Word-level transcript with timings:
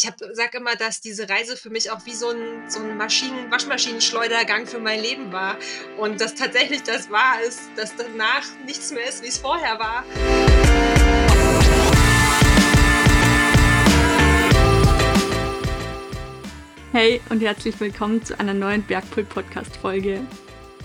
ich 0.00 0.06
hab, 0.06 0.14
sag 0.32 0.54
immer, 0.54 0.76
dass 0.76 1.02
diese 1.02 1.28
Reise 1.28 1.58
für 1.58 1.68
mich 1.68 1.90
auch 1.90 2.06
wie 2.06 2.14
so 2.14 2.30
ein, 2.30 2.70
so 2.70 2.80
ein 2.80 2.96
Maschinen 2.96 3.50
Waschmaschinenschleudergang 3.50 4.66
für 4.66 4.78
mein 4.78 5.02
Leben 5.02 5.30
war. 5.30 5.58
Und 5.98 6.22
dass 6.22 6.34
tatsächlich 6.34 6.82
das 6.84 7.10
wahr 7.10 7.42
ist, 7.46 7.60
dass 7.76 7.94
danach 7.96 8.46
nichts 8.64 8.92
mehr 8.92 9.06
ist, 9.06 9.22
wie 9.22 9.28
es 9.28 9.36
vorher 9.36 9.78
war. 9.78 10.04
Hey 16.92 17.20
und 17.28 17.42
herzlich 17.42 17.78
willkommen 17.78 18.24
zu 18.24 18.40
einer 18.40 18.54
neuen 18.54 18.82
Bergpult-Podcast-Folge. 18.84 20.22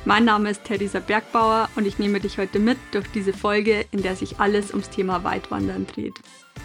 Mein 0.04 0.26
Name 0.26 0.50
ist 0.50 0.66
Theresa 0.66 1.00
Bergbauer 1.00 1.70
und 1.78 1.88
ich 1.88 2.00
nehme 2.00 2.20
dich 2.20 2.38
heute 2.38 2.60
mit 2.60 2.78
durch 2.92 3.08
diese 3.14 3.32
Folge, 3.32 3.86
in 3.92 4.04
der 4.04 4.18
sich 4.18 4.40
alles 4.40 4.72
ums 4.72 4.90
Thema 4.90 5.24
Weitwandern 5.24 5.88
dreht. 5.88 6.16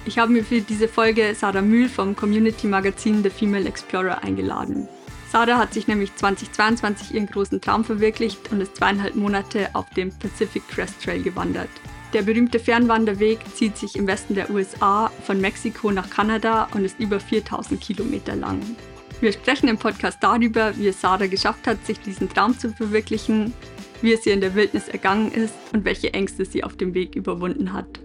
Ich 0.07 0.19
habe 0.19 0.33
mir 0.33 0.43
für 0.43 0.63
diese 0.63 0.89
Folge 0.89 1.35
Sarah 1.35 1.61
Mühl 1.61 1.89
vom 1.89 2.17
Community-Magazin 2.17 3.23
The 3.23 3.29
Female 3.29 3.69
Explorer 3.69 4.23
eingeladen. 4.25 4.89
Sarah 5.31 5.59
hat 5.59 5.75
sich 5.75 5.89
nämlich 5.89 6.17
2022 6.17 7.15
ihren 7.15 7.27
großen 7.27 7.61
Traum 7.61 7.85
verwirklicht 7.85 8.51
und 8.51 8.63
ist 8.63 8.77
zweieinhalb 8.77 9.15
Monate 9.15 9.69
auf 9.75 9.89
dem 9.91 10.11
Pacific 10.11 10.67
Crest 10.69 11.05
Trail 11.05 11.23
gewandert. 11.23 11.69
Der 12.15 12.23
berühmte 12.23 12.59
Fernwanderweg 12.59 13.39
zieht 13.55 13.77
sich 13.77 13.95
im 13.95 14.07
Westen 14.07 14.35
der 14.35 14.51
USA 14.51 15.13
von 15.25 15.41
Mexiko 15.41 15.93
nach 15.93 16.09
Kanada 16.09 16.69
und 16.75 16.85
ist 16.85 16.99
über 16.99 17.21
4000 17.21 17.81
Kilometer 17.81 18.35
lang. 18.35 18.61
Wir 19.21 19.33
sprechen 19.33 19.69
im 19.69 19.77
Podcast 19.77 20.19
darüber, 20.23 20.77
wie 20.79 20.89
es 20.89 21.01
Sarah 21.01 21.27
geschafft 21.27 21.67
hat, 21.67 21.85
sich 21.87 22.01
diesen 22.01 22.31
Traum 22.31 22.59
zu 22.59 22.71
verwirklichen, 22.71 23.53
wie 24.01 24.15
es 24.15 24.25
ihr 24.25 24.33
in 24.33 24.41
der 24.41 24.55
Wildnis 24.55 24.89
ergangen 24.89 25.31
ist 25.31 25.55
und 25.75 25.85
welche 25.85 26.15
Ängste 26.15 26.47
sie 26.47 26.65
auf 26.65 26.77
dem 26.77 26.95
Weg 26.95 27.15
überwunden 27.15 27.75
hat. 27.75 28.01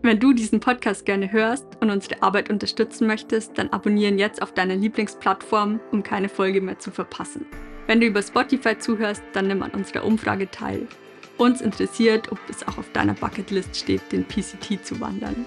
Wenn 0.00 0.20
du 0.20 0.32
diesen 0.32 0.60
Podcast 0.60 1.04
gerne 1.04 1.32
hörst 1.32 1.66
und 1.80 1.90
unsere 1.90 2.22
Arbeit 2.22 2.50
unterstützen 2.50 3.08
möchtest, 3.08 3.58
dann 3.58 3.70
abonnieren 3.70 4.16
jetzt 4.16 4.40
auf 4.40 4.54
deiner 4.54 4.76
Lieblingsplattform, 4.76 5.80
um 5.90 6.04
keine 6.04 6.28
Folge 6.28 6.60
mehr 6.60 6.78
zu 6.78 6.92
verpassen. 6.92 7.46
Wenn 7.88 8.00
du 8.00 8.06
über 8.06 8.22
Spotify 8.22 8.78
zuhörst, 8.78 9.22
dann 9.32 9.48
nimm 9.48 9.60
an 9.60 9.72
unserer 9.72 10.04
Umfrage 10.04 10.48
teil. 10.48 10.86
Uns 11.36 11.60
interessiert, 11.60 12.30
ob 12.30 12.38
es 12.48 12.66
auch 12.66 12.78
auf 12.78 12.90
deiner 12.92 13.14
Bucketlist 13.14 13.76
steht, 13.76 14.12
den 14.12 14.24
PCT 14.24 14.84
zu 14.84 15.00
wandern. 15.00 15.44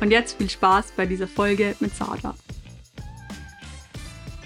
Und 0.00 0.12
jetzt 0.12 0.38
viel 0.38 0.48
Spaß 0.48 0.92
bei 0.96 1.06
dieser 1.06 1.28
Folge 1.28 1.74
mit 1.80 1.94
Sarah. 1.94 2.36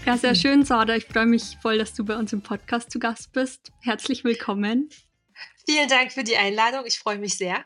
Ja, 0.07 0.17
sehr 0.17 0.35
schön, 0.35 0.65
Sada. 0.65 0.97
Ich 0.97 1.05
freue 1.05 1.27
mich 1.27 1.59
voll, 1.61 1.77
dass 1.77 1.93
du 1.93 2.07
bei 2.07 2.17
uns 2.17 2.33
im 2.33 2.41
Podcast 2.41 2.91
zu 2.91 2.99
Gast 2.99 3.33
bist. 3.33 3.71
Herzlich 3.83 4.25
willkommen. 4.25 4.89
Vielen 5.67 5.89
Dank 5.89 6.11
für 6.13 6.25
die 6.25 6.37
Einladung. 6.37 6.85
Ich 6.87 6.99
freue 6.99 7.19
mich 7.19 7.37
sehr. 7.37 7.65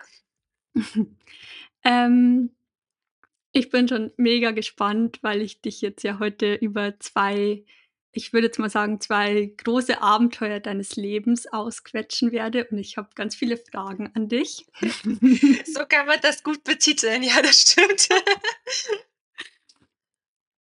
ähm, 1.84 2.50
ich 3.52 3.70
bin 3.70 3.88
schon 3.88 4.12
mega 4.16 4.50
gespannt, 4.50 5.18
weil 5.22 5.42
ich 5.42 5.60
dich 5.60 5.80
jetzt 5.80 6.02
ja 6.02 6.18
heute 6.18 6.54
über 6.54 6.98
zwei, 7.00 7.64
ich 8.12 8.32
würde 8.32 8.48
jetzt 8.48 8.58
mal 8.58 8.70
sagen, 8.70 9.00
zwei 9.00 9.52
große 9.56 10.00
Abenteuer 10.00 10.60
deines 10.60 10.96
Lebens 10.96 11.46
ausquetschen 11.46 12.32
werde. 12.32 12.66
Und 12.66 12.78
ich 12.78 12.96
habe 12.96 13.10
ganz 13.14 13.34
viele 13.34 13.56
Fragen 13.56 14.10
an 14.14 14.28
dich. 14.28 14.66
so 15.66 15.84
kann 15.88 16.06
man 16.06 16.20
das 16.22 16.42
gut 16.42 16.62
betiteln. 16.64 17.22
Ja, 17.22 17.40
das 17.42 17.60
stimmt. 17.62 18.08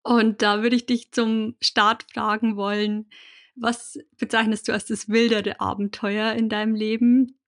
Und 0.03 0.43
da 0.43 0.61
würde 0.61 0.75
ich 0.75 0.85
dich 0.85 1.11
zum 1.11 1.55
Start 1.61 2.05
fragen 2.13 2.57
wollen, 2.57 3.09
was 3.55 3.97
bezeichnest 4.17 4.67
du 4.67 4.71
als 4.71 4.85
das 4.85 5.09
wildere 5.09 5.59
Abenteuer 5.59 6.33
in 6.33 6.47
deinem 6.47 6.75
Leben, 6.75 7.39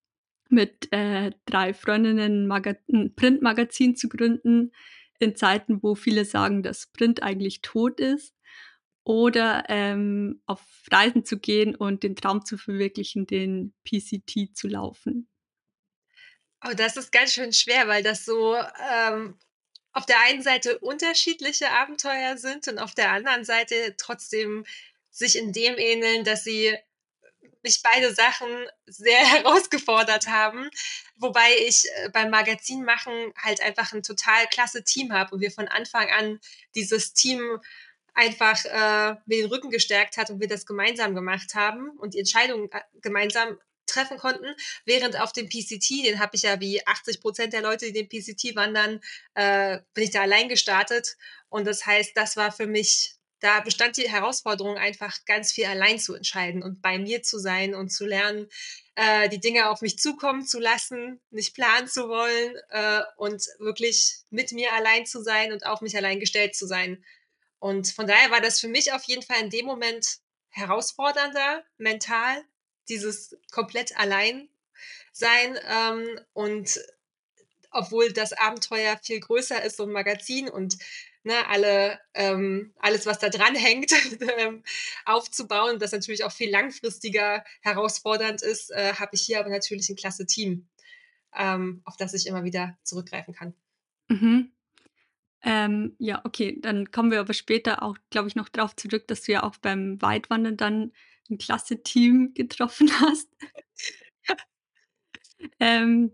mit 0.51 0.91
äh, 0.91 1.31
drei 1.45 1.73
Freundinnen 1.73 2.51
ein 2.51 3.15
Printmagazin 3.15 3.95
zu 3.95 4.09
gründen, 4.09 4.71
in 5.19 5.35
Zeiten, 5.35 5.81
wo 5.81 5.95
viele 5.95 6.25
sagen, 6.25 6.63
dass 6.63 6.87
Print 6.87 7.23
eigentlich 7.23 7.61
tot 7.61 7.99
ist, 7.99 8.37
oder 9.07 9.63
ähm, 9.69 10.41
auf 10.47 10.59
Reisen 10.91 11.23
zu 11.23 11.39
gehen 11.39 11.75
und 11.75 12.03
den 12.03 12.17
Traum 12.17 12.43
zu 12.43 12.57
verwirklichen, 12.57 13.25
den 13.25 13.73
PCT 13.85 14.53
zu 14.53 14.67
laufen? 14.67 15.29
Oh, 16.65 16.73
das 16.75 16.97
ist 16.97 17.13
ganz 17.13 17.31
schön 17.31 17.53
schwer, 17.53 17.87
weil 17.87 18.03
das 18.03 18.25
so 18.25 18.57
ähm, 18.91 19.39
auf 19.93 20.05
der 20.05 20.19
einen 20.25 20.41
Seite 20.41 20.77
unterschiedliche 20.79 21.71
Abenteuer 21.71 22.35
sind 22.35 22.67
und 22.67 22.79
auf 22.79 22.95
der 22.95 23.13
anderen 23.13 23.45
Seite 23.45 23.95
trotzdem 23.97 24.65
sich 25.09 25.37
in 25.37 25.53
dem 25.53 25.77
ähneln, 25.77 26.25
dass 26.25 26.43
sie 26.43 26.75
mich 27.63 27.81
beide 27.83 28.13
Sachen 28.13 28.49
sehr 28.85 29.19
herausgefordert 29.25 30.27
haben. 30.27 30.69
Wobei 31.15 31.49
ich 31.67 31.85
äh, 31.95 32.09
beim 32.09 32.29
Magazin 32.29 32.83
machen 32.83 33.33
halt 33.41 33.61
einfach 33.61 33.93
ein 33.93 34.03
total 34.03 34.47
klasse 34.47 34.83
Team 34.83 35.13
habe 35.13 35.35
und 35.35 35.41
wir 35.41 35.51
von 35.51 35.67
Anfang 35.67 36.09
an 36.09 36.39
dieses 36.75 37.13
Team 37.13 37.59
einfach 38.13 38.65
äh, 38.65 39.15
mir 39.25 39.43
den 39.43 39.49
Rücken 39.49 39.69
gestärkt 39.69 40.17
hat 40.17 40.31
und 40.31 40.39
wir 40.39 40.47
das 40.47 40.65
gemeinsam 40.65 41.13
gemacht 41.13 41.53
haben 41.53 41.91
und 41.99 42.15
die 42.15 42.19
Entscheidungen 42.19 42.69
äh, 42.71 42.81
gemeinsam 43.01 43.59
treffen 43.87 44.17
konnten, 44.17 44.53
während 44.85 45.19
auf 45.19 45.31
dem 45.31 45.47
PCT, 45.49 46.05
den 46.05 46.19
habe 46.19 46.35
ich 46.35 46.43
ja 46.43 46.59
wie 46.59 46.85
80 46.85 47.21
Prozent 47.21 47.53
der 47.53 47.61
Leute, 47.61 47.91
die 47.91 47.93
den 47.93 48.09
PCT 48.09 48.55
wandern, 48.55 48.99
äh, 49.33 49.79
bin 49.93 50.03
ich 50.03 50.11
da 50.11 50.21
allein 50.21 50.49
gestartet. 50.49 51.17
Und 51.49 51.65
das 51.65 51.85
heißt, 51.85 52.11
das 52.15 52.37
war 52.37 52.51
für 52.51 52.67
mich, 52.67 53.15
da 53.39 53.59
bestand 53.59 53.97
die 53.97 54.09
Herausforderung 54.09 54.77
einfach 54.77 55.23
ganz 55.25 55.51
viel 55.51 55.65
allein 55.65 55.99
zu 55.99 56.15
entscheiden 56.15 56.63
und 56.63 56.81
bei 56.81 56.97
mir 56.97 57.21
zu 57.21 57.37
sein 57.37 57.75
und 57.75 57.89
zu 57.89 58.05
lernen, 58.05 58.49
äh, 58.95 59.29
die 59.29 59.39
Dinge 59.39 59.69
auf 59.69 59.81
mich 59.81 59.99
zukommen 59.99 60.45
zu 60.45 60.59
lassen, 60.59 61.19
nicht 61.29 61.53
planen 61.53 61.87
zu 61.87 62.09
wollen 62.09 62.55
äh, 62.69 63.01
und 63.17 63.45
wirklich 63.59 64.21
mit 64.31 64.51
mir 64.51 64.73
allein 64.73 65.05
zu 65.05 65.21
sein 65.21 65.51
und 65.51 65.65
auf 65.65 65.81
mich 65.81 65.95
allein 65.95 66.19
gestellt 66.19 66.55
zu 66.55 66.65
sein. 66.65 67.03
Und 67.59 67.91
von 67.91 68.07
daher 68.07 68.31
war 68.31 68.41
das 68.41 68.59
für 68.59 68.67
mich 68.67 68.91
auf 68.93 69.03
jeden 69.03 69.21
Fall 69.21 69.41
in 69.41 69.49
dem 69.49 69.65
Moment 69.65 70.19
herausfordernder, 70.49 71.63
mental, 71.77 72.43
dieses 72.89 73.37
komplett 73.51 73.97
allein 73.97 74.49
sein 75.11 75.59
ähm, 75.67 76.19
und 76.33 76.79
obwohl 77.71 78.11
das 78.11 78.33
Abenteuer 78.33 78.97
viel 79.03 79.19
größer 79.19 79.63
ist, 79.63 79.77
so 79.77 79.83
ein 79.83 79.91
Magazin 79.91 80.49
und 80.49 80.77
ne, 81.27 81.47
alle, 81.47 81.99
ähm, 82.15 82.73
alles, 82.79 83.05
was 83.05 83.19
da 83.19 83.29
dran 83.29 83.53
hängt, 83.53 83.91
ähm, 84.39 84.63
aufzubauen, 85.05 85.77
das 85.77 85.91
natürlich 85.91 86.23
auch 86.23 86.31
viel 86.31 86.49
langfristiger 86.49 87.43
herausfordernd 87.61 88.41
ist, 88.41 88.71
äh, 88.71 88.93
habe 88.93 89.11
ich 89.13 89.21
hier 89.21 89.39
aber 89.39 89.49
natürlich 89.49 89.89
ein 89.89 89.95
klasse 89.95 90.25
Team, 90.25 90.67
ähm, 91.35 91.81
auf 91.85 91.97
das 91.97 92.13
ich 92.13 92.25
immer 92.25 92.43
wieder 92.43 92.77
zurückgreifen 92.83 93.35
kann. 93.35 93.53
Mhm. 94.07 94.51
Ähm, 95.43 95.95
ja, 95.99 96.21
okay, 96.25 96.57
dann 96.59 96.91
kommen 96.91 97.11
wir 97.11 97.19
aber 97.19 97.33
später 97.33 97.83
auch, 97.83 97.97
glaube 98.09 98.27
ich, 98.27 98.35
noch 98.35 98.49
darauf 98.49 98.75
zurück, 98.75 99.07
dass 99.07 99.21
du 99.21 99.33
ja 99.33 99.43
auch 99.43 99.57
beim 99.57 100.01
Weitwandern 100.01 100.57
dann 100.57 100.91
ein 101.29 101.37
klasse 101.37 101.83
Team 101.83 102.33
getroffen 102.33 102.89
hast. 103.01 103.29
ähm, 105.59 106.11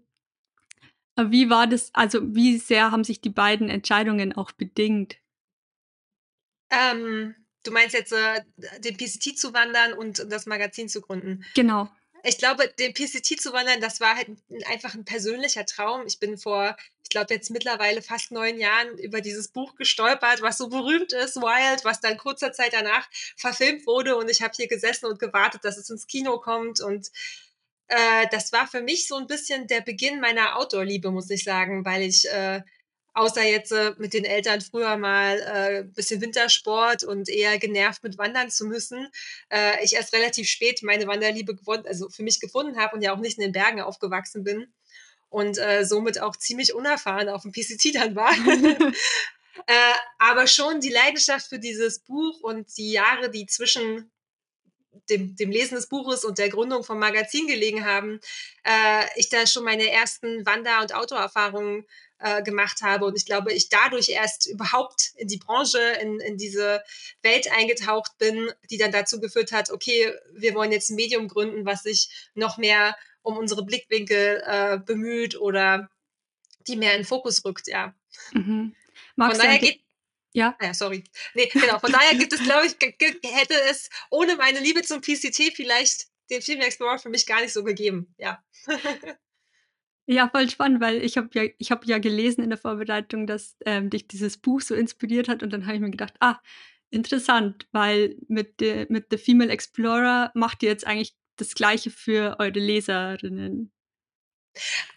wie 1.18 1.50
war 1.50 1.68
das, 1.68 1.90
also 1.94 2.19
wie 2.35 2.57
sehr 2.57 2.91
haben 2.91 3.03
sich 3.03 3.22
die 3.22 3.29
beiden 3.29 3.69
Entscheidungen 3.69 4.34
auch 4.34 4.51
bedingt? 4.51 5.18
Ähm, 6.69 7.35
du 7.63 7.72
meinst 7.72 7.94
jetzt 7.94 8.13
äh, 8.13 8.41
den 8.79 8.97
PCT 8.97 9.38
zu 9.38 9.53
wandern 9.53 9.94
und 9.94 10.31
das 10.31 10.46
Magazin 10.46 10.90
zu 10.90 11.02
gründen? 11.02 11.46
Genau 11.53 11.90
ich 12.25 12.38
glaube, 12.38 12.69
den 12.79 12.94
PCT 12.94 13.40
zu 13.40 13.52
wandern, 13.52 13.81
das 13.81 14.00
war 14.00 14.16
halt 14.16 14.29
einfach 14.66 14.94
ein 14.94 15.03
persönlicher 15.03 15.66
Traum. 15.66 16.07
Ich 16.07 16.19
bin 16.19 16.38
vor, 16.38 16.78
ich 17.03 17.09
glaube, 17.09 17.34
jetzt 17.34 17.50
mittlerweile 17.52 18.02
fast 18.02 18.31
neun 18.31 18.57
Jahren 18.57 18.97
über 18.97 19.19
dieses 19.19 19.50
Buch 19.50 19.75
gestolpert, 19.75 20.41
was 20.41 20.57
so 20.57 20.69
berühmt 20.69 21.12
ist, 21.12 21.35
Wild, 21.35 21.84
was 21.84 22.00
dann 22.00 22.18
kurzer 22.18 22.53
Zeit 22.53 22.72
danach 22.72 23.06
verfilmt 23.35 23.85
wurde. 23.85 24.16
Und 24.16 24.29
ich 24.29 24.41
habe 24.41 24.53
hier 24.56 24.69
gesessen 24.69 25.07
und 25.07 25.19
gewartet, 25.19 25.66
dass 25.66 25.78
es 25.78 25.90
ins 25.90 26.07
Kino 26.07 26.40
kommt. 26.40 26.79
Und 26.79 27.12
äh, 27.88 28.28
das 28.32 28.52
war 28.52 28.68
für 28.68 28.82
mich 28.82 29.08
so 29.08 29.16
ein 29.16 29.28
bisschen 29.28 29.68
der 29.68 29.82
Beginn 29.82 30.20
meiner 30.20 30.58
Outdoor-Liebe, 30.58 31.12
muss 31.12 31.30
ich 31.30 31.44
sagen, 31.44 31.86
weil 31.86 32.02
ich 32.04 32.30
äh, 32.30 32.62
außer 33.14 33.44
jetzt 33.44 33.72
äh, 33.72 33.94
mit 33.98 34.14
den 34.14 34.26
Eltern 34.26 34.62
früher 34.62 34.98
mal 34.98 35.40
äh, 35.40 35.84
bisschen 35.84 36.22
Wintersport 36.22 37.03
und 37.03 37.30
eher 37.30 37.59
genervt 37.59 38.03
mit 38.03 38.18
Wandern 38.18 38.50
zu 38.50 38.66
müssen, 38.66 39.08
äh, 39.50 39.84
ich 39.84 39.94
erst 39.94 40.14
relativ 40.14 40.47
spät 40.47 40.82
meine 40.84 41.08
Wanderliebe 41.08 41.56
gewonnen, 41.56 41.85
also 41.85 42.09
für 42.09 42.24
mich 42.24 42.40
gefunden 42.40 42.78
habe 42.78 42.96
und 42.96 43.02
ja 43.02 43.14
auch 43.14 43.20
nicht 43.20 43.38
in 43.38 43.44
den 43.44 43.52
Bergen 43.52 43.82
aufgewachsen 43.82 44.44
bin 44.44 44.74
und 45.29 45.58
äh, 45.58 45.86
somit 45.86 46.20
auch 46.22 46.36
ziemlich 46.36 46.74
unerfahren 46.74 47.29
auf 47.29 47.44
dem 47.44 47.52
PCT 47.52 47.96
dann 47.96 48.16
war. 48.16 48.32
äh, 49.68 49.94
aber 50.18 50.47
schon 50.47 50.79
die 50.79 50.91
Leidenschaft 50.91 51.47
für 51.47 51.59
dieses 51.59 52.00
Buch 52.00 52.41
und 52.41 52.78
die 52.78 52.91
Jahre, 52.91 53.29
die 53.29 53.46
zwischen 53.46 54.12
dem, 55.09 55.35
dem 55.35 55.51
Lesen 55.51 55.75
des 55.75 55.87
Buches 55.87 56.23
und 56.23 56.37
der 56.37 56.49
Gründung 56.49 56.84
vom 56.84 56.99
Magazin 56.99 57.47
gelegen 57.47 57.85
haben, 57.85 58.19
äh, 58.63 59.05
ich 59.16 59.29
da 59.29 59.45
schon 59.45 59.63
meine 59.63 59.90
ersten 59.90 60.45
Wander- 60.45 60.81
und 60.81 60.95
Autoerfahrungen 60.95 61.85
äh, 62.19 62.41
gemacht 62.41 62.81
habe. 62.81 63.05
Und 63.05 63.17
ich 63.17 63.25
glaube, 63.25 63.53
ich 63.53 63.69
dadurch 63.69 64.09
erst 64.09 64.47
überhaupt 64.47 65.11
in 65.17 65.28
die 65.28 65.37
Branche, 65.37 65.79
in, 66.01 66.19
in 66.19 66.37
diese 66.37 66.84
Welt 67.22 67.51
eingetaucht 67.51 68.17
bin, 68.17 68.51
die 68.69 68.78
dann 68.78 68.91
dazu 68.91 69.19
geführt 69.19 69.51
hat, 69.51 69.69
okay, 69.69 70.13
wir 70.34 70.55
wollen 70.55 70.72
jetzt 70.72 70.90
ein 70.90 70.95
Medium 70.95 71.28
gründen, 71.28 71.66
was 71.66 71.84
sich 71.84 72.09
noch 72.34 72.57
mehr 72.57 72.95
um 73.22 73.37
unsere 73.37 73.66
Blickwinkel 73.66 74.43
äh, 74.45 74.78
bemüht 74.78 75.40
oder 75.40 75.90
die 76.67 76.75
mehr 76.78 76.93
in 76.93 76.99
den 76.99 77.05
Fokus 77.05 77.43
rückt, 77.43 77.67
ja. 77.67 77.93
Mhm. 78.31 78.75
Magst, 79.16 79.41
du 79.41 79.47
ein, 79.47 79.59
geht, 79.59 79.83
Ja. 80.34 80.59
Ah 80.59 80.68
ja, 80.68 80.74
sorry. 80.74 81.03
Ne, 81.34 81.47
genau. 81.59 81.80
Von 81.80 81.91
daher 81.91 82.16
gibt 82.16 82.34
es, 82.34 82.44
glaube 82.44 82.68
ich, 82.68 82.76
hätte 82.82 83.56
es 83.70 83.90
ohne 84.12 84.35
meine 84.38 84.59
Liebe 84.59 84.82
zum 84.84 85.02
PCT 85.02 85.52
vielleicht 85.56 86.08
den 86.30 86.41
Female 86.41 86.68
Explorer 86.68 87.00
für 87.00 87.09
mich 87.09 87.26
gar 87.26 87.41
nicht 87.41 87.53
so 87.53 87.64
gegeben, 87.64 88.14
ja. 88.18 88.44
Ja, 90.08 90.28
voll 90.30 90.50
spannend, 90.50 90.82
weil 90.82 91.02
ich 91.02 91.16
habe 91.18 91.30
ja 91.34 91.44
ich 91.58 91.72
habe 91.72 91.85
ja 91.88 91.97
gelesen 91.97 92.44
in 92.44 92.50
der 92.50 92.58
Vorbereitung, 92.58 93.26
dass, 93.26 93.56
ähm, 93.66 93.90
dich 93.90 94.08
dieses 94.08 94.38
Buch 94.38 94.59
so 94.59 94.76
inspiriert 94.76 95.30
hat 95.30 95.44
und 95.44 95.52
dann 95.53 95.66
habe 95.66 95.76
ich 95.76 95.82
mir 95.82 95.91
gedacht: 95.91 96.16
„Ah, 96.20 96.40
interessant, 96.90 97.68
weil 97.72 98.18
mit 98.28 98.59
de 98.59 98.86
mit 98.90 99.08
The 99.12 99.18
Female 99.18 99.50
Explorer 99.52 100.32
macht 100.36 100.62
ihr 100.64 100.70
jetzt 100.70 100.86
eigentlich 100.86 101.16
das 101.38 101.53
Gleiche 101.56 101.90
für 101.90 102.36
eure 102.40 102.59
Leserinnen.“ 102.59 103.72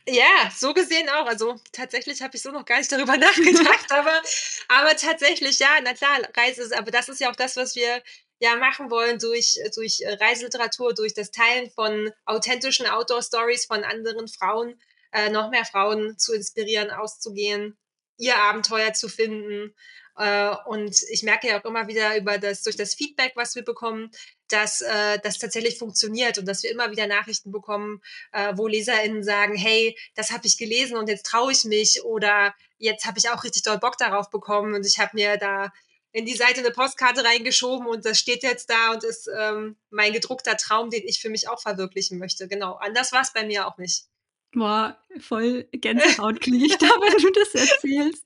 Ja, 0.08 0.50
so 0.54 0.72
gesehen 0.74 1.08
auch. 1.08 1.26
Also, 1.26 1.56
tatsächlich 1.72 2.22
habe 2.22 2.36
ich 2.36 2.42
so 2.42 2.50
noch 2.50 2.64
gar 2.64 2.78
nicht 2.78 2.92
darüber 2.92 3.16
nachgedacht, 3.16 3.90
aber 3.90 4.22
aber 4.68 4.96
tatsächlich, 4.96 5.58
ja, 5.58 5.68
na 5.82 5.94
klar, 5.94 6.18
Reise 6.36 6.62
ist 6.62 6.74
aber 6.76 6.90
das 6.90 7.08
ist 7.08 7.20
ja 7.20 7.30
auch 7.30 7.36
das, 7.36 7.56
was 7.56 7.74
wir 7.74 8.02
ja 8.38 8.56
machen 8.56 8.90
wollen 8.90 9.18
durch 9.18 9.58
durch, 9.74 10.00
äh, 10.02 10.14
Reiseliteratur, 10.14 10.94
durch 10.94 11.14
das 11.14 11.30
Teilen 11.30 11.70
von 11.70 12.12
authentischen 12.24 12.86
Outdoor-Stories 12.86 13.66
von 13.66 13.82
anderen 13.84 14.28
Frauen, 14.28 14.80
äh, 15.12 15.30
noch 15.30 15.50
mehr 15.50 15.64
Frauen 15.64 16.18
zu 16.18 16.34
inspirieren, 16.34 16.90
auszugehen, 16.90 17.76
ihr 18.18 18.36
Abenteuer 18.36 18.92
zu 18.92 19.08
finden. 19.08 19.74
Äh, 20.16 20.54
und 20.66 21.02
ich 21.10 21.22
merke 21.22 21.48
ja 21.48 21.60
auch 21.60 21.64
immer 21.64 21.88
wieder 21.88 22.16
über 22.16 22.38
das 22.38 22.62
durch 22.62 22.76
das 22.76 22.94
Feedback, 22.94 23.32
was 23.34 23.54
wir 23.54 23.64
bekommen, 23.64 24.10
dass 24.48 24.80
äh, 24.80 25.18
das 25.22 25.38
tatsächlich 25.38 25.78
funktioniert 25.78 26.38
und 26.38 26.46
dass 26.46 26.62
wir 26.62 26.70
immer 26.70 26.90
wieder 26.90 27.06
Nachrichten 27.06 27.52
bekommen, 27.52 28.00
äh, 28.32 28.52
wo 28.56 28.66
LeserInnen 28.66 29.22
sagen, 29.22 29.56
hey, 29.56 29.96
das 30.14 30.30
habe 30.30 30.46
ich 30.46 30.56
gelesen 30.56 30.96
und 30.96 31.08
jetzt 31.08 31.26
traue 31.26 31.52
ich 31.52 31.64
mich 31.64 32.02
oder 32.04 32.54
jetzt 32.78 33.04
habe 33.04 33.18
ich 33.18 33.28
auch 33.28 33.44
richtig 33.44 33.62
doll 33.62 33.78
Bock 33.78 33.98
darauf 33.98 34.30
bekommen 34.30 34.74
und 34.74 34.86
ich 34.86 34.98
habe 34.98 35.10
mir 35.14 35.36
da 35.36 35.72
in 36.12 36.24
die 36.24 36.34
Seite 36.34 36.60
eine 36.60 36.70
Postkarte 36.70 37.22
reingeschoben 37.24 37.86
und 37.86 38.06
das 38.06 38.18
steht 38.18 38.42
jetzt 38.42 38.70
da 38.70 38.92
und 38.92 39.04
ist 39.04 39.28
ähm, 39.38 39.76
mein 39.90 40.14
gedruckter 40.14 40.56
Traum, 40.56 40.88
den 40.88 41.06
ich 41.06 41.20
für 41.20 41.28
mich 41.28 41.46
auch 41.48 41.60
verwirklichen 41.60 42.18
möchte. 42.18 42.48
Genau, 42.48 42.74
anders 42.76 43.12
war 43.12 43.20
es 43.20 43.34
bei 43.34 43.44
mir 43.44 43.66
auch 43.66 43.76
nicht. 43.76 44.06
Boah, 44.52 44.96
voll 45.20 45.64
Gänsehaut 45.72 46.40
kriege 46.40 46.64
ich 46.64 46.78
da, 46.78 46.86
wenn 47.00 47.22
du 47.22 47.30
das 47.32 47.54
erzählst. 47.54 48.24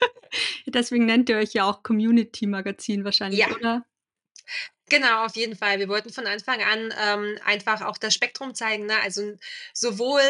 Deswegen 0.66 1.06
nennt 1.06 1.28
ihr 1.28 1.36
euch 1.36 1.52
ja 1.52 1.64
auch 1.64 1.82
Community-Magazin 1.82 3.04
wahrscheinlich, 3.04 3.40
Ja. 3.40 3.54
oder? 3.54 3.86
Genau, 4.88 5.24
auf 5.24 5.34
jeden 5.34 5.56
Fall. 5.56 5.78
Wir 5.80 5.88
wollten 5.88 6.12
von 6.12 6.26
Anfang 6.26 6.62
an 6.62 6.94
ähm, 7.04 7.38
einfach 7.44 7.82
auch 7.82 7.98
das 7.98 8.14
Spektrum 8.14 8.54
zeigen, 8.54 8.86
ne? 8.86 9.00
Also 9.00 9.34
sowohl 9.74 10.20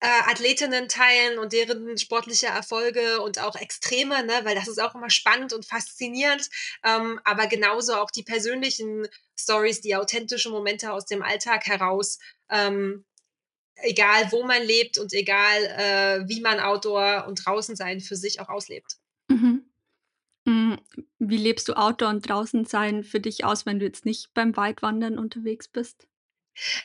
äh, 0.00 0.06
Athletinnen 0.30 0.88
teilen 0.88 1.38
und 1.38 1.52
deren 1.52 1.98
sportliche 1.98 2.46
Erfolge 2.46 3.20
und 3.22 3.40
auch 3.40 3.56
Extreme, 3.56 4.24
ne? 4.24 4.40
weil 4.44 4.54
das 4.54 4.68
ist 4.68 4.78
auch 4.80 4.94
immer 4.94 5.08
spannend 5.10 5.52
und 5.54 5.64
faszinierend, 5.64 6.48
ähm, 6.84 7.18
aber 7.24 7.46
genauso 7.46 7.94
auch 7.94 8.10
die 8.10 8.22
persönlichen 8.22 9.08
Stories, 9.38 9.80
die 9.80 9.96
authentischen 9.96 10.52
Momente 10.52 10.92
aus 10.92 11.06
dem 11.06 11.22
Alltag 11.22 11.66
heraus. 11.66 12.18
Ähm, 12.50 13.04
egal 13.76 14.30
wo 14.32 14.44
man 14.44 14.62
lebt 14.62 14.98
und 14.98 15.12
egal 15.12 15.64
äh, 15.64 16.28
wie 16.28 16.40
man 16.40 16.60
Outdoor 16.60 17.26
und 17.26 17.44
draußen 17.44 17.76
sein 17.76 18.00
für 18.00 18.16
sich 18.16 18.40
auch 18.40 18.48
auslebt. 18.48 18.96
Mhm. 19.30 19.64
Hm, 20.48 20.78
wie 21.20 21.38
lebst 21.38 21.68
du 21.68 21.74
Outdoor 21.74 22.10
und 22.10 22.28
draußen 22.28 22.64
sein 22.66 23.04
für 23.04 23.20
dich 23.20 23.44
aus, 23.44 23.66
wenn 23.66 23.78
du 23.80 23.86
jetzt 23.86 24.06
nicht 24.06 24.34
beim 24.34 24.56
Weitwandern 24.56 25.18
unterwegs 25.18 25.68
bist? 25.68 26.06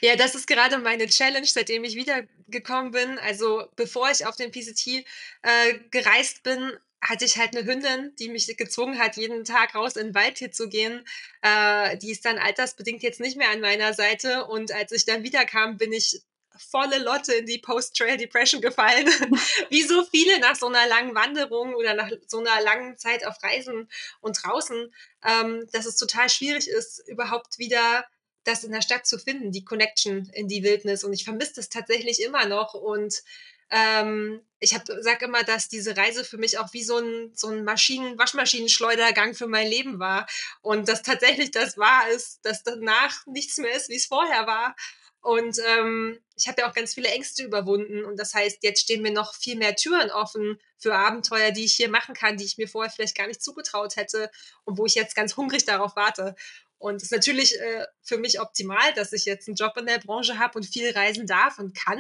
Ja, 0.04 0.16
das 0.16 0.34
ist 0.34 0.48
gerade 0.48 0.80
meine 0.80 1.06
Challenge, 1.08 1.46
seitdem 1.46 1.84
ich 1.84 1.96
wiedergekommen 1.96 2.92
bin. 2.92 3.20
Also, 3.20 3.68
bevor 3.76 4.10
ich 4.10 4.26
auf 4.26 4.36
den 4.36 4.50
PCT, 4.52 5.06
äh, 5.44 5.74
gereist 5.92 6.42
bin, 6.42 6.72
hatte 7.04 7.26
ich 7.26 7.38
halt 7.38 7.54
'ne 7.54 7.66
Hündin, 7.66 8.12
die 8.18 8.30
mich 8.30 8.48
gezwungen 8.58 8.98
hat, 8.98 9.16
jeden 9.16 9.44
Tag 9.44 9.76
raus 9.76 9.96
in 9.98 10.08
'n 10.08 10.16
Wald 10.16 10.40
hier 10.40 10.52
zu 10.52 10.70
gehen. 10.70 11.04
Äh, 11.44 11.98
die 11.98 12.10
ist 12.12 12.26
dann 12.26 12.40
altersbedingt 12.40 13.04
jetzt 13.04 13.20
nicht 13.20 13.38
mehr 13.38 13.50
an 13.52 13.62
meiner 13.62 13.94
Seite 13.94 14.46
und 14.46 14.72
als 14.72 14.92
ich 14.92 15.06
dann 15.06 15.22
wiederkam, 15.24 15.78
bin 15.78 15.94
ich 15.94 16.22
volle 16.58 17.00
Lotte 17.00 17.34
in 17.34 17.46
die 17.46 17.60
Post-Trail-Depression 17.60 18.62
gefallen, 18.62 19.08
wie 19.70 19.84
so 19.84 20.04
viele 20.06 20.40
nach 20.40 20.56
so 20.56 20.70
'ner 20.70 20.88
langen 20.88 21.16
Wanderung 21.16 21.76
oder 21.76 21.94
nach 21.94 22.10
so 22.28 22.42
'ner 22.42 22.62
langen 22.62 22.98
Zeit 22.98 23.26
auf 23.26 23.42
Reisen 23.44 23.90
und 24.22 24.38
draußen, 24.44 24.94
ähm, 25.26 25.68
dass 25.72 25.86
es 25.86 25.98
total 25.98 26.30
schwierig 26.30 26.68
ist, 26.70 27.08
überhaupt 27.08 27.58
wieder 27.60 28.06
das 28.44 28.64
in 28.64 28.72
der 28.72 28.82
Stadt 28.82 29.06
zu 29.06 29.20
finden, 29.20 29.52
die 29.52 29.64
Connection 29.66 30.30
in 30.34 30.48
die 30.48 30.64
Wildnis. 30.64 31.04
Und 31.04 31.14
ich 31.14 31.24
vermisse 31.24 31.54
das 31.56 31.70
tatsächlich 31.70 32.22
immer 32.22 32.46
noch. 32.48 32.74
Und 32.74 33.22
ähm, 33.70 34.42
ich 34.60 34.72
sage 35.02 35.26
immer, 35.26 35.44
dass 35.44 35.70
diese 35.70 35.96
Reise 35.96 36.24
für 36.26 36.38
mich 36.38 36.58
auch 36.58 36.74
wie 36.74 36.84
so 36.84 36.98
ein, 36.98 37.32
so 37.36 37.48
ein 37.50 37.64
Maschinen 37.64 38.18
Waschmaschinenschleudergang 38.18 39.36
für 39.36 39.48
mein 39.48 39.68
Leben 39.68 40.00
war. 40.00 40.28
Und 40.62 40.90
dass 40.90 41.04
tatsächlich 41.04 41.52
das 41.52 41.78
wahr 41.78 42.10
ist, 42.10 42.40
dass 42.44 42.64
danach 42.64 43.26
nichts 43.28 43.58
mehr 43.58 43.74
ist, 43.76 43.90
wie 43.90 43.96
es 43.96 44.08
vorher 44.08 44.48
war. 44.48 44.76
Und 45.22 45.60
ähm, 45.68 46.20
ich 46.36 46.48
habe 46.48 46.62
ja 46.62 46.70
auch 46.70 46.74
ganz 46.74 46.96
viele 46.96 47.10
Ängste 47.10 47.44
überwunden. 47.44 48.04
Und 48.04 48.18
das 48.18 48.34
heißt, 48.34 48.64
jetzt 48.64 48.82
stehen 48.82 49.04
mir 49.04 49.12
noch 49.12 49.36
viel 49.36 49.56
mehr 49.56 49.76
Türen 49.76 50.10
offen 50.10 50.60
für 50.78 50.96
Abenteuer, 50.96 51.52
die 51.52 51.66
ich 51.66 51.74
hier 51.74 51.90
machen 51.90 52.16
kann, 52.16 52.38
die 52.38 52.46
ich 52.46 52.58
mir 52.58 52.68
vorher 52.68 52.92
vielleicht 52.92 53.16
gar 53.16 53.28
nicht 53.28 53.42
zugetraut 53.42 53.96
hätte 53.96 54.32
und 54.64 54.80
wo 54.80 54.86
ich 54.86 54.96
jetzt 54.96 55.16
ganz 55.16 55.38
hungrig 55.38 55.64
darauf 55.66 55.96
warte. 55.96 56.36
Und 56.80 56.96
es 56.96 57.04
ist 57.04 57.12
natürlich 57.12 57.60
äh, 57.60 57.86
für 58.02 58.18
mich 58.18 58.42
optimal, 58.42 58.94
dass 58.96 59.14
ich 59.14 59.26
jetzt 59.26 59.48
einen 59.48 59.56
Job 59.56 59.78
in 59.78 59.86
der 59.86 60.00
Branche 60.00 60.40
habe 60.40 60.58
und 60.58 60.66
viel 60.66 60.90
reisen 60.92 61.28
darf 61.28 61.60
und 61.60 61.76
kann. 61.76 62.00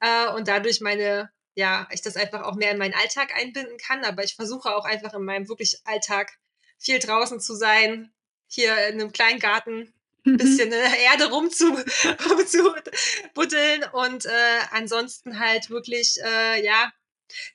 Äh, 0.00 0.28
und 0.30 0.48
dadurch 0.48 0.80
meine, 0.80 1.30
ja, 1.54 1.86
ich 1.92 2.00
das 2.00 2.16
einfach 2.16 2.42
auch 2.42 2.54
mehr 2.54 2.70
in 2.70 2.78
meinen 2.78 2.94
Alltag 2.94 3.34
einbinden 3.36 3.76
kann. 3.76 4.02
Aber 4.04 4.24
ich 4.24 4.34
versuche 4.34 4.74
auch 4.74 4.86
einfach 4.86 5.12
in 5.12 5.24
meinem 5.24 5.48
wirklich 5.48 5.80
Alltag 5.84 6.32
viel 6.78 6.98
draußen 6.98 7.40
zu 7.40 7.54
sein, 7.54 8.10
hier 8.46 8.88
in 8.88 9.00
einem 9.00 9.12
kleinen 9.12 9.40
Garten 9.40 9.92
ein 10.26 10.36
bisschen 10.36 10.64
in 10.64 10.70
der 10.70 10.98
Erde 10.98 11.30
rumzu, 11.30 11.66
rumzubuddeln 12.30 13.84
und 13.92 14.26
äh, 14.26 14.58
ansonsten 14.72 15.38
halt 15.38 15.70
wirklich, 15.70 16.16
äh, 16.22 16.64
ja, 16.64 16.92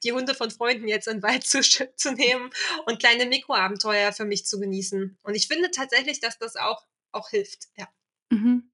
die 0.04 0.12
Hunde 0.12 0.36
von 0.36 0.52
Freunden 0.52 0.88
jetzt 0.88 1.08
in 1.08 1.18
den 1.18 1.24
Wald 1.24 1.46
zu, 1.46 1.62
zu 1.62 2.12
nehmen 2.14 2.50
und 2.86 3.00
kleine 3.00 3.26
Mikroabenteuer 3.26 4.12
für 4.14 4.26
mich 4.26 4.46
zu 4.46 4.60
genießen. 4.60 5.18
Und 5.24 5.36
ich 5.36 5.48
finde 5.48 5.72
tatsächlich, 5.72 6.20
dass 6.20 6.38
das 6.38 6.56
auch, 6.56 6.86
auch 7.12 7.30
hilft. 7.30 7.68
Ja. 7.78 7.88
Mhm. 8.30 8.72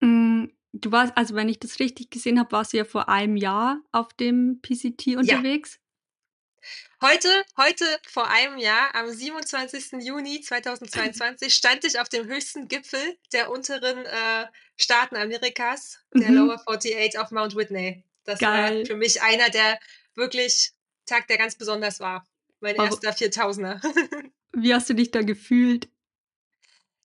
Hm, 0.00 0.52
du 0.72 0.92
warst 0.92 1.16
also, 1.16 1.34
wenn 1.34 1.48
ich 1.48 1.58
das 1.58 1.80
richtig 1.80 2.10
gesehen 2.10 2.38
habe, 2.38 2.52
warst 2.52 2.72
du 2.72 2.78
ja 2.78 2.84
vor 2.84 3.08
einem 3.08 3.36
Jahr 3.36 3.80
auf 3.92 4.12
dem 4.14 4.60
PCT 4.62 5.06
ja. 5.06 5.18
unterwegs? 5.18 5.80
Heute, 7.00 7.28
heute 7.56 7.84
vor 8.08 8.28
einem 8.28 8.58
Jahr, 8.58 8.94
am 8.94 9.08
27. 9.10 10.02
Juni 10.04 10.40
2022, 10.40 11.54
stand 11.54 11.84
ich 11.84 12.00
auf 12.00 12.08
dem 12.08 12.26
höchsten 12.26 12.66
Gipfel 12.68 13.16
der 13.32 13.50
unteren 13.50 14.04
äh, 14.04 14.46
Staaten 14.76 15.16
Amerikas, 15.16 15.98
der 16.12 16.30
Mhm. 16.30 16.36
Lower 16.36 16.60
48 16.66 17.18
auf 17.18 17.30
Mount 17.30 17.54
Whitney. 17.54 18.04
Das 18.24 18.40
Geil. 18.40 18.80
war 18.80 18.86
für 18.86 18.96
mich 18.96 19.22
einer 19.22 19.48
der 19.50 19.78
wirklich 20.14 20.72
Tag, 21.06 21.28
der 21.28 21.38
ganz 21.38 21.56
besonders 21.56 22.00
war. 22.00 22.26
Mein 22.60 22.78
Aber- 22.78 22.88
erster 22.88 23.10
4000er. 23.12 23.80
Wie 24.52 24.74
hast 24.74 24.88
du 24.90 24.94
dich 24.94 25.10
da 25.12 25.22
gefühlt? 25.22 25.88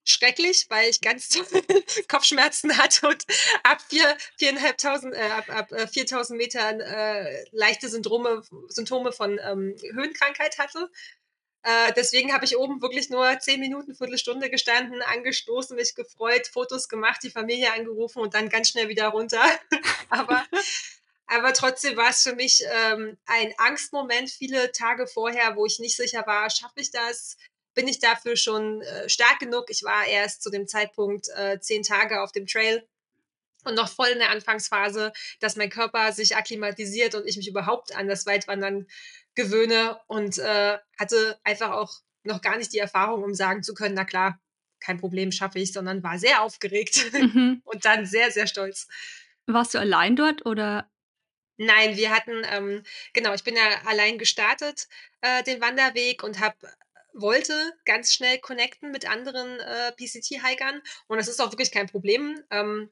Schrecklich, 0.05 0.65
weil 0.69 0.89
ich 0.89 0.99
ganz 0.99 1.29
Kopfschmerzen 2.09 2.77
hatte 2.77 3.07
und 3.07 3.25
ab 3.63 3.81
vier, 3.89 4.17
viereinhalbtausend, 4.37 5.15
äh, 5.15 5.29
ab, 5.29 5.49
ab 5.49 5.71
äh, 5.71 5.87
4000 5.87 6.37
Metern 6.37 6.81
äh, 6.81 7.45
leichte 7.51 7.87
Syndrome, 7.87 8.43
Symptome 8.67 9.13
von 9.13 9.39
ähm, 9.43 9.75
Höhenkrankheit 9.93 10.57
hatte. 10.57 10.89
Äh, 11.63 11.93
deswegen 11.93 12.33
habe 12.33 12.43
ich 12.43 12.57
oben 12.57 12.81
wirklich 12.81 13.09
nur 13.09 13.39
zehn 13.39 13.61
Minuten, 13.61 13.95
Viertelstunde 13.95 14.49
gestanden, 14.49 15.01
angestoßen, 15.01 15.77
mich 15.77 15.95
gefreut, 15.95 16.47
Fotos 16.47 16.89
gemacht, 16.89 17.21
die 17.23 17.29
Familie 17.29 17.71
angerufen 17.71 18.19
und 18.19 18.33
dann 18.33 18.49
ganz 18.49 18.69
schnell 18.69 18.89
wieder 18.89 19.07
runter. 19.07 19.41
aber, 20.09 20.45
aber 21.27 21.53
trotzdem 21.53 21.95
war 21.95 22.09
es 22.09 22.23
für 22.23 22.35
mich 22.35 22.61
ähm, 22.69 23.17
ein 23.25 23.53
Angstmoment 23.57 24.29
viele 24.29 24.73
Tage 24.73 25.07
vorher, 25.07 25.55
wo 25.55 25.65
ich 25.65 25.79
nicht 25.79 25.95
sicher 25.95 26.27
war, 26.27 26.49
schaffe 26.49 26.81
ich 26.81 26.91
das? 26.91 27.37
Bin 27.73 27.87
ich 27.87 27.99
dafür 27.99 28.35
schon 28.35 28.81
äh, 28.81 29.09
stark 29.09 29.39
genug? 29.39 29.65
Ich 29.69 29.83
war 29.83 30.05
erst 30.05 30.43
zu 30.43 30.49
dem 30.49 30.67
Zeitpunkt 30.67 31.27
äh, 31.35 31.59
zehn 31.59 31.83
Tage 31.83 32.21
auf 32.21 32.31
dem 32.31 32.45
Trail 32.45 32.87
und 33.63 33.75
noch 33.75 33.89
voll 33.89 34.09
in 34.09 34.19
der 34.19 34.29
Anfangsphase, 34.29 35.13
dass 35.39 35.55
mein 35.55 35.69
Körper 35.69 36.11
sich 36.11 36.35
akklimatisiert 36.35 37.15
und 37.15 37.25
ich 37.25 37.37
mich 37.37 37.47
überhaupt 37.47 37.95
an 37.95 38.07
das 38.07 38.25
Weitwandern 38.25 38.87
gewöhne 39.35 39.99
und 40.07 40.37
äh, 40.37 40.77
hatte 40.99 41.39
einfach 41.43 41.71
auch 41.71 41.93
noch 42.23 42.41
gar 42.41 42.57
nicht 42.57 42.73
die 42.73 42.79
Erfahrung, 42.79 43.23
um 43.23 43.33
sagen 43.33 43.63
zu 43.63 43.73
können, 43.73 43.95
na 43.95 44.05
klar, 44.05 44.39
kein 44.79 44.99
Problem, 44.99 45.31
schaffe 45.31 45.59
ich, 45.59 45.71
sondern 45.73 46.03
war 46.03 46.17
sehr 46.19 46.41
aufgeregt 46.41 47.11
Mhm. 47.13 47.61
und 47.65 47.85
dann 47.85 48.05
sehr, 48.05 48.31
sehr 48.31 48.47
stolz. 48.47 48.87
Warst 49.47 49.73
du 49.73 49.79
allein 49.79 50.15
dort 50.15 50.45
oder 50.45 50.89
Nein, 51.57 51.95
wir 51.97 52.09
hatten, 52.09 52.41
ähm, 52.49 52.83
genau, 53.13 53.33
ich 53.33 53.43
bin 53.43 53.55
ja 53.55 53.63
allein 53.85 54.17
gestartet, 54.17 54.87
äh, 55.21 55.43
den 55.43 55.61
Wanderweg 55.61 56.23
und 56.23 56.39
habe 56.39 56.57
wollte 57.13 57.73
ganz 57.85 58.13
schnell 58.13 58.39
connecten 58.39 58.91
mit 58.91 59.09
anderen 59.09 59.59
äh, 59.59 59.91
PCT-Hikern 59.93 60.81
und 61.07 61.17
das 61.17 61.27
ist 61.27 61.41
auch 61.41 61.51
wirklich 61.51 61.71
kein 61.71 61.87
Problem. 61.87 62.39
Ähm, 62.49 62.89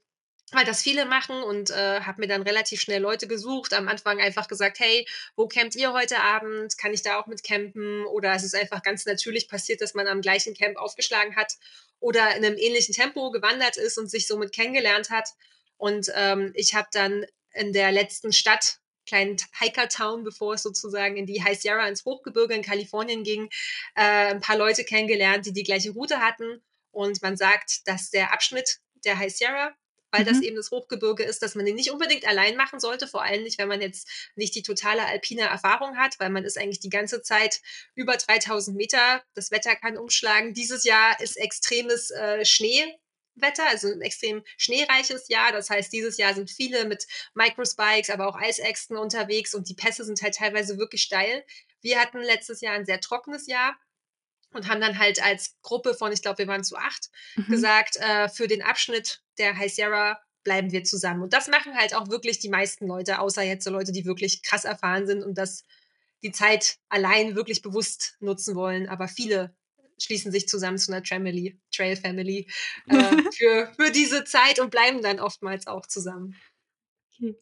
weil 0.52 0.66
das 0.66 0.82
viele 0.82 1.06
machen 1.06 1.42
und 1.44 1.70
äh, 1.70 2.02
habe 2.02 2.22
mir 2.22 2.28
dann 2.28 2.42
relativ 2.42 2.82
schnell 2.82 3.02
Leute 3.02 3.28
gesucht. 3.28 3.74
Am 3.74 3.88
Anfang 3.88 4.20
einfach 4.20 4.48
gesagt, 4.48 4.80
hey, 4.80 5.08
wo 5.36 5.48
campt 5.48 5.76
ihr 5.76 5.94
heute 5.94 6.20
Abend? 6.20 6.78
Kann 6.78 6.94
ich 6.94 7.02
da 7.02 7.20
auch 7.20 7.28
mit 7.28 7.44
campen? 7.44 8.06
Oder 8.06 8.36
es 8.36 8.44
ist 8.44 8.56
einfach 8.56 8.84
ganz 8.84 9.06
natürlich 9.06 9.48
passiert, 9.48 9.82
dass 9.82 9.94
man 9.94 10.08
am 10.08 10.22
gleichen 10.22 10.54
Camp 10.54 10.78
aufgeschlagen 10.78 11.36
hat 11.36 11.54
oder 12.00 12.36
in 12.36 12.44
einem 12.44 12.58
ähnlichen 12.58 12.94
Tempo 12.94 13.32
gewandert 13.32 13.78
ist 13.78 13.98
und 13.98 14.10
sich 14.12 14.28
somit 14.28 14.54
kennengelernt 14.54 15.10
hat. 15.10 15.30
Und 15.78 16.12
ähm, 16.16 16.52
ich 16.56 16.76
habe 16.76 16.90
dann 16.92 17.26
in 17.54 17.72
der 17.74 17.92
letzten 17.92 18.34
Stadt, 18.34 18.81
kleinen 19.06 19.38
Hiker-Town, 19.60 20.24
bevor 20.24 20.56
es 20.56 20.64
sozusagen 20.64 21.18
in 21.18 21.26
die 21.26 21.44
High 21.44 21.60
Sierra 21.60 21.88
ins 21.88 22.06
Hochgebirge 22.06 22.54
in 22.54 22.62
Kalifornien 22.62 23.24
ging, 23.24 23.50
äh, 23.96 24.32
ein 24.32 24.42
paar 24.42 24.58
Leute 24.58 24.84
kennengelernt, 24.84 25.46
die 25.46 25.54
die 25.54 25.64
gleiche 25.64 25.92
Route 25.92 26.20
hatten. 26.20 26.62
Und 26.92 27.22
man 27.22 27.38
sagt, 27.38 27.88
dass 27.88 28.10
der 28.10 28.34
Abschnitt 28.34 28.80
der 29.04 29.18
High 29.18 29.34
Sierra 29.34 29.74
weil 30.12 30.22
mhm. 30.22 30.28
das 30.28 30.42
eben 30.42 30.56
das 30.56 30.72
Hochgebirge 30.72 31.24
ist, 31.24 31.42
dass 31.42 31.56
man 31.56 31.66
den 31.66 31.76
nicht 31.76 31.92
unbedingt 31.92 32.28
allein 32.28 32.56
machen 32.56 32.80
sollte, 32.80 33.08
vor 33.08 33.24
allem 33.24 33.44
nicht, 33.44 33.58
wenn 33.58 33.68
man 33.68 33.82
jetzt 33.82 34.08
nicht 34.36 34.54
die 34.54 34.62
totale 34.62 35.06
alpine 35.06 35.44
Erfahrung 35.44 35.98
hat, 35.98 36.20
weil 36.20 36.30
man 36.30 36.44
ist 36.44 36.58
eigentlich 36.58 36.80
die 36.80 36.90
ganze 36.90 37.22
Zeit 37.22 37.62
über 37.96 38.18
3000 38.18 38.76
Meter. 38.76 39.24
Das 39.34 39.52
Wetter 39.52 39.76
kann 39.76 39.98
umschlagen. 39.98 40.54
Dieses 40.54 40.84
Jahr 40.84 41.20
ist 41.22 41.38
extremes 41.38 42.12
äh, 42.12 42.46
Schneewetter, 43.36 43.68
also 43.68 43.88
ein 43.88 44.02
extrem 44.02 44.44
schneereiches 44.58 45.28
Jahr. 45.30 45.52
Das 45.52 45.70
heißt, 45.70 45.92
dieses 45.92 46.18
Jahr 46.18 46.34
sind 46.34 46.50
viele 46.50 46.86
mit 46.86 47.06
Microspikes, 47.34 48.10
aber 48.10 48.28
auch 48.28 48.36
Eisäxten 48.36 48.98
unterwegs 48.98 49.54
und 49.54 49.70
die 49.70 49.74
Pässe 49.74 50.04
sind 50.04 50.22
halt 50.22 50.36
teilweise 50.36 50.78
wirklich 50.78 51.02
steil. 51.02 51.44
Wir 51.82 52.00
hatten 52.00 52.20
letztes 52.20 52.62
Jahr 52.62 52.74
ein 52.74 52.86
sehr 52.86 53.02
trockenes 53.02 53.48
Jahr 53.48 53.76
und 54.54 54.68
haben 54.68 54.82
dann 54.82 55.00
halt 55.00 55.24
als 55.24 55.58
Gruppe 55.62 55.94
von, 55.94 56.12
ich 56.12 56.22
glaube, 56.22 56.40
wir 56.40 56.48
waren 56.48 56.64
zu 56.64 56.76
acht, 56.76 57.10
mhm. 57.36 57.48
gesagt, 57.48 57.98
äh, 57.98 58.30
für 58.30 58.48
den 58.48 58.62
Abschnitt 58.62 59.22
der 59.38 59.58
High 59.58 59.74
Sierra 59.74 60.20
bleiben 60.44 60.72
wir 60.72 60.84
zusammen. 60.84 61.22
Und 61.22 61.34
das 61.34 61.48
machen 61.48 61.76
halt 61.76 61.96
auch 61.96 62.10
wirklich 62.10 62.40
die 62.40 62.50
meisten 62.50 62.88
Leute, 62.88 63.20
außer 63.20 63.44
jetzt 63.44 63.64
so 63.64 63.70
Leute, 63.72 63.92
die 63.92 64.06
wirklich 64.06 64.44
krass 64.44 64.66
erfahren 64.66 65.06
sind 65.06 65.24
und 65.24 65.38
das 65.38 65.64
die 66.24 66.32
Zeit 66.32 66.78
allein 66.90 67.36
wirklich 67.36 67.62
bewusst 67.62 68.16
nutzen 68.20 68.56
wollen. 68.56 68.88
Aber 68.90 69.08
viele 69.08 69.56
schließen 70.02 70.32
sich 70.32 70.48
zusammen 70.48 70.78
zu 70.78 70.92
einer 70.92 71.04
Tramily, 71.04 71.60
Trail 71.72 71.96
Family 71.96 72.48
äh, 72.88 72.96
für, 73.38 73.72
für 73.78 73.92
diese 73.92 74.24
Zeit 74.24 74.60
und 74.60 74.72
bleiben 74.72 75.02
dann 75.02 75.20
oftmals 75.20 75.68
auch 75.68 75.86
zusammen. 75.86 76.36
Okay. 77.14 77.36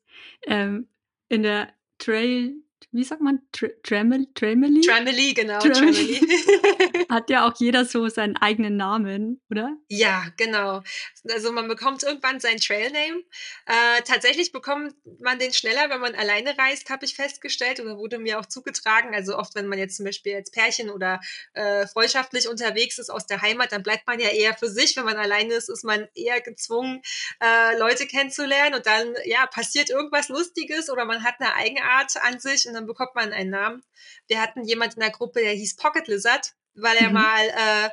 Ähm, 0.48 0.90
in 1.30 1.44
der 1.44 1.74
Trail 2.00 2.56
wie 2.92 3.04
sagt 3.04 3.22
man, 3.22 3.42
Tramily? 3.52 4.28
Tramily, 4.34 4.82
Tramily 4.82 5.34
genau. 5.34 5.60
Tramily. 5.60 6.20
Hat 7.10 7.30
ja 7.30 7.48
auch 7.48 7.56
jeder 7.58 7.86
so 7.86 8.08
seinen 8.08 8.38
eigenen 8.38 8.78
Namen, 8.78 9.42
oder? 9.50 9.76
Ja, 9.90 10.26
genau. 10.38 10.82
Also 11.30 11.52
man 11.52 11.68
bekommt 11.68 12.04
irgendwann 12.04 12.40
seinen 12.40 12.60
Trailname. 12.60 13.24
Äh, 13.66 14.02
tatsächlich 14.06 14.52
bekommt 14.52 14.96
man 15.20 15.38
den 15.38 15.54
schneller, 15.54 15.90
wenn 15.90 16.02
man 16.02 16.16
alleine 16.16 16.58
reist, 16.58 16.90
habe 16.90 17.06
ich 17.06 17.16
festgestellt 17.16 17.80
oder 17.80 17.98
wurde 17.98 18.18
mir 18.18 18.40
auch 18.40 18.46
zugetragen. 18.46 19.14
Also 19.14 19.38
oft, 19.38 19.56
wenn 19.56 19.68
man 19.68 19.78
jetzt 19.78 19.98
zum 19.98 20.06
Beispiel 20.06 20.36
als 20.36 20.52
Pärchen 20.52 20.90
oder 20.90 21.20
äh, 21.54 21.86
freundschaftlich 21.88 22.48
unterwegs 22.48 22.98
ist 22.98 23.10
aus 23.10 23.28
der 23.28 23.42
Heimat, 23.42 23.72
dann 23.72 23.84
bleibt 23.84 24.08
man 24.08 24.20
ja 24.20 24.30
eher 24.30 24.56
für 24.56 24.70
sich. 24.70 24.96
Wenn 24.96 25.06
man 25.06 25.18
alleine 25.18 25.54
ist, 25.54 25.70
ist 25.70 25.84
man 25.84 26.08
eher 26.16 26.42
gezwungen, 26.42 27.02
äh, 27.42 27.78
Leute 27.78 28.08
kennenzulernen 28.08 28.76
und 28.76 28.86
dann 28.86 29.14
ja 29.26 29.46
passiert 29.46 29.90
irgendwas 29.90 30.30
Lustiges 30.30 30.90
oder 30.90 31.06
man 31.06 31.24
hat 31.24 31.36
eine 31.40 31.54
Eigenart 31.56 32.16
an 32.24 32.40
sich 32.40 32.69
und 32.70 32.76
dann 32.76 32.88
bekommt 32.88 33.16
man 33.16 33.34
einen 33.34 33.50
Namen. 33.50 33.84
Wir 34.28 34.42
hatten 34.42 34.64
jemand 34.64 34.96
in 34.96 35.02
der 35.02 35.12
Gruppe, 35.12 35.42
der 35.42 35.54
hieß 35.54 35.76
Pocket 35.76 36.08
Lizard, 36.08 36.54
weil 36.76 36.98
er 36.98 37.10
mhm. 37.10 37.14
mal 37.14 37.48
äh, 37.48 37.90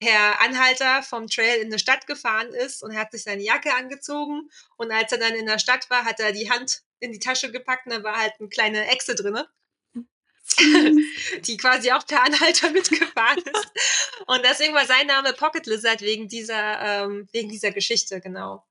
per 0.00 0.40
Anhalter 0.40 1.02
vom 1.02 1.26
Trail 1.26 1.60
in 1.60 1.66
eine 1.66 1.78
Stadt 1.78 2.06
gefahren 2.06 2.48
ist 2.54 2.82
und 2.82 2.92
er 2.92 3.00
hat 3.00 3.12
sich 3.12 3.22
seine 3.22 3.42
Jacke 3.42 3.74
angezogen 3.74 4.48
und 4.76 4.90
als 4.90 5.12
er 5.12 5.18
dann 5.18 5.34
in 5.34 5.46
der 5.46 5.58
Stadt 5.58 5.90
war, 5.90 6.04
hat 6.04 6.20
er 6.20 6.32
die 6.32 6.50
Hand 6.50 6.82
in 7.00 7.12
die 7.12 7.18
Tasche 7.18 7.52
gepackt 7.52 7.86
und 7.86 7.92
da 7.92 8.02
war 8.02 8.16
halt 8.16 8.32
eine 8.38 8.48
kleine 8.48 8.86
Echse 8.88 9.14
drinne. 9.14 9.48
die 11.46 11.56
quasi 11.56 11.92
auch 11.92 12.06
per 12.06 12.24
Anhalter 12.24 12.70
mitgefahren 12.72 13.38
ist. 13.38 13.72
Und 14.26 14.44
deswegen 14.44 14.74
war 14.74 14.86
sein 14.86 15.06
Name 15.06 15.32
Pocket 15.32 15.64
Lizard 15.66 16.00
wegen 16.02 16.28
dieser, 16.28 17.04
ähm, 17.04 17.28
wegen 17.32 17.48
dieser 17.48 17.70
Geschichte, 17.70 18.20
genau. 18.20 18.66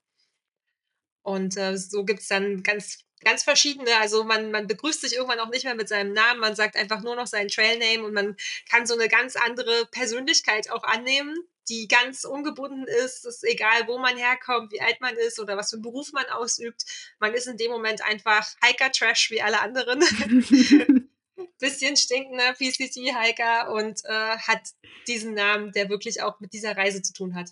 Und 1.22 1.56
äh, 1.56 1.76
so 1.76 2.04
es 2.06 2.28
dann 2.28 2.62
ganz 2.62 3.04
ganz 3.24 3.42
verschiedene. 3.42 3.96
Also 3.98 4.24
man, 4.24 4.50
man 4.50 4.66
begrüßt 4.66 5.00
sich 5.00 5.14
irgendwann 5.14 5.40
auch 5.40 5.50
nicht 5.50 5.64
mehr 5.64 5.74
mit 5.74 5.88
seinem 5.88 6.12
Namen, 6.12 6.40
man 6.40 6.56
sagt 6.56 6.76
einfach 6.76 7.02
nur 7.02 7.16
noch 7.16 7.26
seinen 7.26 7.48
Trailname 7.48 8.04
und 8.04 8.14
man 8.14 8.36
kann 8.68 8.86
so 8.86 8.94
eine 8.94 9.08
ganz 9.08 9.36
andere 9.36 9.86
Persönlichkeit 9.86 10.70
auch 10.70 10.84
annehmen, 10.84 11.36
die 11.68 11.86
ganz 11.88 12.24
ungebunden 12.24 12.86
ist. 12.86 13.24
Es 13.24 13.36
ist 13.36 13.44
egal, 13.44 13.86
wo 13.86 13.98
man 13.98 14.16
herkommt, 14.16 14.72
wie 14.72 14.80
alt 14.80 15.00
man 15.00 15.16
ist 15.16 15.38
oder 15.38 15.56
was 15.56 15.70
für 15.70 15.76
einen 15.76 15.82
Beruf 15.82 16.12
man 16.12 16.26
ausübt. 16.26 16.84
Man 17.20 17.32
ist 17.34 17.46
in 17.46 17.56
dem 17.56 17.70
Moment 17.70 18.04
einfach 18.04 18.46
Hiker-Trash 18.64 19.30
wie 19.30 19.42
alle 19.42 19.60
anderen. 19.60 20.00
Bisschen 21.58 21.96
stinkender 21.96 22.54
PCC-Hiker 22.54 23.72
und 23.72 24.04
äh, 24.04 24.38
hat 24.38 24.70
diesen 25.06 25.34
Namen, 25.34 25.72
der 25.72 25.88
wirklich 25.88 26.22
auch 26.22 26.40
mit 26.40 26.52
dieser 26.52 26.76
Reise 26.76 27.02
zu 27.02 27.12
tun 27.12 27.34
hat. 27.34 27.50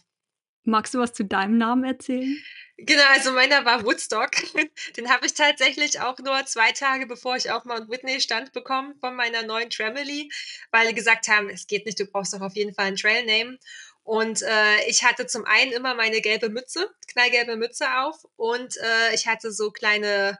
Magst 0.69 0.93
du 0.93 0.99
was 0.99 1.15
zu 1.15 1.25
deinem 1.25 1.57
Namen 1.57 1.85
erzählen? 1.85 2.37
Genau, 2.77 3.03
also 3.09 3.33
meiner 3.33 3.65
war 3.65 3.85
Woodstock. 3.85 4.33
Den 4.97 5.09
habe 5.09 5.25
ich 5.25 5.33
tatsächlich 5.33 6.01
auch 6.01 6.19
nur 6.19 6.45
zwei 6.45 6.73
Tage 6.73 7.07
bevor 7.07 7.37
ich 7.37 7.51
auf 7.51 7.65
Mount 7.65 7.89
Whitney 7.89 8.21
stand 8.21 8.53
bekommen 8.53 8.95
von 9.01 9.17
meiner 9.17 9.43
neuen 9.45 9.71
Tramily, 9.71 10.31
weil 10.71 10.89
die 10.89 10.95
gesagt 10.95 11.27
haben, 11.29 11.49
es 11.49 11.67
geht 11.67 11.87
nicht, 11.87 11.99
du 11.99 12.05
brauchst 12.05 12.35
doch 12.35 12.43
auf 12.43 12.55
jeden 12.55 12.75
Fall 12.75 12.85
einen 12.85 12.97
Trailname. 12.97 13.59
Und 14.05 14.43
äh, 14.43 14.85
ich 14.87 15.05
hatte 15.05 15.27
zum 15.27 15.47
einen 15.47 15.73
immer 15.73 15.95
meine 15.95 16.21
gelbe 16.21 16.51
Mütze, 16.51 16.91
knallgelbe 17.13 17.57
Mütze 17.57 17.87
auf 18.01 18.27
und 18.37 18.77
äh, 18.77 19.15
ich 19.15 19.27
hatte 19.27 19.51
so 19.51 19.71
kleine 19.71 20.39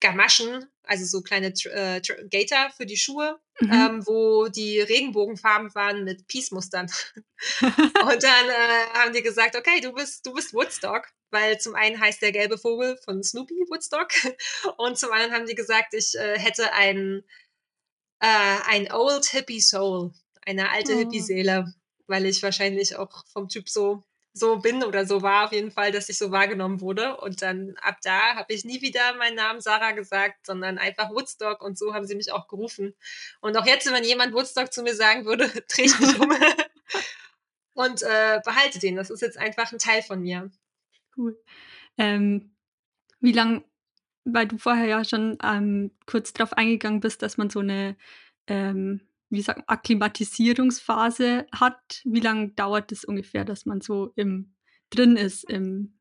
Gamaschen, 0.00 0.66
also 0.84 1.04
so 1.04 1.22
kleine 1.22 1.48
äh, 1.48 2.00
Gator 2.30 2.70
für 2.76 2.86
die 2.86 2.96
Schuhe, 2.96 3.38
mhm. 3.60 3.72
ähm, 3.72 4.06
wo 4.06 4.48
die 4.48 4.80
Regenbogenfarben 4.80 5.74
waren 5.74 6.04
mit 6.04 6.26
Peace-Mustern. 6.26 6.86
und 7.62 8.22
dann 8.22 8.48
äh, 8.48 8.98
haben 8.98 9.12
die 9.12 9.22
gesagt, 9.22 9.56
okay, 9.56 9.80
du 9.80 9.92
bist, 9.92 10.26
du 10.26 10.32
bist 10.32 10.54
Woodstock, 10.54 11.08
weil 11.30 11.58
zum 11.58 11.74
einen 11.74 12.00
heißt 12.00 12.22
der 12.22 12.32
gelbe 12.32 12.58
Vogel 12.58 12.98
von 13.04 13.22
Snoopy 13.22 13.54
Woodstock 13.68 14.08
und 14.76 14.98
zum 14.98 15.12
anderen 15.12 15.32
haben 15.32 15.46
die 15.46 15.54
gesagt, 15.54 15.94
ich 15.94 16.14
äh, 16.16 16.38
hätte 16.38 16.72
ein, 16.72 17.22
äh, 18.20 18.56
ein 18.66 18.92
Old 18.92 19.26
Hippie 19.26 19.60
Soul, 19.60 20.12
eine 20.44 20.70
alte 20.70 20.94
oh. 20.94 20.98
Hippie-Seele, 20.98 21.74
weil 22.06 22.26
ich 22.26 22.42
wahrscheinlich 22.42 22.96
auch 22.96 23.24
vom 23.32 23.48
Typ 23.48 23.68
so 23.68 24.04
so 24.36 24.58
bin 24.58 24.84
oder 24.84 25.06
so 25.06 25.22
war 25.22 25.46
auf 25.46 25.52
jeden 25.52 25.70
Fall, 25.70 25.92
dass 25.92 26.10
ich 26.10 26.18
so 26.18 26.30
wahrgenommen 26.30 26.82
wurde. 26.82 27.16
Und 27.16 27.40
dann 27.40 27.74
ab 27.80 27.96
da 28.02 28.34
habe 28.34 28.52
ich 28.52 28.66
nie 28.66 28.82
wieder 28.82 29.14
meinen 29.16 29.34
Namen 29.34 29.62
Sarah 29.62 29.92
gesagt, 29.92 30.44
sondern 30.44 30.76
einfach 30.76 31.10
Woodstock 31.10 31.62
und 31.62 31.78
so 31.78 31.94
haben 31.94 32.06
sie 32.06 32.14
mich 32.14 32.32
auch 32.32 32.46
gerufen. 32.46 32.94
Und 33.40 33.56
auch 33.56 33.66
jetzt, 33.66 33.90
wenn 33.90 34.04
jemand 34.04 34.34
Woodstock 34.34 34.72
zu 34.72 34.82
mir 34.82 34.94
sagen 34.94 35.24
würde, 35.24 35.48
drehe 35.74 35.86
ich 35.86 35.98
mich 35.98 36.20
um 36.20 36.30
und 37.74 38.02
äh, 38.02 38.40
behalte 38.44 38.78
den. 38.78 38.96
Das 38.96 39.08
ist 39.08 39.22
jetzt 39.22 39.38
einfach 39.38 39.72
ein 39.72 39.78
Teil 39.78 40.02
von 40.02 40.20
mir. 40.20 40.50
Cool. 41.16 41.42
Ähm, 41.96 42.54
wie 43.20 43.32
lange, 43.32 43.64
weil 44.24 44.46
du 44.46 44.58
vorher 44.58 44.86
ja 44.86 45.02
schon 45.02 45.38
ähm, 45.42 45.92
kurz 46.04 46.34
darauf 46.34 46.52
eingegangen 46.52 47.00
bist, 47.00 47.22
dass 47.22 47.38
man 47.38 47.48
so 47.48 47.60
eine 47.60 47.96
ähm, 48.48 49.00
wie 49.28 49.42
sagt 49.42 49.68
Akklimatisierungsphase 49.68 51.46
hat. 51.52 52.00
Wie 52.04 52.20
lange 52.20 52.50
dauert 52.50 52.92
es 52.92 53.04
ungefähr, 53.04 53.44
dass 53.44 53.66
man 53.66 53.80
so 53.80 54.12
im 54.16 54.54
drin 54.90 55.16
ist 55.16 55.44
im 55.44 55.92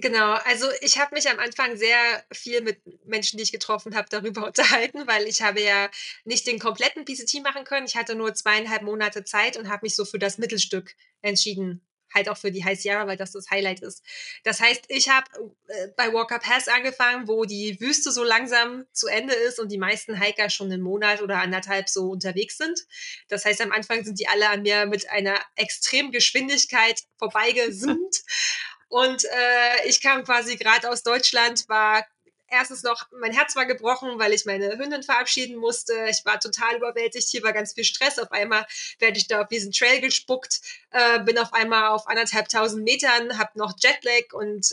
Genau, 0.00 0.34
also 0.44 0.66
ich 0.80 1.00
habe 1.00 1.14
mich 1.16 1.28
am 1.28 1.40
Anfang 1.40 1.76
sehr 1.76 2.24
viel 2.32 2.60
mit 2.60 2.80
Menschen, 3.04 3.36
die 3.36 3.42
ich 3.42 3.50
getroffen 3.50 3.96
habe, 3.96 4.06
darüber 4.08 4.46
unterhalten, 4.46 5.08
weil 5.08 5.26
ich 5.26 5.42
habe 5.42 5.60
ja 5.60 5.90
nicht 6.24 6.46
den 6.46 6.60
kompletten 6.60 7.04
PCT 7.04 7.42
machen 7.42 7.64
können. 7.64 7.86
Ich 7.86 7.96
hatte 7.96 8.14
nur 8.14 8.32
zweieinhalb 8.32 8.82
Monate 8.82 9.24
Zeit 9.24 9.56
und 9.56 9.68
habe 9.68 9.86
mich 9.86 9.96
so 9.96 10.04
für 10.04 10.20
das 10.20 10.38
Mittelstück 10.38 10.94
entschieden 11.20 11.87
halt 12.14 12.28
auch 12.28 12.36
für 12.36 12.50
die 12.50 12.64
High 12.64 12.78
Sierra, 12.78 13.06
weil 13.06 13.16
das 13.16 13.32
das 13.32 13.50
Highlight 13.50 13.80
ist. 13.80 14.02
Das 14.44 14.60
heißt, 14.60 14.84
ich 14.88 15.08
habe 15.08 15.26
äh, 15.68 15.88
bei 15.96 16.12
Walker 16.12 16.38
Pass 16.38 16.68
angefangen, 16.68 17.28
wo 17.28 17.44
die 17.44 17.80
Wüste 17.80 18.10
so 18.10 18.24
langsam 18.24 18.84
zu 18.92 19.06
Ende 19.08 19.34
ist 19.34 19.58
und 19.58 19.70
die 19.70 19.78
meisten 19.78 20.20
Hiker 20.20 20.50
schon 20.50 20.72
einen 20.72 20.82
Monat 20.82 21.22
oder 21.22 21.40
anderthalb 21.40 21.88
so 21.88 22.10
unterwegs 22.10 22.56
sind. 22.56 22.80
Das 23.28 23.44
heißt, 23.44 23.60
am 23.60 23.72
Anfang 23.72 24.04
sind 24.04 24.18
die 24.18 24.28
alle 24.28 24.48
an 24.48 24.62
mir 24.62 24.86
mit 24.86 25.10
einer 25.10 25.38
extremen 25.56 26.12
Geschwindigkeit 26.12 27.02
vorbeigesimmt. 27.18 28.16
Und 28.90 29.24
äh, 29.24 29.86
ich 29.86 30.00
kam 30.00 30.24
quasi 30.24 30.56
gerade 30.56 30.88
aus 30.88 31.02
Deutschland, 31.02 31.68
war 31.68 32.06
erstens 32.50 32.82
noch, 32.82 33.06
mein 33.12 33.32
Herz 33.32 33.56
war 33.56 33.66
gebrochen, 33.66 34.18
weil 34.18 34.32
ich 34.32 34.44
meine 34.44 34.78
Hündin 34.78 35.02
verabschieden 35.02 35.56
musste. 35.56 35.94
Ich 36.10 36.24
war 36.24 36.40
total 36.40 36.76
überwältigt. 36.76 37.28
Hier 37.28 37.42
war 37.42 37.52
ganz 37.52 37.74
viel 37.74 37.84
Stress. 37.84 38.18
Auf 38.18 38.32
einmal 38.32 38.66
werde 38.98 39.18
ich 39.18 39.28
da 39.28 39.42
auf 39.42 39.48
diesen 39.48 39.72
Trail 39.72 40.00
gespuckt, 40.00 40.60
äh, 40.90 41.20
bin 41.20 41.38
auf 41.38 41.52
einmal 41.52 41.88
auf 41.88 42.06
anderthalb 42.08 42.48
tausend 42.48 42.84
Metern, 42.84 43.38
habe 43.38 43.58
noch 43.58 43.74
Jetlag 43.78 44.32
und 44.32 44.72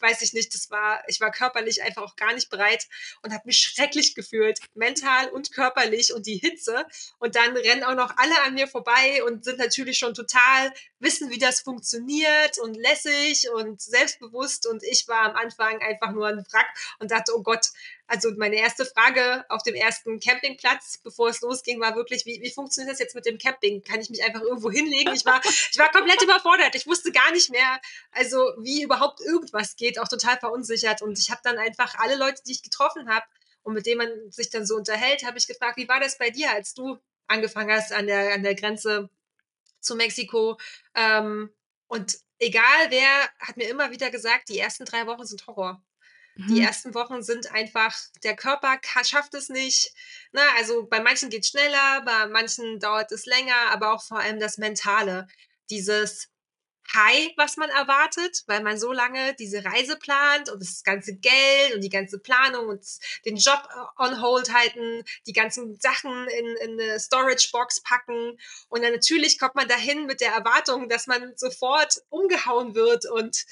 weiß 0.00 0.22
ich 0.22 0.32
nicht, 0.32 0.54
das 0.54 0.70
war, 0.70 1.02
ich 1.06 1.20
war 1.20 1.30
körperlich 1.30 1.82
einfach 1.82 2.02
auch 2.02 2.16
gar 2.16 2.34
nicht 2.34 2.50
bereit 2.50 2.86
und 3.22 3.32
habe 3.32 3.44
mich 3.46 3.58
schrecklich 3.58 4.14
gefühlt, 4.14 4.60
mental 4.74 5.28
und 5.30 5.52
körperlich 5.52 6.12
und 6.12 6.26
die 6.26 6.36
Hitze. 6.36 6.86
Und 7.18 7.36
dann 7.36 7.56
rennen 7.56 7.84
auch 7.84 7.94
noch 7.94 8.16
alle 8.16 8.42
an 8.42 8.54
mir 8.54 8.68
vorbei 8.68 9.22
und 9.24 9.44
sind 9.44 9.58
natürlich 9.58 9.98
schon 9.98 10.14
total 10.14 10.72
wissen, 11.00 11.30
wie 11.30 11.38
das 11.38 11.60
funktioniert 11.60 12.58
und 12.58 12.76
lässig 12.76 13.48
und 13.54 13.80
selbstbewusst. 13.80 14.66
Und 14.66 14.82
ich 14.82 15.06
war 15.08 15.22
am 15.22 15.36
Anfang 15.36 15.80
einfach 15.80 16.12
nur 16.12 16.26
ein 16.26 16.44
Wrack 16.50 16.68
und 16.98 17.10
dachte, 17.10 17.32
oh 17.36 17.42
Gott, 17.42 17.68
also 18.06 18.30
meine 18.36 18.56
erste 18.56 18.84
Frage 18.84 19.44
auf 19.48 19.62
dem 19.62 19.74
ersten 19.74 20.18
Campingplatz, 20.18 20.98
bevor 21.02 21.28
es 21.28 21.40
losging, 21.40 21.80
war 21.80 21.94
wirklich, 21.94 22.24
wie, 22.26 22.40
wie 22.42 22.50
funktioniert 22.50 22.92
das 22.92 23.00
jetzt 23.00 23.14
mit 23.14 23.26
dem 23.26 23.38
Camping? 23.38 23.82
Kann 23.82 24.00
ich 24.00 24.10
mich 24.10 24.24
einfach 24.24 24.40
irgendwo 24.40 24.70
hinlegen? 24.70 25.14
Ich 25.14 25.24
war, 25.24 25.40
ich 25.44 25.78
war 25.78 25.90
komplett 25.90 26.22
überfordert. 26.22 26.74
Ich 26.74 26.86
wusste 26.86 27.12
gar 27.12 27.30
nicht 27.32 27.50
mehr, 27.50 27.80
also 28.10 28.38
wie 28.58 28.82
überhaupt 28.82 29.20
irgendwas 29.20 29.76
geht, 29.76 29.98
auch 29.98 30.08
total 30.08 30.38
verunsichert. 30.38 31.02
Und 31.02 31.18
ich 31.18 31.30
habe 31.30 31.40
dann 31.44 31.58
einfach 31.58 31.94
alle 31.98 32.16
Leute, 32.16 32.42
die 32.46 32.52
ich 32.52 32.62
getroffen 32.62 33.08
habe 33.08 33.26
und 33.62 33.74
mit 33.74 33.86
denen 33.86 33.98
man 33.98 34.30
sich 34.30 34.50
dann 34.50 34.66
so 34.66 34.76
unterhält, 34.76 35.24
habe 35.24 35.38
ich 35.38 35.46
gefragt, 35.46 35.76
wie 35.76 35.88
war 35.88 36.00
das 36.00 36.18
bei 36.18 36.30
dir, 36.30 36.50
als 36.50 36.74
du 36.74 36.98
angefangen 37.26 37.70
hast 37.70 37.92
an 37.92 38.06
der, 38.06 38.32
an 38.32 38.42
der 38.42 38.54
Grenze 38.54 39.10
zu 39.88 39.96
Mexiko? 39.96 40.58
Ähm, 40.94 41.50
und 41.88 42.18
egal 42.38 42.90
wer, 42.90 43.28
hat 43.40 43.56
mir 43.56 43.68
immer 43.68 43.90
wieder 43.90 44.10
gesagt, 44.10 44.48
die 44.48 44.58
ersten 44.58 44.84
drei 44.84 45.06
Wochen 45.06 45.24
sind 45.24 45.46
Horror. 45.46 45.82
Die 46.38 46.60
mhm. 46.60 46.66
ersten 46.66 46.94
Wochen 46.94 47.20
sind 47.20 47.50
einfach, 47.50 47.98
der 48.22 48.36
Körper 48.36 48.78
schafft 49.02 49.34
es 49.34 49.48
nicht. 49.48 49.92
Na, 50.30 50.44
ne? 50.44 50.48
also 50.56 50.86
bei 50.86 51.00
manchen 51.00 51.30
geht 51.30 51.42
es 51.42 51.50
schneller, 51.50 52.02
bei 52.04 52.26
manchen 52.28 52.78
dauert 52.78 53.10
es 53.10 53.26
länger, 53.26 53.72
aber 53.72 53.92
auch 53.92 54.04
vor 54.04 54.20
allem 54.20 54.38
das 54.38 54.56
Mentale. 54.56 55.26
Dieses 55.68 56.30
High, 56.94 57.32
was 57.36 57.56
man 57.56 57.68
erwartet, 57.70 58.44
weil 58.46 58.62
man 58.62 58.78
so 58.78 58.92
lange 58.92 59.34
diese 59.34 59.64
Reise 59.64 59.96
plant 59.96 60.50
und 60.50 60.60
das 60.62 60.82
ganze 60.84 61.16
Geld 61.16 61.74
und 61.74 61.82
die 61.82 61.90
ganze 61.90 62.18
Planung 62.18 62.68
und 62.68 62.84
den 63.24 63.36
Job 63.36 63.68
äh, 63.70 64.02
on 64.02 64.22
hold 64.22 64.52
halten, 64.52 65.04
die 65.26 65.32
ganzen 65.32 65.78
Sachen 65.80 66.28
in, 66.28 66.46
in 66.56 66.80
eine 66.80 66.98
Storage 66.98 67.50
Box 67.52 67.80
packen. 67.82 68.38
Und 68.68 68.82
dann 68.82 68.92
natürlich 68.92 69.38
kommt 69.38 69.54
man 69.54 69.68
dahin 69.68 70.06
mit 70.06 70.20
der 70.20 70.32
Erwartung, 70.32 70.88
dass 70.88 71.06
man 71.06 71.32
sofort 71.36 72.02
umgehauen 72.08 72.74
wird 72.74 73.04
und 73.10 73.44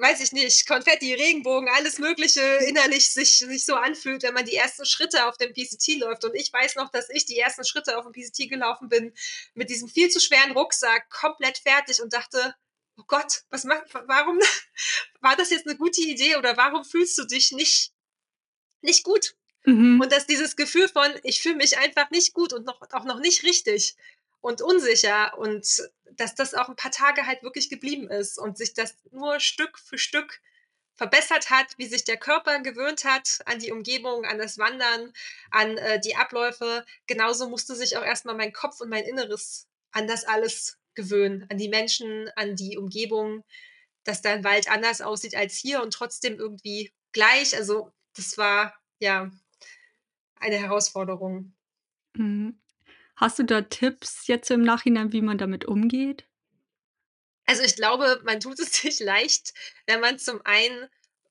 weiß 0.00 0.20
ich 0.20 0.32
nicht, 0.32 0.66
Konfetti, 0.66 1.12
Regenbogen, 1.14 1.68
alles 1.68 1.98
Mögliche 1.98 2.40
innerlich 2.40 3.12
sich, 3.12 3.38
sich 3.38 3.66
so 3.66 3.74
anfühlt, 3.74 4.22
wenn 4.22 4.34
man 4.34 4.46
die 4.46 4.56
ersten 4.56 4.86
Schritte 4.86 5.26
auf 5.26 5.36
dem 5.36 5.52
PCT 5.52 5.98
läuft. 5.98 6.24
Und 6.24 6.34
ich 6.34 6.52
weiß 6.52 6.76
noch, 6.76 6.90
dass 6.90 7.10
ich 7.10 7.26
die 7.26 7.38
ersten 7.38 7.64
Schritte 7.64 7.98
auf 7.98 8.04
dem 8.04 8.12
PCT 8.12 8.48
gelaufen 8.48 8.88
bin, 8.88 9.12
mit 9.54 9.68
diesem 9.70 9.88
viel 9.88 10.08
zu 10.08 10.20
schweren 10.20 10.52
Rucksack, 10.52 11.10
komplett 11.10 11.58
fertig 11.58 12.00
und 12.00 12.12
dachte, 12.12 12.54
oh 12.96 13.04
Gott, 13.06 13.42
was 13.50 13.64
macht, 13.64 13.84
warum, 13.92 14.38
war 15.20 15.36
das 15.36 15.50
jetzt 15.50 15.66
eine 15.66 15.76
gute 15.76 16.00
Idee 16.00 16.36
oder 16.36 16.56
warum 16.56 16.84
fühlst 16.84 17.18
du 17.18 17.24
dich 17.24 17.52
nicht, 17.52 17.92
nicht 18.80 19.04
gut? 19.04 19.36
Mhm. 19.64 20.00
Und 20.00 20.10
dass 20.10 20.26
dieses 20.26 20.56
Gefühl 20.56 20.88
von, 20.88 21.10
ich 21.22 21.40
fühle 21.40 21.56
mich 21.56 21.78
einfach 21.78 22.10
nicht 22.10 22.32
gut 22.32 22.52
und 22.52 22.64
noch, 22.64 22.80
auch 22.92 23.04
noch 23.04 23.20
nicht 23.20 23.42
richtig 23.44 23.94
und 24.42 24.60
unsicher 24.60 25.38
und 25.38 25.88
dass 26.10 26.34
das 26.34 26.52
auch 26.52 26.68
ein 26.68 26.76
paar 26.76 26.90
Tage 26.90 27.26
halt 27.26 27.42
wirklich 27.42 27.70
geblieben 27.70 28.10
ist 28.10 28.38
und 28.38 28.58
sich 28.58 28.74
das 28.74 28.94
nur 29.10 29.40
Stück 29.40 29.78
für 29.78 29.96
Stück 29.96 30.42
verbessert 30.94 31.48
hat, 31.48 31.78
wie 31.78 31.86
sich 31.86 32.04
der 32.04 32.18
Körper 32.18 32.60
gewöhnt 32.60 33.04
hat 33.04 33.40
an 33.46 33.58
die 33.60 33.72
Umgebung, 33.72 34.26
an 34.26 34.38
das 34.38 34.58
Wandern, 34.58 35.12
an 35.50 35.78
äh, 35.78 35.98
die 36.00 36.16
Abläufe. 36.16 36.84
Genauso 37.06 37.48
musste 37.48 37.74
sich 37.74 37.96
auch 37.96 38.04
erstmal 38.04 38.36
mein 38.36 38.52
Kopf 38.52 38.80
und 38.80 38.90
mein 38.90 39.04
Inneres 39.04 39.68
an 39.92 40.06
das 40.06 40.24
alles 40.24 40.78
gewöhnen, 40.94 41.46
an 41.48 41.56
die 41.56 41.70
Menschen, 41.70 42.28
an 42.36 42.56
die 42.56 42.76
Umgebung, 42.76 43.44
dass 44.04 44.20
dein 44.20 44.44
Wald 44.44 44.70
anders 44.70 45.00
aussieht 45.00 45.34
als 45.34 45.56
hier 45.56 45.82
und 45.82 45.94
trotzdem 45.94 46.38
irgendwie 46.38 46.92
gleich. 47.12 47.56
Also 47.56 47.90
das 48.14 48.36
war 48.36 48.74
ja 48.98 49.30
eine 50.36 50.58
Herausforderung. 50.58 51.54
Mhm. 52.14 52.61
Hast 53.22 53.38
du 53.38 53.44
da 53.44 53.60
Tipps 53.60 54.26
jetzt 54.26 54.50
im 54.50 54.62
Nachhinein, 54.62 55.12
wie 55.12 55.22
man 55.22 55.38
damit 55.38 55.64
umgeht? 55.64 56.24
Also 57.46 57.62
ich 57.62 57.76
glaube, 57.76 58.20
man 58.24 58.40
tut 58.40 58.58
es 58.58 58.72
sich 58.82 58.98
leicht, 58.98 59.54
wenn 59.86 60.00
man 60.00 60.18
zum 60.18 60.44
einen 60.44 60.88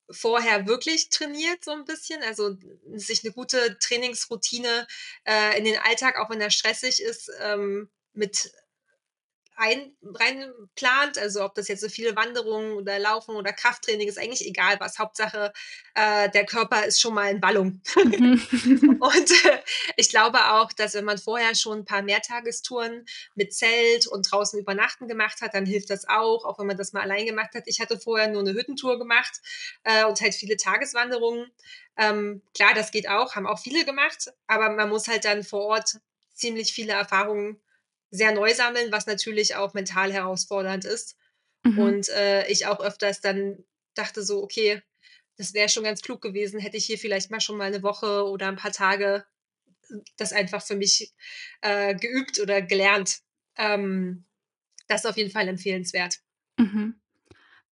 vorher 0.10 0.68
wirklich 0.68 1.10
trainiert, 1.10 1.66
so 1.66 1.72
ein 1.72 1.84
bisschen, 1.84 2.24
also 2.24 2.56
sich 2.94 3.26
eine 3.26 3.34
gute 3.34 3.78
Trainingsroutine 3.80 4.88
äh, 5.26 5.58
in 5.58 5.66
den 5.66 5.80
Alltag, 5.80 6.18
auch 6.18 6.30
wenn 6.30 6.40
er 6.40 6.50
stressig 6.50 7.02
ist, 7.02 7.30
ähm, 7.42 7.90
mit 8.14 8.54
ein, 9.62 9.96
rein 10.04 10.52
plant, 10.76 11.20
also 11.20 11.46
ob 11.46 11.54
das 11.54 11.68
jetzt 11.68 11.82
so 11.82 11.90
viele 11.90 12.16
Wanderungen 12.16 12.74
oder 12.74 12.98
Laufen 12.98 13.36
oder 13.36 13.54
Krafttraining 13.54 14.08
ist, 14.08 14.18
eigentlich 14.18 14.48
egal 14.48 14.78
was. 14.80 14.98
Hauptsache, 14.98 15.54
äh, 15.94 16.30
der 16.32 16.48
Körper 16.48 16.84
ist 16.86 17.00
schon 17.00 17.14
mal 17.14 17.30
in 17.30 17.40
Ballung. 17.40 17.80
Mhm. 17.96 18.42
und 19.00 19.46
äh, 19.46 19.60
ich 19.98 20.10
glaube 20.10 20.40
auch, 20.54 20.74
dass 20.74 20.96
wenn 20.96 21.06
man 21.06 21.20
vorher 21.20 21.54
schon 21.54 21.80
ein 21.80 21.86
paar 21.86 22.02
Mehrtagestouren 22.02 23.06
mit 23.36 23.54
Zelt 23.54 24.08
und 24.08 24.32
draußen 24.32 24.60
übernachten 24.60 25.08
gemacht 25.08 25.42
hat, 25.42 25.54
dann 25.54 25.68
hilft 25.68 25.92
das 25.92 26.10
auch, 26.10 26.44
auch 26.44 26.58
wenn 26.58 26.68
man 26.68 26.78
das 26.78 26.92
mal 26.92 27.04
allein 27.04 27.28
gemacht 27.28 27.54
hat. 27.54 27.64
Ich 27.68 27.80
hatte 27.80 28.00
vorher 28.00 28.30
nur 28.30 28.42
eine 28.42 28.54
Hüttentour 28.54 28.98
gemacht 28.98 29.42
äh, 29.84 30.06
und 30.06 30.20
halt 30.22 30.34
viele 30.34 30.58
Tageswanderungen. 30.58 31.52
Ähm, 31.98 32.42
klar, 32.56 32.74
das 32.74 32.90
geht 32.90 33.08
auch, 33.08 33.36
haben 33.36 33.46
auch 33.46 33.60
viele 33.60 33.86
gemacht, 33.86 34.32
aber 34.48 34.72
man 34.72 34.90
muss 34.90 35.08
halt 35.08 35.26
dann 35.26 35.44
vor 35.44 35.62
Ort 35.62 36.00
ziemlich 36.34 36.74
viele 36.74 36.94
Erfahrungen 36.94 37.62
sehr 38.12 38.34
neu 38.34 38.54
sammeln, 38.54 38.92
was 38.92 39.08
natürlich 39.08 39.56
auch 39.56 39.74
mental 39.74 40.12
herausfordernd 40.12 40.86
ist. 40.86 41.18
Mhm. 41.64 41.80
Und 41.80 42.10
äh, 42.10 42.48
ich 42.48 42.68
auch 42.68 42.82
öfters 42.82 43.22
dann 43.22 43.64
dachte 43.96 44.24
so, 44.24 44.44
okay, 44.44 44.82
das 45.38 45.54
wäre 45.54 45.70
schon 45.70 45.84
ganz 45.84 46.02
klug 46.02 46.22
gewesen, 46.22 46.60
hätte 46.60 46.78
ich 46.78 46.86
hier 46.86 46.98
vielleicht 46.98 47.32
mal 47.32 47.40
schon 47.40 47.58
mal 47.58 47.66
eine 47.66 47.84
Woche 47.84 48.26
oder 48.26 48.48
ein 48.48 48.58
paar 48.58 48.72
Tage 48.72 49.26
äh, 49.90 49.96
das 50.18 50.34
einfach 50.34 50.62
für 50.62 50.76
mich 50.76 51.14
äh, 51.62 51.96
geübt 51.96 52.40
oder 52.40 52.62
gelernt. 52.62 53.22
Ähm, 53.58 54.26
das 54.88 55.06
ist 55.06 55.10
auf 55.10 55.18
jeden 55.18 55.32
Fall 55.32 55.48
empfehlenswert. 55.48 56.20
Mhm. 56.58 57.00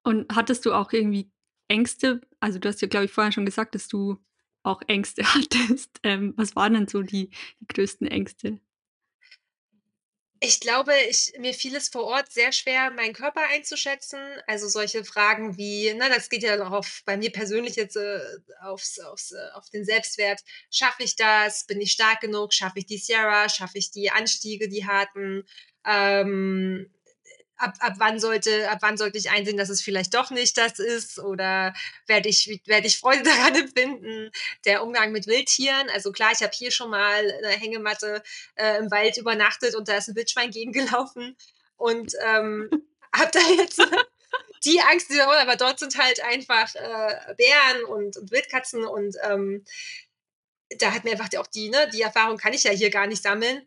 Und 0.03 0.35
hattest 0.35 0.67
du 0.67 0.73
auch 0.73 0.93
irgendwie 0.93 1.31
Ängste? 1.69 2.21
Also 2.41 2.59
du 2.59 2.69
hast 2.69 2.81
ja, 2.83 2.89
glaube 2.89 3.07
ich, 3.07 3.13
vorher 3.13 3.33
schon 3.33 3.47
gesagt, 3.47 3.75
dass 3.75 3.89
du 3.89 4.19
auch 4.63 4.83
Ängste 4.87 5.23
hattest. 5.35 5.99
Ähm, 6.03 6.35
was 6.37 6.55
waren 6.57 6.75
denn 6.75 6.89
so 6.89 7.03
die, 7.03 7.31
die 7.61 7.67
größten 7.69 8.07
Ängste? 8.07 8.61
Ich 10.41 10.61
glaube, 10.61 10.93
ich 11.09 11.33
mir 11.39 11.55
fiel 11.55 11.75
es 11.77 11.89
vor 11.89 12.05
Ort 12.05 12.31
sehr 12.31 12.53
schwer, 12.53 12.91
meinen 12.91 13.15
Körper 13.15 13.41
einzuschätzen. 13.49 14.21
Also 14.47 14.69
solche 14.69 15.05
Fragen 15.05 15.57
wie, 15.57 15.95
ne, 15.95 16.11
das 16.11 16.29
geht 16.29 16.43
ja 16.43 16.63
auch 16.63 16.73
auf, 16.73 17.03
bei 17.07 17.17
mir 17.17 17.33
persönlich 17.33 17.77
jetzt 17.77 17.97
äh, 17.97 18.21
aufs, 18.61 18.99
aufs, 18.99 19.33
äh, 19.33 19.49
auf 19.55 19.71
den 19.71 19.85
Selbstwert. 19.85 20.43
Schaffe 20.71 21.05
ich 21.05 21.17
das? 21.17 21.65
Bin 21.65 21.81
ich 21.81 21.93
stark 21.93 22.21
genug? 22.21 22.53
Schaffe 22.53 22.81
ich 22.81 22.87
die 22.87 22.99
Sierra? 22.99 23.49
Schaffe 23.49 23.79
ich 23.79 23.91
die 23.91 24.11
Anstiege, 24.11 24.69
die 24.69 24.87
harten? 24.87 25.45
Ähm, 25.87 26.91
ab, 27.57 27.75
ab 27.81 27.95
wann 27.99 28.19
sollte, 28.19 28.71
ab 28.71 28.79
wann 28.81 28.97
sollte 28.97 29.19
ich 29.19 29.31
einsehen, 29.31 29.57
dass 29.57 29.69
es 29.69 29.83
vielleicht 29.83 30.15
doch 30.15 30.31
nicht 30.31 30.57
das 30.59 30.79
ist 30.79 31.19
oder 31.19 31.75
werde 32.07 32.29
ich, 32.29 32.61
werde 32.67 32.87
ich 32.87 32.99
Freude 32.99 33.23
daran 33.25 33.55
empfinden? 33.55 34.31
Der 34.65 34.83
Umgang 34.83 35.13
mit 35.13 35.27
Wildtieren, 35.27 35.89
also 35.91 36.13
klar, 36.13 36.31
ich 36.33 36.43
habe 36.43 36.53
hier 36.55 36.71
schon 36.71 36.91
mal 36.91 37.31
eine 37.39 37.49
Hängematte 37.49 38.23
äh, 38.57 38.79
im 38.79 38.91
Wald 38.91 39.17
übernachtet 39.17 39.75
und 39.75 39.89
da 39.89 39.97
ist 39.97 40.09
ein 40.09 40.17
Wildschwein 40.17 40.51
gegengelaufen 40.51 41.37
und 41.77 42.13
ähm, 42.25 42.71
habe 43.13 43.31
da 43.33 43.41
jetzt 43.57 43.81
die 44.65 44.81
Angst, 44.81 45.11
die 45.11 45.21
aber 45.21 45.57
dort 45.57 45.79
sind 45.79 45.97
halt 45.97 46.23
einfach 46.23 46.75
äh, 46.75 47.35
Bären 47.37 47.85
und, 47.85 48.17
und 48.17 48.31
Wildkatzen 48.31 48.85
und 48.85 49.17
ähm, 49.23 49.65
da 50.79 50.93
hat 50.93 51.05
mir 51.05 51.13
einfach 51.13 51.29
auch 51.39 51.47
die, 51.47 51.69
ne, 51.69 51.89
die 51.93 52.03
Erfahrung 52.03 52.39
kann 52.39 52.53
ich 52.53 52.65
ja 52.65 52.73
hier 52.73 52.91
gar 52.91 53.07
nicht 53.07 53.23
sammeln. 53.23 53.65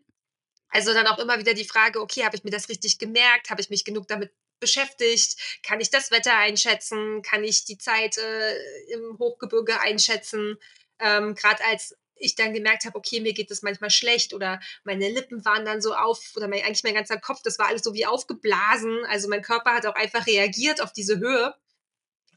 Also 0.70 0.94
dann 0.94 1.06
auch 1.06 1.18
immer 1.18 1.38
wieder 1.38 1.54
die 1.54 1.64
Frage, 1.64 2.00
okay, 2.00 2.24
habe 2.24 2.36
ich 2.36 2.44
mir 2.44 2.50
das 2.50 2.68
richtig 2.68 2.98
gemerkt? 2.98 3.50
Habe 3.50 3.60
ich 3.60 3.70
mich 3.70 3.84
genug 3.84 4.08
damit 4.08 4.32
beschäftigt? 4.60 5.36
Kann 5.62 5.80
ich 5.80 5.90
das 5.90 6.10
Wetter 6.10 6.36
einschätzen? 6.36 7.22
Kann 7.22 7.44
ich 7.44 7.64
die 7.64 7.78
Zeit 7.78 8.18
äh, 8.18 8.92
im 8.92 9.18
Hochgebirge 9.18 9.80
einschätzen? 9.80 10.56
Ähm, 10.98 11.34
Gerade 11.34 11.64
als 11.64 11.96
ich 12.20 12.34
dann 12.34 12.52
gemerkt 12.52 12.84
habe, 12.84 12.96
okay, 12.96 13.20
mir 13.20 13.32
geht 13.32 13.50
es 13.50 13.62
manchmal 13.62 13.90
schlecht 13.90 14.34
oder 14.34 14.60
meine 14.84 15.08
Lippen 15.08 15.44
waren 15.44 15.64
dann 15.64 15.80
so 15.80 15.94
auf 15.94 16.32
oder 16.36 16.48
mein, 16.48 16.62
eigentlich 16.62 16.84
mein 16.84 16.94
ganzer 16.94 17.18
Kopf, 17.18 17.40
das 17.42 17.58
war 17.58 17.66
alles 17.66 17.82
so 17.82 17.94
wie 17.94 18.06
aufgeblasen. 18.06 19.04
Also 19.06 19.28
mein 19.28 19.42
Körper 19.42 19.72
hat 19.72 19.86
auch 19.86 19.94
einfach 19.94 20.26
reagiert 20.26 20.82
auf 20.82 20.92
diese 20.92 21.18
Höhe. 21.18 21.54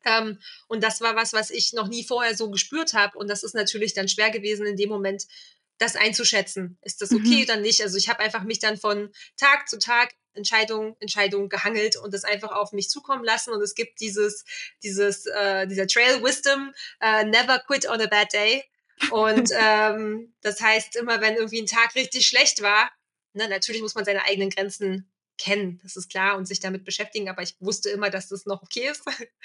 Ähm, 0.05 0.39
und 0.67 0.83
das 0.83 1.01
war 1.01 1.15
was, 1.15 1.33
was 1.33 1.49
ich 1.49 1.73
noch 1.73 1.87
nie 1.87 2.03
vorher 2.03 2.35
so 2.35 2.49
gespürt 2.49 2.93
habe. 2.93 3.17
Und 3.17 3.29
das 3.29 3.43
ist 3.43 3.55
natürlich 3.55 3.93
dann 3.93 4.07
schwer 4.07 4.31
gewesen, 4.31 4.65
in 4.65 4.77
dem 4.77 4.89
Moment 4.89 5.25
das 5.77 5.95
einzuschätzen. 5.95 6.77
Ist 6.81 7.01
das 7.01 7.11
okay 7.11 7.37
mhm. 7.37 7.43
oder 7.43 7.55
nicht? 7.57 7.81
Also 7.81 7.97
ich 7.97 8.09
habe 8.09 8.19
einfach 8.19 8.43
mich 8.43 8.59
dann 8.59 8.77
von 8.77 9.11
Tag 9.37 9.67
zu 9.67 9.79
Tag 9.79 10.13
Entscheidung, 10.35 10.95
Entscheidung 10.99 11.49
gehangelt 11.49 11.95
und 11.97 12.13
das 12.13 12.23
einfach 12.23 12.51
auf 12.51 12.71
mich 12.71 12.89
zukommen 12.89 13.23
lassen. 13.23 13.51
Und 13.51 13.61
es 13.61 13.75
gibt 13.75 13.99
dieses, 13.99 14.45
dieses, 14.81 15.25
äh, 15.27 15.67
dieser 15.67 15.87
Trail 15.87 16.23
Wisdom, 16.23 16.73
äh, 17.01 17.23
never 17.25 17.59
quit 17.59 17.87
on 17.87 18.01
a 18.01 18.07
bad 18.07 18.33
day. 18.33 18.63
Und 19.11 19.49
ähm, 19.59 20.33
das 20.41 20.61
heißt, 20.61 20.95
immer 20.95 21.21
wenn 21.21 21.35
irgendwie 21.35 21.61
ein 21.61 21.67
Tag 21.67 21.95
richtig 21.95 22.27
schlecht 22.27 22.61
war, 22.61 22.91
ne, 23.33 23.47
natürlich 23.47 23.81
muss 23.81 23.95
man 23.95 24.05
seine 24.05 24.25
eigenen 24.25 24.49
Grenzen 24.49 25.09
kennen, 25.37 25.79
das 25.83 25.95
ist 25.95 26.09
klar, 26.09 26.37
und 26.37 26.45
sich 26.45 26.59
damit 26.59 26.85
beschäftigen, 26.85 27.27
aber 27.27 27.41
ich 27.41 27.55
wusste 27.59 27.89
immer, 27.89 28.09
dass 28.09 28.29
das 28.29 28.45
noch 28.45 28.61
okay 28.61 28.89
ist. 28.89 29.03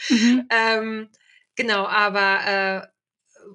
Mhm. 0.08 0.46
ähm, 0.50 1.08
genau, 1.56 1.86
aber 1.86 2.86
äh, 2.86 2.97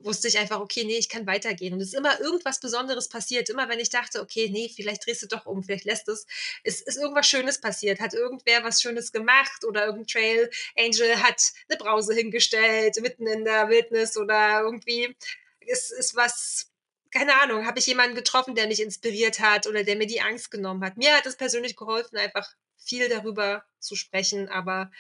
wusste 0.02 0.28
ich 0.28 0.38
einfach, 0.38 0.60
okay, 0.60 0.84
nee, 0.84 0.98
ich 0.98 1.10
kann 1.10 1.28
weitergehen. 1.28 1.74
Und 1.74 1.82
es 1.82 1.90
ist 1.90 1.94
immer 1.96 2.20
irgendwas 2.20 2.60
Besonderes 2.60 3.10
passiert. 3.10 3.50
Immer 3.50 3.70
wenn 3.70 3.80
ich 3.80 3.90
dachte, 3.90 4.22
okay, 4.22 4.50
nee, 4.50 4.72
vielleicht 4.74 5.06
drehst 5.06 5.24
du 5.24 5.28
doch 5.28 5.46
um, 5.46 5.64
vielleicht 5.64 5.86
lässt 5.86 6.08
es, 6.10 6.26
es 6.64 6.82
ist 6.82 6.98
irgendwas 6.98 7.28
Schönes 7.28 7.60
passiert. 7.60 8.00
Hat 8.00 8.14
irgendwer 8.14 8.64
was 8.64 8.82
Schönes 8.82 9.12
gemacht 9.12 9.64
oder 9.66 9.86
irgendein 9.86 10.08
Trail 10.08 10.50
Angel 10.78 11.22
hat 11.22 11.42
eine 11.70 11.78
Brause 11.78 12.14
hingestellt, 12.14 13.00
mitten 13.02 13.28
in 13.28 13.46
der 13.46 13.70
Wildnis 13.70 14.18
oder 14.18 14.62
irgendwie 14.62 15.16
ist, 15.62 15.92
ist 15.92 16.16
was, 16.16 16.72
keine 17.12 17.42
Ahnung, 17.42 17.66
habe 17.66 17.80
ich 17.80 17.86
jemanden 17.86 18.16
getroffen, 18.16 18.56
der 18.56 18.68
mich 18.68 18.82
inspiriert 18.82 19.40
hat 19.40 19.68
oder 19.68 19.84
der 19.84 19.96
mir 19.96 20.08
die 20.08 20.22
Angst 20.22 20.52
genommen 20.52 20.84
hat. 20.84 20.98
Mir 20.98 21.16
hat 21.16 21.26
es 21.26 21.38
persönlich 21.38 21.76
geholfen, 21.76 22.18
einfach 22.18 22.54
viel 22.78 23.08
darüber 23.10 23.66
zu 23.80 23.96
sprechen, 23.96 24.50
aber 24.50 24.92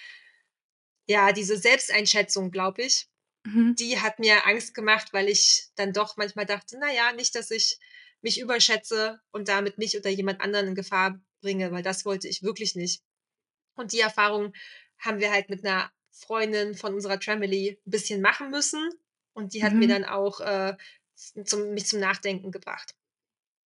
ja, 1.05 1.33
diese 1.33 1.57
Selbsteinschätzung, 1.57 2.51
glaube 2.51 2.83
ich, 2.83 3.07
Mhm. 3.43 3.75
Die 3.75 3.99
hat 3.99 4.19
mir 4.19 4.45
Angst 4.47 4.73
gemacht, 4.73 5.13
weil 5.13 5.29
ich 5.29 5.67
dann 5.75 5.93
doch 5.93 6.17
manchmal 6.17 6.45
dachte, 6.45 6.77
na 6.79 6.91
ja, 6.91 7.11
nicht, 7.13 7.35
dass 7.35 7.51
ich 7.51 7.79
mich 8.21 8.39
überschätze 8.39 9.19
und 9.31 9.49
damit 9.49 9.77
mich 9.77 9.97
oder 9.97 10.09
jemand 10.09 10.41
anderen 10.41 10.69
in 10.69 10.75
Gefahr 10.75 11.19
bringe, 11.41 11.71
weil 11.71 11.83
das 11.83 12.05
wollte 12.05 12.27
ich 12.27 12.43
wirklich 12.43 12.75
nicht. 12.75 13.03
Und 13.75 13.91
die 13.91 13.99
Erfahrung 13.99 14.53
haben 14.97 15.19
wir 15.19 15.31
halt 15.31 15.49
mit 15.49 15.65
einer 15.65 15.91
Freundin 16.11 16.75
von 16.75 16.93
unserer 16.93 17.19
Tramily 17.19 17.79
ein 17.85 17.91
bisschen 17.91 18.21
machen 18.21 18.49
müssen. 18.49 18.89
Und 19.33 19.53
die 19.53 19.63
hat 19.63 19.73
mhm. 19.73 19.79
mir 19.79 19.87
dann 19.87 20.05
auch 20.05 20.39
äh, 20.39 20.77
zum, 21.15 21.73
mich 21.73 21.87
zum 21.87 21.99
Nachdenken 21.99 22.51
gebracht. 22.51 22.95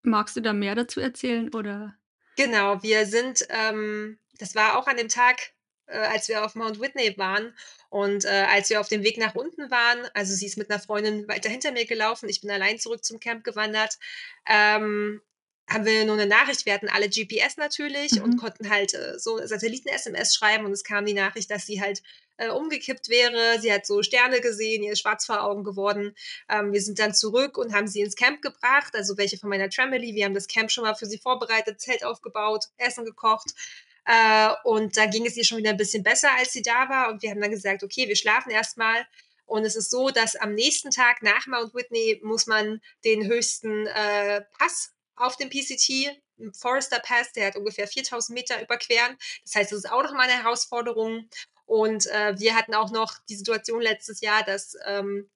Magst 0.02 0.36
du 0.36 0.42
da 0.42 0.54
mehr 0.54 0.76
dazu 0.76 1.00
erzählen 1.00 1.54
oder? 1.54 1.96
Genau, 2.38 2.82
wir 2.84 3.06
sind, 3.06 3.46
ähm, 3.50 4.20
das 4.38 4.56
war 4.56 4.78
auch 4.78 4.88
an 4.88 4.98
dem 4.98 5.10
Tag, 5.10 5.54
äh, 5.88 5.98
als 5.98 6.28
wir 6.28 6.46
auf 6.46 6.56
Mount 6.56 6.80
Whitney 6.80 7.18
waren. 7.18 7.54
Und 7.90 8.26
äh, 8.26 8.46
als 8.50 8.70
wir 8.70 8.80
auf 8.80 8.90
dem 8.90 9.04
Weg 9.04 9.18
nach 9.18 9.36
unten 9.36 9.72
waren, 9.72 10.08
also 10.14 10.34
sie 10.34 10.46
ist 10.46 10.58
mit 10.58 10.70
einer 10.70 10.80
Freundin 10.80 11.28
weiter 11.28 11.50
hinter 11.50 11.72
mir 11.72 11.86
gelaufen, 11.86 12.30
ich 12.30 12.42
bin 12.42 12.52
allein 12.52 12.80
zurück 12.80 13.04
zum 13.04 13.20
Camp 13.20 13.44
gewandert, 13.44 13.98
ähm, 14.46 15.22
haben 15.70 15.86
wir 15.86 16.06
nur 16.06 16.16
eine 16.16 16.28
Nachricht. 16.28 16.66
Wir 16.66 16.74
hatten 16.74 16.88
alle 16.88 17.10
GPS 17.10 17.58
natürlich 17.58 18.14
mhm. 18.14 18.24
und 18.24 18.38
konnten 18.38 18.70
halt 18.70 18.94
äh, 18.94 19.20
so 19.20 19.38
Satelliten-SMS 19.38 20.36
schreiben 20.36 20.66
und 20.66 20.72
es 20.72 20.84
kam 20.84 21.06
die 21.06 21.14
Nachricht, 21.14 21.52
dass 21.52 21.66
sie 21.66 21.82
halt 21.82 22.02
äh, 22.38 22.50
umgekippt 22.50 23.10
wäre. 23.10 23.60
Sie 23.60 23.72
hat 23.72 23.86
so 23.86 24.02
Sterne 24.02 24.40
gesehen, 24.40 24.84
ihr 24.84 24.94
ist 24.94 25.02
schwarz 25.02 25.26
vor 25.26 25.44
Augen 25.44 25.64
geworden. 25.64 26.16
Ähm, 26.50 26.72
wir 26.72 26.82
sind 26.82 27.00
dann 27.00 27.14
zurück 27.14 27.58
und 27.58 27.74
haben 27.74 27.88
sie 27.88 28.02
ins 28.02 28.16
Camp 28.16 28.42
gebracht, 28.42 28.96
also 28.96 29.18
welche 29.18 29.38
von 29.38 29.50
meiner 29.50 29.70
Tramily. 29.70 30.16
Wir 30.16 30.26
haben 30.26 30.34
das 30.34 30.48
Camp 30.48 30.72
schon 30.72 30.86
mal 30.86 30.96
für 30.96 31.06
sie 31.06 31.18
vorbereitet, 31.18 31.82
Zelt 31.82 32.04
aufgebaut, 32.04 32.66
Essen 32.78 33.04
gekocht. 33.04 33.54
Äh, 34.08 34.50
und 34.64 34.96
da 34.96 35.06
ging 35.06 35.26
es 35.26 35.36
ihr 35.36 35.44
schon 35.44 35.58
wieder 35.58 35.72
ein 35.72 35.78
bisschen 35.78 36.02
besser, 36.02 36.32
als 36.38 36.54
sie 36.54 36.62
da 36.62 36.88
war. 36.90 37.10
Und 37.10 37.22
wir 37.22 37.30
haben 37.30 37.42
dann 37.42 37.52
gesagt, 37.52 37.84
okay, 37.84 38.08
wir 38.08 38.16
schlafen 38.16 38.50
erstmal. 38.50 39.06
Und 39.46 39.66
es 39.66 39.76
ist 39.76 39.92
so, 39.92 40.10
dass 40.10 40.36
am 40.36 40.54
nächsten 40.54 40.92
Tag 40.92 41.22
nach 41.22 41.46
Mount 41.46 41.74
Whitney 41.74 42.20
muss 42.24 42.48
man 42.48 42.82
den 43.04 43.28
höchsten 43.28 43.88
äh, 43.88 44.42
Pass 44.58 44.94
auf 45.16 45.36
dem 45.36 45.50
PCT, 45.50 46.22
Forester 46.54 47.00
Pass, 47.00 47.34
der 47.34 47.48
hat 47.48 47.56
ungefähr 47.56 47.88
4000 47.88 48.38
Meter 48.38 48.62
überqueren. 48.62 49.18
Das 49.44 49.56
heißt, 49.56 49.72
das 49.72 49.80
ist 49.80 49.92
auch 49.92 50.04
nochmal 50.04 50.30
eine 50.30 50.44
Herausforderung. 50.44 51.30
Und 51.66 52.08
äh, 52.08 52.40
wir 52.40 52.56
hatten 52.56 52.76
auch 52.76 52.92
noch 52.92 53.18
die 53.30 53.36
Situation 53.36 53.82
letztes 53.82 54.22
Jahr, 54.22 54.44
dass 54.44 54.78
ähm, 54.86 55.30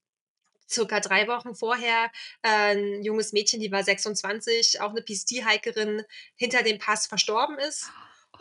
circa 0.69 1.01
drei 1.01 1.27
Wochen 1.27 1.55
vorher 1.55 2.10
äh, 2.41 2.75
ein 2.75 3.03
junges 3.03 3.34
Mädchen, 3.34 3.60
die 3.60 3.71
war 3.71 3.84
26, 3.84 4.79
auch 4.79 4.91
eine 4.91 5.01
PCT-Hikerin, 5.01 6.03
hinter 6.36 6.63
dem 6.63 6.79
Pass 6.79 7.07
verstorben 7.07 7.60
ist. 7.60 7.89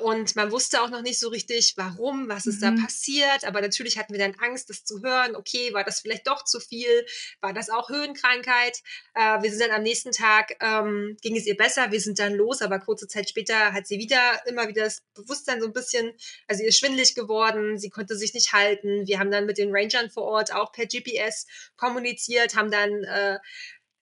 Und 0.01 0.37
man 0.37 0.51
wusste 0.51 0.83
auch 0.83 0.91
noch 0.91 1.03
nicht 1.03 1.19
so 1.19 1.29
richtig, 1.29 1.75
warum, 1.77 2.29
was 2.29 2.47
ist 2.47 2.61
mhm. 2.61 2.77
da 2.77 2.83
passiert. 2.83 3.45
Aber 3.45 3.61
natürlich 3.61 3.99
hatten 3.99 4.13
wir 4.13 4.21
dann 4.21 4.35
Angst, 4.41 4.71
das 4.71 4.85
zu 4.85 5.03
hören. 5.03 5.37
Okay, 5.37 5.73
war 5.73 5.85
das 5.85 6.01
vielleicht 6.01 6.27
doch 6.27 6.45
zu 6.45 6.61
viel? 6.61 7.07
War 7.41 7.53
das 7.53 7.71
auch 7.71 7.89
Höhenkrankheit? 7.89 8.79
Äh, 9.15 9.43
wir 9.43 9.51
sind 9.51 9.61
dann 9.61 9.71
am 9.71 9.83
nächsten 9.83 10.13
Tag, 10.13 10.57
ähm, 10.61 11.17
ging 11.23 11.37
es 11.37 11.47
ihr 11.47 11.57
besser. 11.57 11.91
Wir 11.91 12.01
sind 12.01 12.19
dann 12.19 12.35
los, 12.35 12.63
aber 12.63 12.79
kurze 12.79 13.09
Zeit 13.09 13.29
später 13.29 13.73
hat 13.73 13.87
sie 13.87 13.99
wieder 13.99 14.43
immer 14.47 14.69
wieder 14.69 14.85
das 14.85 15.03
Bewusstsein 15.15 15.61
so 15.61 15.67
ein 15.67 15.73
bisschen, 15.73 16.13
also 16.49 16.63
ihr 16.63 16.69
ist 16.69 16.79
schwindelig 16.79 17.15
geworden. 17.15 17.79
Sie 17.79 17.91
konnte 17.91 18.17
sich 18.17 18.35
nicht 18.35 18.53
halten. 18.53 19.07
Wir 19.07 19.19
haben 19.19 19.31
dann 19.31 19.47
mit 19.47 19.59
den 19.59 19.75
Rangern 19.75 20.11
vor 20.11 20.25
Ort 20.25 20.53
auch 20.53 20.73
per 20.73 20.87
GPS 20.87 21.47
kommuniziert, 21.77 22.57
haben 22.57 22.71
dann 22.71 23.05
äh, 23.05 23.39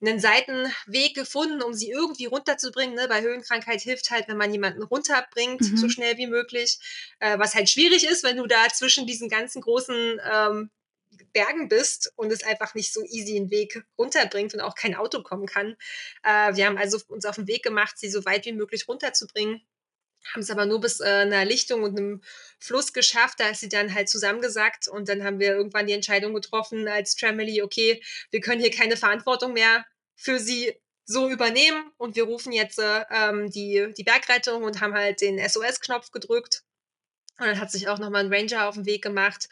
einen 0.00 0.20
Seitenweg 0.20 1.14
gefunden, 1.14 1.62
um 1.62 1.74
sie 1.74 1.90
irgendwie 1.90 2.26
runterzubringen. 2.26 2.94
Ne? 2.94 3.08
Bei 3.08 3.20
Höhenkrankheit 3.20 3.80
hilft 3.80 4.10
halt, 4.10 4.28
wenn 4.28 4.36
man 4.36 4.52
jemanden 4.52 4.82
runterbringt, 4.82 5.60
mhm. 5.60 5.76
so 5.76 5.88
schnell 5.88 6.16
wie 6.18 6.26
möglich. 6.28 6.78
Äh, 7.18 7.38
was 7.38 7.54
halt 7.54 7.68
schwierig 7.68 8.08
ist, 8.08 8.22
wenn 8.22 8.36
du 8.36 8.46
da 8.46 8.68
zwischen 8.68 9.06
diesen 9.06 9.28
ganzen 9.28 9.60
großen 9.60 10.20
ähm, 10.24 10.70
Bergen 11.32 11.68
bist 11.68 12.12
und 12.16 12.32
es 12.32 12.44
einfach 12.44 12.74
nicht 12.74 12.92
so 12.92 13.02
easy 13.04 13.36
einen 13.36 13.50
Weg 13.50 13.82
runterbringt 13.98 14.54
und 14.54 14.60
auch 14.60 14.74
kein 14.74 14.94
Auto 14.94 15.22
kommen 15.22 15.46
kann. 15.46 15.76
Äh, 16.22 16.54
wir 16.54 16.66
haben 16.66 16.78
also 16.78 16.98
uns 17.08 17.24
auf 17.24 17.36
den 17.36 17.48
Weg 17.48 17.62
gemacht, 17.64 17.98
sie 17.98 18.10
so 18.10 18.24
weit 18.24 18.46
wie 18.46 18.52
möglich 18.52 18.86
runterzubringen 18.86 19.62
haben 20.32 20.42
es 20.42 20.50
aber 20.50 20.66
nur 20.66 20.80
bis 20.80 21.00
äh, 21.00 21.04
einer 21.04 21.44
Lichtung 21.44 21.82
und 21.82 21.96
einem 21.96 22.22
Fluss 22.58 22.92
geschafft. 22.92 23.40
Da 23.40 23.50
ist 23.50 23.60
sie 23.60 23.68
dann 23.68 23.94
halt 23.94 24.08
zusammengesackt 24.08 24.88
und 24.88 25.08
dann 25.08 25.24
haben 25.24 25.38
wir 25.38 25.54
irgendwann 25.54 25.86
die 25.86 25.92
Entscheidung 25.92 26.34
getroffen 26.34 26.88
als 26.88 27.16
Tramily, 27.16 27.62
okay, 27.62 28.02
wir 28.30 28.40
können 28.40 28.60
hier 28.60 28.70
keine 28.70 28.96
Verantwortung 28.96 29.52
mehr 29.52 29.84
für 30.16 30.38
sie 30.38 30.74
so 31.04 31.28
übernehmen 31.28 31.90
und 31.96 32.16
wir 32.16 32.24
rufen 32.24 32.52
jetzt 32.52 32.78
äh, 32.78 33.04
ähm, 33.10 33.50
die, 33.50 33.92
die 33.96 34.04
Bergrettung 34.04 34.64
und 34.64 34.80
haben 34.80 34.94
halt 34.94 35.20
den 35.20 35.38
SOS-Knopf 35.38 36.10
gedrückt. 36.10 36.64
Und 37.38 37.46
dann 37.46 37.60
hat 37.60 37.70
sich 37.70 37.88
auch 37.88 37.98
nochmal 37.98 38.24
ein 38.24 38.32
Ranger 38.32 38.68
auf 38.68 38.74
den 38.74 38.84
Weg 38.84 39.02
gemacht 39.02 39.48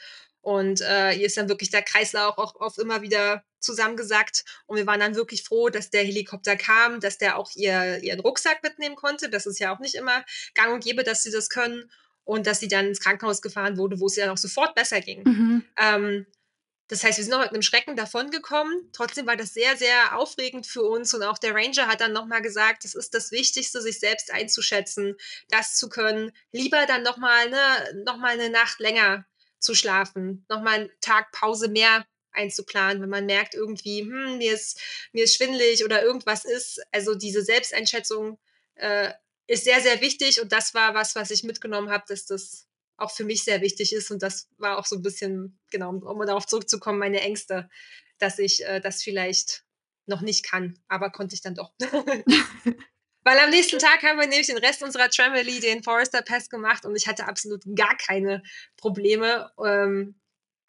und 0.47 0.81
äh, 0.81 1.13
ihr 1.15 1.27
ist 1.27 1.37
dann 1.37 1.49
wirklich 1.49 1.71
der 1.71 1.83
Kreislauf 1.83 2.39
auch, 2.39 2.55
auch 2.61 2.79
immer 2.79 3.03
wieder 3.03 3.43
zusammengesackt. 3.59 4.45
Und 4.67 4.77
wir 4.77 4.87
waren 4.87 5.01
dann 5.01 5.17
wirklich 5.17 5.43
froh, 5.43 5.71
dass 5.71 5.91
der 5.91 6.05
Helikopter 6.05 6.55
kam, 6.55 7.01
dass 7.01 7.19
der 7.19 7.37
auch 7.37 7.51
ihr, 7.57 8.01
ihren 8.05 8.21
Rucksack 8.21 8.63
mitnehmen 8.63 8.95
konnte. 8.95 9.29
Das 9.29 9.47
ist 9.47 9.59
ja 9.59 9.75
auch 9.75 9.81
nicht 9.81 9.97
immer 9.97 10.25
gang 10.55 10.73
und 10.73 10.85
gäbe, 10.85 11.03
dass 11.03 11.25
sie 11.25 11.33
das 11.33 11.51
können. 11.51 11.91
Und 12.23 12.47
dass 12.47 12.61
sie 12.61 12.69
dann 12.69 12.87
ins 12.87 13.01
Krankenhaus 13.01 13.43
gefahren 13.43 13.77
wurde, 13.77 13.99
wo 13.99 14.07
es 14.07 14.17
ihr 14.17 14.23
dann 14.23 14.35
auch 14.35 14.39
sofort 14.39 14.77
besser 14.77 15.01
ging. 15.01 15.25
Mhm. 15.25 15.65
Ähm, 15.81 16.27
das 16.87 17.03
heißt, 17.03 17.19
wir 17.19 17.25
sind 17.25 17.33
noch 17.33 17.41
mit 17.41 17.51
einem 17.51 17.63
Schrecken 17.63 17.97
davongekommen. 17.97 18.89
Trotzdem 18.93 19.27
war 19.27 19.37
das 19.37 19.53
sehr, 19.53 19.77
sehr 19.77 20.17
aufregend 20.17 20.69
für 20.69 20.85
uns. 20.85 21.13
Und 21.13 21.25
auch 21.25 21.39
der 21.39 21.57
Ranger 21.57 21.89
hat 21.89 22.01
dann 22.01 22.13
nochmal 22.13 22.43
gesagt, 22.43 22.85
es 22.85 22.95
ist 22.95 23.15
das 23.15 23.33
Wichtigste, 23.33 23.83
sich 23.83 23.99
selbst 23.99 24.33
einzuschätzen, 24.33 25.17
das 25.49 25.75
zu 25.75 25.89
können. 25.89 26.31
Lieber 26.53 26.87
dann 26.87 27.03
nochmal 27.03 27.51
ne, 27.51 28.05
noch 28.05 28.23
eine 28.23 28.49
Nacht 28.49 28.79
länger 28.79 29.27
zu 29.59 29.75
schlafen, 29.75 30.45
nochmal 30.49 30.75
einen 30.75 30.91
Tag 31.01 31.33
Pause 31.33 31.69
mehr 31.69 32.07
einzuplanen, 32.33 33.03
wenn 33.03 33.09
man 33.09 33.27
merkt 33.27 33.55
irgendwie, 33.55 34.03
hm, 34.03 34.39
mir 34.39 34.53
ist, 34.53 34.81
mir 35.13 35.25
ist 35.25 35.35
schwindelig 35.37 35.85
oder 35.85 36.03
irgendwas 36.03 36.45
ist. 36.45 36.81
Also 36.93 37.15
diese 37.15 37.43
Selbsteinschätzung 37.43 38.39
äh, 38.75 39.13
ist 39.47 39.65
sehr, 39.65 39.81
sehr 39.81 40.01
wichtig 40.01 40.41
und 40.41 40.53
das 40.53 40.75
war 40.75 40.95
was, 40.95 41.15
was 41.15 41.31
ich 41.31 41.45
mitgenommen 41.45 41.91
habe, 41.91 42.05
dass 42.09 42.27
das 42.27 42.67
auch 42.99 43.11
für 43.11 43.25
mich 43.25 43.45
sehr 43.45 43.61
wichtig 43.61 43.93
ist 43.93 44.11
und 44.11 44.23
das 44.23 44.49
war 44.59 44.79
auch 44.79 44.87
so 44.87 44.97
ein 44.97 45.03
bisschen, 45.03 45.59
genau, 45.71 45.91
um 45.91 46.27
darauf 46.27 46.47
zurückzukommen, 46.47 46.99
meine 46.99 47.21
Ängste, 47.21 47.69
dass 48.19 48.39
ich 48.39 48.65
äh, 48.65 48.81
das 48.81 49.03
vielleicht 49.03 49.65
noch 50.07 50.21
nicht 50.21 50.45
kann, 50.45 50.79
aber 50.89 51.11
konnte 51.11 51.35
ich 51.35 51.43
dann 51.43 51.55
doch. 51.55 51.73
Weil 53.27 53.41
am 53.41 53.51
nächsten 53.51 53.81
Tag 53.81 54.05
haben 54.05 54.21
wir 54.21 54.29
nämlich 54.29 54.47
den 54.47 54.57
Rest 54.59 54.85
unserer 54.85 55.11
Tramily, 55.11 55.59
den 55.59 55.83
Forester 55.83 56.23
Pass 56.23 56.49
gemacht 56.49 56.87
und 56.87 56.95
ich 56.95 57.09
hatte 57.09 57.27
absolut 57.27 57.65
gar 57.75 57.97
keine 57.97 58.41
Probleme. 58.77 59.51
Ähm, 59.59 60.15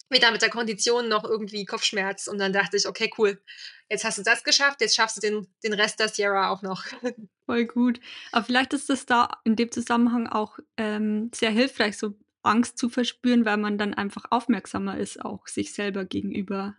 weder 0.10 0.32
mit 0.32 0.42
der 0.42 0.50
Kondition 0.50 1.08
noch 1.08 1.24
irgendwie 1.24 1.66
Kopfschmerz. 1.66 2.26
Und 2.26 2.40
dann 2.40 2.54
dachte 2.54 2.78
ich, 2.78 2.88
okay, 2.88 3.12
cool, 3.20 3.40
jetzt 3.92 4.04
hast 4.04 4.18
du 4.18 4.24
das 4.24 4.44
geschafft, 4.44 4.82
jetzt 4.82 4.96
schaffst 4.96 5.18
du 5.18 5.22
den, 5.22 5.48
den 5.64 5.74
Rest 5.74 6.00
der 6.00 6.10
Sierra 6.10 6.50
auch 6.50 6.64
noch. 6.64 6.84
Voll 7.46 7.66
gut. 7.66 8.00
Aber 8.32 8.44
vielleicht 8.44 8.74
ist 8.74 8.90
das 8.90 9.06
da 9.06 9.30
in 9.44 9.56
dem 9.56 9.72
Zusammenhang 9.72 10.26
auch 10.26 10.58
ähm, 10.78 11.30
sehr 11.36 11.52
hilfreich, 11.52 11.96
so 11.96 12.16
Angst 12.42 12.80
zu 12.80 12.90
verspüren, 12.90 13.46
weil 13.46 13.58
man 13.58 13.78
dann 13.78 13.94
einfach 13.94 14.26
aufmerksamer 14.32 14.98
ist, 14.98 15.24
auch 15.24 15.46
sich 15.46 15.76
selber 15.76 16.06
gegenüber. 16.06 16.76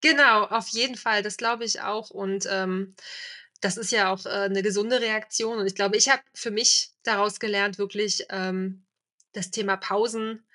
Genau, 0.00 0.44
auf 0.44 0.68
jeden 0.68 0.94
Fall, 0.94 1.24
das 1.24 1.38
glaube 1.38 1.64
ich 1.64 1.80
auch. 1.80 2.10
Und 2.10 2.46
ähm, 2.48 2.94
das 3.60 3.76
ist 3.76 3.92
ja 3.92 4.12
auch 4.12 4.24
äh, 4.26 4.48
'ne 4.48 4.62
gesunde 4.62 5.00
Reaktion 5.00 5.58
und 5.58 5.66
ich 5.66 5.74
glaube, 5.74 5.96
ich 5.96 6.08
habe 6.08 6.22
für 6.34 6.50
mich 6.50 6.90
daraus 7.02 7.40
gelernt, 7.40 7.78
wirklich, 7.78 8.26
ähm, 8.30 8.84
das 9.32 9.50
Thema 9.50 9.76
Pausen, 9.76 10.46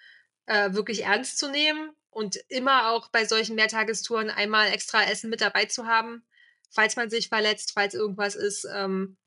äh, 0.47 0.73
wirklich 0.73 1.03
ernst 1.03 1.37
zu 1.37 1.49
nehmen 1.49 1.91
und 2.09 2.37
immer 2.49 2.91
auch 2.91 3.09
bei 3.09 3.25
solchen 3.25 3.55
Mehrtagestouren 3.55 4.29
einmal 4.29 4.69
extra 4.71 5.03
Essen 5.03 5.29
mit 5.29 5.41
dabei 5.41 5.65
zu 5.65 5.85
haben, 5.87 6.23
falls 6.69 6.95
man 6.95 7.09
sich 7.09 7.29
verletzt, 7.29 7.71
falls 7.73 7.93
irgendwas 7.93 8.35
ist. 8.35 8.65
Ähm, 8.73 9.17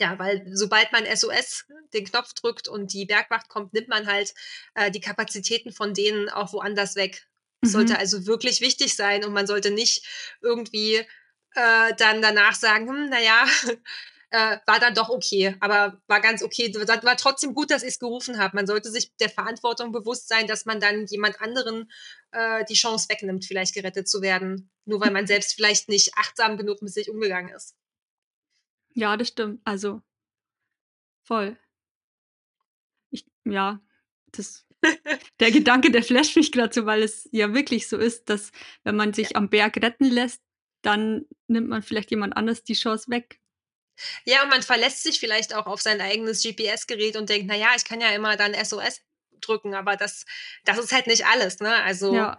ja, 0.00 0.18
weil 0.18 0.44
sobald 0.52 0.92
man 0.92 1.04
SOS 1.06 1.66
den 1.92 2.04
Knopf 2.04 2.32
drückt 2.34 2.68
und 2.68 2.92
die 2.92 3.06
Bergwacht 3.06 3.48
kommt, 3.48 3.72
nimmt 3.74 3.88
man 3.88 4.06
halt, 4.06 4.34
äh, 4.74 4.90
die 4.90 5.00
Kapazitäten 5.00 5.72
von 5.72 5.94
denen 5.94 6.28
auch 6.28 6.52
woanders 6.52 6.96
weg. 6.96 7.26
Mhm. 7.62 7.68
Sollte 7.68 7.98
also 7.98 8.26
wirklich 8.26 8.60
wichtig 8.60 8.96
sein 8.96 9.24
und 9.24 9.32
man 9.32 9.46
sollte 9.46 9.70
nicht 9.70 10.04
irgendwie 10.42 11.06
äh, 11.54 11.94
dann 11.96 12.22
danach 12.22 12.54
sagen, 12.54 12.88
hm, 12.88 13.08
naja, 13.08 13.44
äh, 14.30 14.58
war 14.66 14.80
dann 14.80 14.94
doch 14.94 15.10
okay, 15.10 15.56
aber 15.60 16.00
war 16.08 16.20
ganz 16.20 16.42
okay. 16.42 16.74
War 16.74 17.16
trotzdem 17.16 17.54
gut, 17.54 17.70
dass 17.70 17.82
ich 17.82 17.90
es 17.90 17.98
gerufen 18.00 18.38
habe. 18.38 18.56
Man 18.56 18.66
sollte 18.66 18.90
sich 18.90 19.14
der 19.16 19.30
Verantwortung 19.30 19.92
bewusst 19.92 20.28
sein, 20.28 20.46
dass 20.46 20.64
man 20.64 20.80
dann 20.80 21.06
jemand 21.06 21.40
anderen 21.40 21.90
äh, 22.32 22.64
die 22.64 22.74
Chance 22.74 23.08
wegnimmt, 23.08 23.44
vielleicht 23.44 23.74
gerettet 23.74 24.08
zu 24.08 24.22
werden, 24.22 24.70
nur 24.84 25.00
weil 25.00 25.12
man 25.12 25.26
selbst 25.26 25.54
vielleicht 25.54 25.88
nicht 25.88 26.12
achtsam 26.16 26.56
genug 26.56 26.82
mit 26.82 26.92
sich 26.92 27.10
umgegangen 27.10 27.54
ist. 27.54 27.76
Ja, 28.94 29.16
das 29.16 29.28
stimmt. 29.28 29.60
Also 29.64 30.02
voll. 31.22 31.56
Ich, 33.10 33.24
ja, 33.44 33.80
das, 34.32 34.66
der 35.40 35.50
Gedanke, 35.50 35.90
der 35.90 36.02
flasht 36.02 36.36
mich 36.36 36.52
gerade 36.52 36.74
so, 36.74 36.86
weil 36.86 37.02
es 37.02 37.28
ja 37.32 37.54
wirklich 37.54 37.88
so 37.88 37.98
ist, 37.98 38.28
dass 38.28 38.50
wenn 38.82 38.96
man 38.96 39.12
sich 39.12 39.36
am 39.36 39.48
Berg 39.48 39.76
retten 39.76 40.06
lässt, 40.06 40.42
dann 40.84 41.26
nimmt 41.46 41.68
man 41.68 41.82
vielleicht 41.82 42.10
jemand 42.10 42.36
anders 42.36 42.64
die 42.64 42.74
Chance 42.74 43.10
weg. 43.10 43.40
Ja, 44.24 44.42
und 44.42 44.48
man 44.48 44.62
verlässt 44.62 45.02
sich 45.02 45.20
vielleicht 45.20 45.54
auch 45.54 45.66
auf 45.66 45.80
sein 45.80 46.00
eigenes 46.00 46.42
GPS-Gerät 46.42 47.16
und 47.16 47.28
denkt, 47.28 47.46
naja, 47.46 47.68
ich 47.76 47.84
kann 47.84 48.00
ja 48.00 48.10
immer 48.10 48.36
dann 48.36 48.54
SOS 48.54 49.00
drücken, 49.40 49.74
aber 49.74 49.96
das, 49.96 50.24
das 50.64 50.78
ist 50.78 50.92
halt 50.92 51.06
nicht 51.06 51.26
alles, 51.26 51.60
ne? 51.60 51.82
Also 51.82 52.14
ja. 52.14 52.38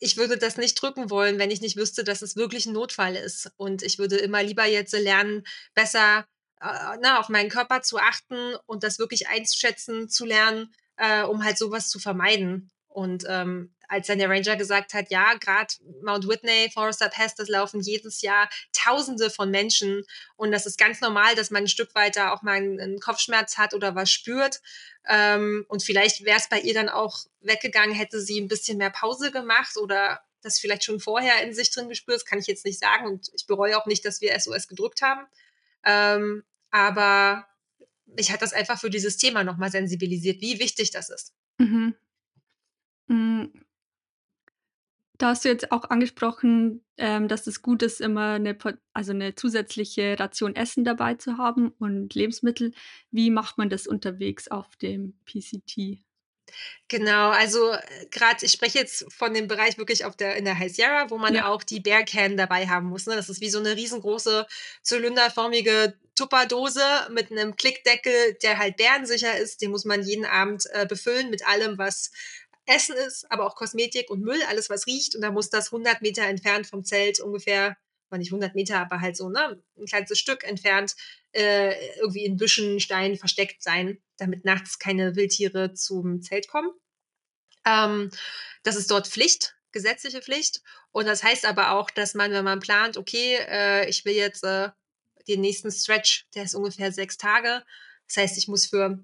ich 0.00 0.16
würde 0.16 0.38
das 0.38 0.56
nicht 0.56 0.74
drücken 0.80 1.10
wollen, 1.10 1.38
wenn 1.38 1.50
ich 1.50 1.60
nicht 1.60 1.76
wüsste, 1.76 2.04
dass 2.04 2.22
es 2.22 2.36
wirklich 2.36 2.66
ein 2.66 2.72
Notfall 2.72 3.14
ist. 3.14 3.50
Und 3.56 3.82
ich 3.82 3.98
würde 3.98 4.16
immer 4.16 4.42
lieber 4.42 4.64
jetzt 4.64 4.92
lernen, 4.92 5.44
besser 5.74 6.26
äh, 6.60 6.96
na, 7.00 7.20
auf 7.20 7.28
meinen 7.28 7.50
Körper 7.50 7.82
zu 7.82 7.98
achten 7.98 8.56
und 8.66 8.82
das 8.82 8.98
wirklich 8.98 9.28
einzuschätzen, 9.28 10.08
zu 10.08 10.24
lernen, 10.24 10.74
äh, 10.96 11.22
um 11.22 11.44
halt 11.44 11.58
sowas 11.58 11.88
zu 11.88 11.98
vermeiden. 11.98 12.70
Und 12.98 13.24
ähm, 13.28 13.72
als 13.86 14.08
dann 14.08 14.18
der 14.18 14.28
Ranger 14.28 14.56
gesagt 14.56 14.92
hat, 14.92 15.08
ja, 15.12 15.34
gerade 15.34 15.72
Mount 16.02 16.26
Whitney, 16.26 16.68
Forester 16.74 17.08
Pass, 17.08 17.36
das 17.36 17.48
laufen 17.48 17.80
jedes 17.80 18.22
Jahr 18.22 18.50
Tausende 18.72 19.30
von 19.30 19.52
Menschen 19.52 20.02
und 20.34 20.50
das 20.50 20.66
ist 20.66 20.78
ganz 20.78 21.00
normal, 21.00 21.36
dass 21.36 21.52
man 21.52 21.62
ein 21.62 21.68
Stück 21.68 21.94
weiter 21.94 22.32
auch 22.32 22.42
mal 22.42 22.56
einen, 22.56 22.98
Kopfschmerz 22.98 23.56
hat 23.56 23.72
oder 23.72 23.94
was 23.94 24.10
spürt. 24.10 24.60
Ähm, 25.08 25.64
und 25.68 25.84
vielleicht 25.84 26.24
wäre 26.24 26.38
es 26.38 26.48
bei 26.48 26.58
ihr 26.58 26.74
dann 26.74 26.88
auch 26.88 27.20
weggegangen, 27.40 27.94
hätte 27.94 28.20
sie 28.20 28.40
ein 28.40 28.48
bisschen 28.48 28.78
mehr 28.78 28.90
Pause 28.90 29.30
gemacht 29.30 29.76
oder 29.76 30.20
das 30.42 30.58
vielleicht 30.58 30.82
schon 30.82 30.98
vorher 30.98 31.44
in 31.44 31.54
sich 31.54 31.70
drin 31.70 31.88
gespürt, 31.88 32.16
das 32.16 32.26
kann 32.26 32.40
ich 32.40 32.48
jetzt 32.48 32.64
nicht 32.64 32.80
sagen 32.80 33.06
und 33.06 33.30
ich 33.32 33.46
bereue 33.46 33.78
auch 33.78 33.86
nicht, 33.86 34.04
dass 34.04 34.20
wir 34.20 34.36
SOS 34.36 34.66
gedrückt 34.66 35.02
haben. 35.02 35.24
Ähm, 35.84 36.42
aber 36.72 37.46
mich 38.06 38.32
hat 38.32 38.42
das 38.42 38.52
einfach 38.52 38.80
für 38.80 38.90
dieses 38.90 39.18
Thema 39.18 39.44
nochmal 39.44 39.70
sensibilisiert, 39.70 40.40
wie 40.40 40.58
wichtig 40.58 40.90
das 40.90 41.10
ist. 41.10 41.32
Mhm. 41.58 41.94
Mhm. 43.08 43.52
Da 45.20 45.28
hast 45.30 45.44
du 45.44 45.48
jetzt 45.48 45.72
auch 45.72 45.90
angesprochen, 45.90 46.84
ähm, 46.96 47.26
dass 47.28 47.46
es 47.48 47.60
gut 47.62 47.82
ist, 47.82 48.00
immer 48.00 48.34
eine 48.34 48.56
also 48.92 49.12
'ne 49.12 49.34
zusätzliche 49.34 50.16
Ration 50.18 50.54
Essen 50.54 50.84
dabei 50.84 51.14
zu 51.14 51.38
haben 51.38 51.70
und 51.80 52.14
Lebensmittel. 52.14 52.72
Wie 53.10 53.30
macht 53.30 53.58
man 53.58 53.68
das 53.68 53.88
unterwegs 53.88 54.48
auf 54.48 54.76
dem 54.76 55.14
PCT? 55.26 56.02
Genau, 56.90 57.28
also, 57.28 57.72
äh, 57.72 58.06
grad 58.10 58.42
ich 58.42 58.50
spreche 58.50 58.78
jetzt 58.78 59.04
von 59.12 59.34
dem 59.34 59.46
Bereich 59.46 59.76
wirklich 59.76 60.06
auf 60.06 60.16
der 60.16 60.36
in 60.36 60.46
der 60.46 60.58
High 60.58 60.72
Sierra, 60.74 61.10
wo 61.10 61.18
man 61.18 61.34
Ja. 61.34 61.44
auch 61.44 61.62
die 61.62 61.80
Bear-Can 61.80 62.38
dabei 62.38 62.66
haben 62.66 62.86
muss, 62.88 63.04
ne? 63.06 63.14
Das 63.14 63.28
ist 63.28 63.42
wie 63.42 63.50
so 63.50 63.60
'ne 63.60 63.76
riesengroße 63.76 64.46
zylinderförmige 64.82 65.98
Tupperdose 66.14 66.80
mit 67.12 67.30
'nem 67.30 67.56
Klickdeckel, 67.56 68.38
der 68.42 68.56
halt 68.58 68.78
bärensicher 68.78 69.36
ist. 69.36 69.60
Den 69.60 69.70
muss 69.70 69.84
man 69.84 70.02
jeden 70.02 70.24
Abend, 70.24 70.64
äh, 70.72 70.86
befüllen 70.86 71.28
mit 71.28 71.46
allem, 71.46 71.76
was 71.76 72.10
Essen 72.68 72.96
ist, 72.96 73.30
aber 73.30 73.46
auch 73.46 73.54
Kosmetik 73.54 74.10
und 74.10 74.20
Müll, 74.20 74.40
alles 74.48 74.70
was 74.70 74.86
riecht. 74.86 75.14
Und 75.14 75.22
da 75.22 75.30
muss 75.30 75.50
das 75.50 75.72
100 75.72 76.02
Meter 76.02 76.22
entfernt 76.22 76.66
vom 76.66 76.84
Zelt 76.84 77.20
ungefähr, 77.20 77.76
war 78.10 78.18
nicht 78.18 78.32
100 78.32 78.54
Meter, 78.54 78.78
aber 78.78 79.00
halt 79.00 79.16
so, 79.16 79.28
ne, 79.28 79.62
ein 79.76 79.86
kleines 79.86 80.18
Stück 80.18 80.44
entfernt, 80.44 80.94
äh, 81.32 81.74
irgendwie 81.96 82.24
in 82.24 82.36
Büschen, 82.36 82.80
Steinen 82.80 83.16
versteckt 83.16 83.62
sein, 83.62 83.98
damit 84.16 84.44
nachts 84.44 84.78
keine 84.78 85.16
Wildtiere 85.16 85.74
zum 85.74 86.22
Zelt 86.22 86.48
kommen. 86.48 86.70
Ähm, 87.64 88.10
das 88.62 88.76
ist 88.76 88.90
dort 88.90 89.08
Pflicht, 89.08 89.56
gesetzliche 89.72 90.22
Pflicht. 90.22 90.62
Und 90.92 91.06
das 91.06 91.22
heißt 91.22 91.46
aber 91.46 91.72
auch, 91.72 91.90
dass 91.90 92.14
man, 92.14 92.32
wenn 92.32 92.44
man 92.44 92.60
plant, 92.60 92.96
okay, 92.96 93.36
äh, 93.48 93.88
ich 93.88 94.04
will 94.04 94.14
jetzt 94.14 94.44
äh, 94.44 94.70
den 95.26 95.40
nächsten 95.40 95.70
Stretch, 95.70 96.26
der 96.34 96.44
ist 96.44 96.54
ungefähr 96.54 96.92
sechs 96.92 97.18
Tage. 97.18 97.62
Das 98.06 98.16
heißt, 98.16 98.38
ich 98.38 98.48
muss 98.48 98.66
für 98.66 98.98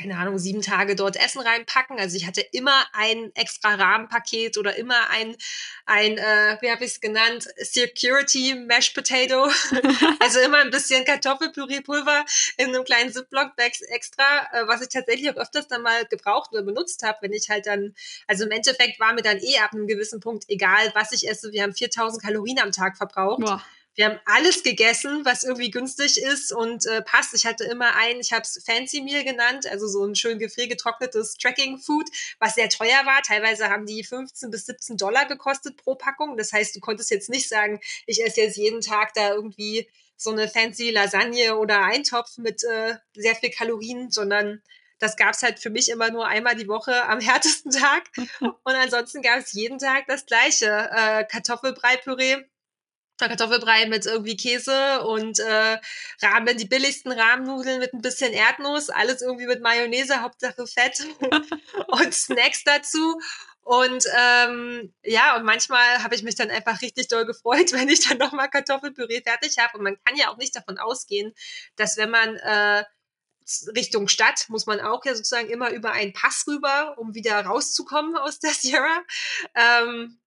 keine 0.00 0.16
Ahnung, 0.16 0.38
sieben 0.38 0.62
Tage 0.62 0.94
dort 0.94 1.16
Essen 1.16 1.40
reinpacken. 1.40 1.98
Also 1.98 2.16
ich 2.16 2.26
hatte 2.26 2.40
immer 2.40 2.86
ein 2.92 3.32
extra 3.34 3.74
Rahmenpaket 3.74 4.56
oder 4.56 4.76
immer 4.76 5.10
ein, 5.10 5.36
ein 5.84 6.16
äh, 6.16 6.56
wie 6.60 6.70
habe 6.70 6.84
ich 6.84 6.92
es 6.92 7.00
genannt, 7.00 7.48
Security 7.56 8.54
Mashed 8.54 8.94
Potato. 8.94 9.44
also 10.20 10.40
immer 10.40 10.58
ein 10.58 10.70
bisschen 10.70 11.04
Kartoffelpüree-Pulver 11.04 12.24
in 12.56 12.68
einem 12.68 12.84
kleinen 12.84 13.12
Ziploc-Bag 13.12 13.72
extra, 13.88 14.48
äh, 14.52 14.66
was 14.66 14.82
ich 14.82 14.88
tatsächlich 14.88 15.30
auch 15.30 15.36
öfters 15.36 15.68
dann 15.68 15.82
mal 15.82 16.06
gebraucht 16.06 16.50
oder 16.52 16.62
benutzt 16.62 17.02
habe, 17.02 17.18
wenn 17.22 17.32
ich 17.32 17.50
halt 17.50 17.66
dann, 17.66 17.94
also 18.26 18.44
im 18.44 18.50
Endeffekt 18.50 19.00
war 19.00 19.12
mir 19.12 19.22
dann 19.22 19.38
eh 19.38 19.58
ab 19.58 19.72
einem 19.72 19.86
gewissen 19.86 20.20
Punkt 20.20 20.44
egal, 20.48 20.90
was 20.94 21.12
ich 21.12 21.28
esse. 21.28 21.52
Wir 21.52 21.62
haben 21.62 21.74
4000 21.74 22.22
Kalorien 22.22 22.58
am 22.58 22.72
Tag 22.72 22.96
verbraucht. 22.96 23.40
Boah. 23.40 23.62
Wir 23.94 24.06
haben 24.06 24.20
alles 24.24 24.62
gegessen, 24.62 25.24
was 25.24 25.42
irgendwie 25.42 25.70
günstig 25.70 26.22
ist 26.22 26.52
und 26.52 26.86
äh, 26.86 27.02
passt. 27.02 27.34
Ich 27.34 27.44
hatte 27.44 27.64
immer 27.64 27.96
ein, 27.96 28.20
ich 28.20 28.32
habe 28.32 28.42
es 28.42 28.62
Fancy 28.64 29.02
Meal 29.02 29.24
genannt, 29.24 29.66
also 29.66 29.88
so 29.88 30.04
ein 30.04 30.14
schön 30.14 30.38
gefriergetrocknetes 30.38 31.34
Tracking 31.34 31.78
Food, 31.78 32.08
was 32.38 32.54
sehr 32.54 32.68
teuer 32.68 33.04
war. 33.04 33.20
Teilweise 33.22 33.68
haben 33.68 33.86
die 33.86 34.04
15 34.04 34.50
bis 34.50 34.66
17 34.66 34.96
Dollar 34.96 35.26
gekostet 35.26 35.76
pro 35.76 35.96
Packung. 35.96 36.36
Das 36.36 36.52
heißt, 36.52 36.74
du 36.76 36.80
konntest 36.80 37.10
jetzt 37.10 37.30
nicht 37.30 37.48
sagen, 37.48 37.80
ich 38.06 38.24
esse 38.24 38.40
jetzt 38.40 38.56
jeden 38.56 38.80
Tag 38.80 39.12
da 39.14 39.34
irgendwie 39.34 39.88
so 40.16 40.30
eine 40.30 40.48
fancy 40.48 40.90
Lasagne 40.90 41.56
oder 41.56 41.82
Eintopf 41.82 42.38
mit 42.38 42.62
äh, 42.64 42.96
sehr 43.14 43.34
viel 43.34 43.50
Kalorien, 43.50 44.10
sondern 44.10 44.62
das 44.98 45.16
gab 45.16 45.34
es 45.34 45.42
halt 45.42 45.58
für 45.58 45.70
mich 45.70 45.88
immer 45.88 46.10
nur 46.10 46.28
einmal 46.28 46.54
die 46.54 46.68
Woche 46.68 47.08
am 47.08 47.20
härtesten 47.20 47.72
Tag. 47.72 48.04
Und 48.40 48.74
ansonsten 48.74 49.22
gab 49.22 49.38
es 49.38 49.52
jeden 49.52 49.78
Tag 49.78 50.06
das 50.06 50.26
gleiche. 50.26 50.66
Äh, 50.66 51.24
Kartoffelbrei-Püree 51.24 52.44
Kartoffelbrei 53.28 53.86
mit 53.86 54.06
irgendwie 54.06 54.36
Käse 54.36 55.02
und 55.02 55.38
äh, 55.38 55.78
Rahmen, 56.22 56.56
die 56.56 56.66
billigsten 56.66 57.12
Rahmennudeln 57.12 57.80
mit 57.80 57.92
ein 57.92 58.02
bisschen 58.02 58.32
Erdnuss, 58.32 58.90
alles 58.90 59.22
irgendwie 59.22 59.46
mit 59.46 59.62
Mayonnaise, 59.62 60.22
Hauptsache 60.22 60.66
Fett 60.66 61.06
und 61.88 62.14
Snacks 62.14 62.64
dazu. 62.64 63.20
Und 63.62 64.04
ähm, 64.16 64.92
ja, 65.04 65.36
und 65.36 65.44
manchmal 65.44 66.02
habe 66.02 66.14
ich 66.14 66.22
mich 66.22 66.34
dann 66.34 66.50
einfach 66.50 66.80
richtig 66.82 67.08
doll 67.08 67.26
gefreut, 67.26 67.72
wenn 67.72 67.88
ich 67.88 68.08
dann 68.08 68.18
nochmal 68.18 68.50
Kartoffelpüree 68.50 69.22
fertig 69.22 69.58
habe. 69.58 69.78
Und 69.78 69.84
man 69.84 69.96
kann 70.04 70.16
ja 70.16 70.30
auch 70.30 70.38
nicht 70.38 70.56
davon 70.56 70.78
ausgehen, 70.78 71.32
dass 71.76 71.96
wenn 71.96 72.10
man 72.10 72.36
äh, 72.36 72.84
Richtung 73.74 74.08
Stadt 74.08 74.48
muss 74.48 74.66
man 74.66 74.80
auch 74.80 75.04
ja 75.04 75.14
sozusagen 75.14 75.50
immer 75.50 75.70
über 75.70 75.92
einen 75.92 76.12
Pass 76.12 76.44
rüber, 76.46 76.96
um 76.98 77.14
wieder 77.14 77.44
rauszukommen 77.44 78.16
aus 78.16 78.38
der 78.38 78.52
Sierra. 78.52 79.02
Ähm, 79.54 80.19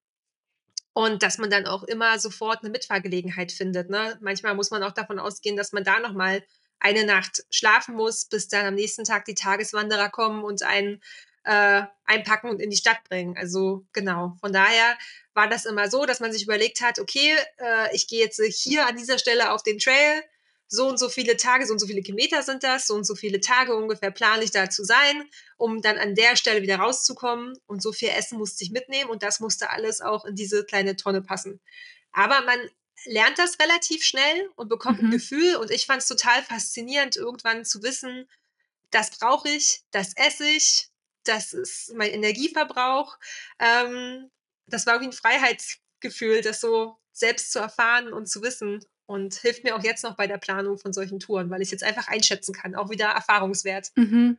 und 0.94 1.24
dass 1.24 1.38
man 1.38 1.50
dann 1.50 1.66
auch 1.66 1.84
immer 1.84 2.20
sofort 2.20 2.62
eine 2.62 2.70
Mitfahrgelegenheit 2.70 3.52
findet, 3.52 3.90
ne? 3.90 4.18
Manchmal 4.22 4.56
muss 4.56 4.72
man 4.72 4.84
auch 4.84 4.92
davon 4.92 5.20
ausgehen, 5.20 5.58
dass 5.58 5.74
man 5.74 5.84
da 5.84 6.00
noch 6.00 6.14
mal 6.14 6.44
eine 6.80 7.06
Nacht 7.06 7.44
schlafen 7.50 7.96
muss, 7.96 8.26
bis 8.26 8.48
dann 8.48 8.66
am 8.66 8.76
nächsten 8.76 9.06
Tag 9.06 9.26
die 9.26 9.36
Tageswanderer 9.36 10.10
kommen 10.10 10.44
und 10.44 10.64
einen 10.64 11.02
äh, 11.46 11.84
einpacken 12.06 12.50
und 12.50 12.62
in 12.62 12.70
die 12.70 12.78
Stadt 12.78 13.04
bringen. 13.10 13.38
Also 13.38 13.86
genau. 13.94 14.38
Von 14.42 14.54
daher 14.54 14.98
war 15.34 15.48
das 15.48 15.66
immer 15.66 15.90
so, 15.90 16.06
dass 16.06 16.20
man 16.20 16.32
sich 16.32 16.44
überlegt 16.44 16.82
hat, 16.82 17.00
okay, 17.00 17.36
äh, 17.58 17.96
ich 17.96 18.08
gehe 18.08 18.24
jetzt 18.24 18.42
hier 18.42 18.86
an 18.86 18.98
dieser 18.98 19.18
Stelle 19.18 19.52
auf 19.52 19.64
den 19.64 19.80
Trail, 19.80 20.24
so 20.74 20.88
und 20.88 20.98
so 20.98 21.08
viele 21.08 21.38
Tage, 21.38 21.68
so 21.68 21.74
und 21.74 21.80
so 21.80 21.86
viele 21.86 22.02
Kilometer 22.02 22.42
sind 22.42 22.64
das, 22.64 22.88
so 22.88 22.96
und 22.96 23.04
so 23.04 23.14
viele 23.14 23.40
Tage 23.40 23.76
ungefähr 23.76 24.10
plane 24.10 24.44
ich 24.44 24.50
da 24.50 24.72
zu 24.72 24.84
sein, 24.84 25.30
um 25.58 25.84
dann 25.84 26.00
an 26.00 26.16
der 26.16 26.36
Stelle 26.36 26.64
wieder 26.64 26.78
rauszukommen. 26.78 27.54
Und 27.68 27.84
so 27.84 27.94
viel 27.94 28.10
Essen 28.10 28.40
musste 28.40 28.64
ich 28.64 28.72
mitnehmen 28.72 29.12
und 29.12 29.22
das 29.22 29.40
musste 29.40 29.70
alles 29.70 30.02
auch 30.02 30.26
in 30.26 30.36
diese 30.36 30.66
kleine 30.66 30.96
Tonne 30.96 31.22
passen. 31.22 31.62
Aber 32.12 32.42
man 32.42 32.60
lernt 33.06 33.38
das 33.38 33.60
relativ 33.60 34.04
schnell 34.04 34.50
und 34.56 34.68
bekommt 34.68 35.00
mhm. 35.00 35.10
ein 35.10 35.12
Gefühl 35.12 35.58
und 35.58 35.70
ich 35.70 35.86
fand 35.86 36.02
es 36.02 36.08
total 36.08 36.42
faszinierend, 36.42 37.18
irgendwann 37.18 37.66
zu 37.66 37.84
wissen, 37.84 38.28
das 38.90 39.12
brauche 39.12 39.50
ich, 39.50 39.84
das 39.92 40.14
esse 40.16 40.46
ich, 40.46 40.88
das 41.24 41.54
ist 41.54 41.94
mein 41.94 42.10
Energieverbrauch. 42.10 43.20
Ähm, 43.60 44.32
das 44.66 44.88
war 44.88 45.02
wie 45.02 45.06
ein 45.06 45.12
Freiheitsgefühl, 45.12 46.42
das 46.42 46.60
so 46.62 46.98
selbst 47.12 47.52
zu 47.52 47.60
erfahren 47.60 48.12
und 48.12 48.28
zu 48.28 48.42
wissen 48.42 48.84
und 49.06 49.36
hilft 49.36 49.64
mir 49.64 49.76
auch 49.76 49.84
jetzt 49.84 50.04
noch 50.04 50.16
bei 50.16 50.28
der 50.28 50.38
Planung 50.38 50.78
von 50.78 50.94
solchen 50.94 51.20
Touren, 51.20 51.50
weil 51.50 51.62
ich 51.62 51.72
jetzt 51.72 51.84
einfach 51.84 52.08
einschätzen 52.08 52.54
kann, 52.54 52.76
auch 52.76 52.90
wieder 52.90 53.08
Erfahrungswert. 53.08 53.92
Mhm. 53.96 54.38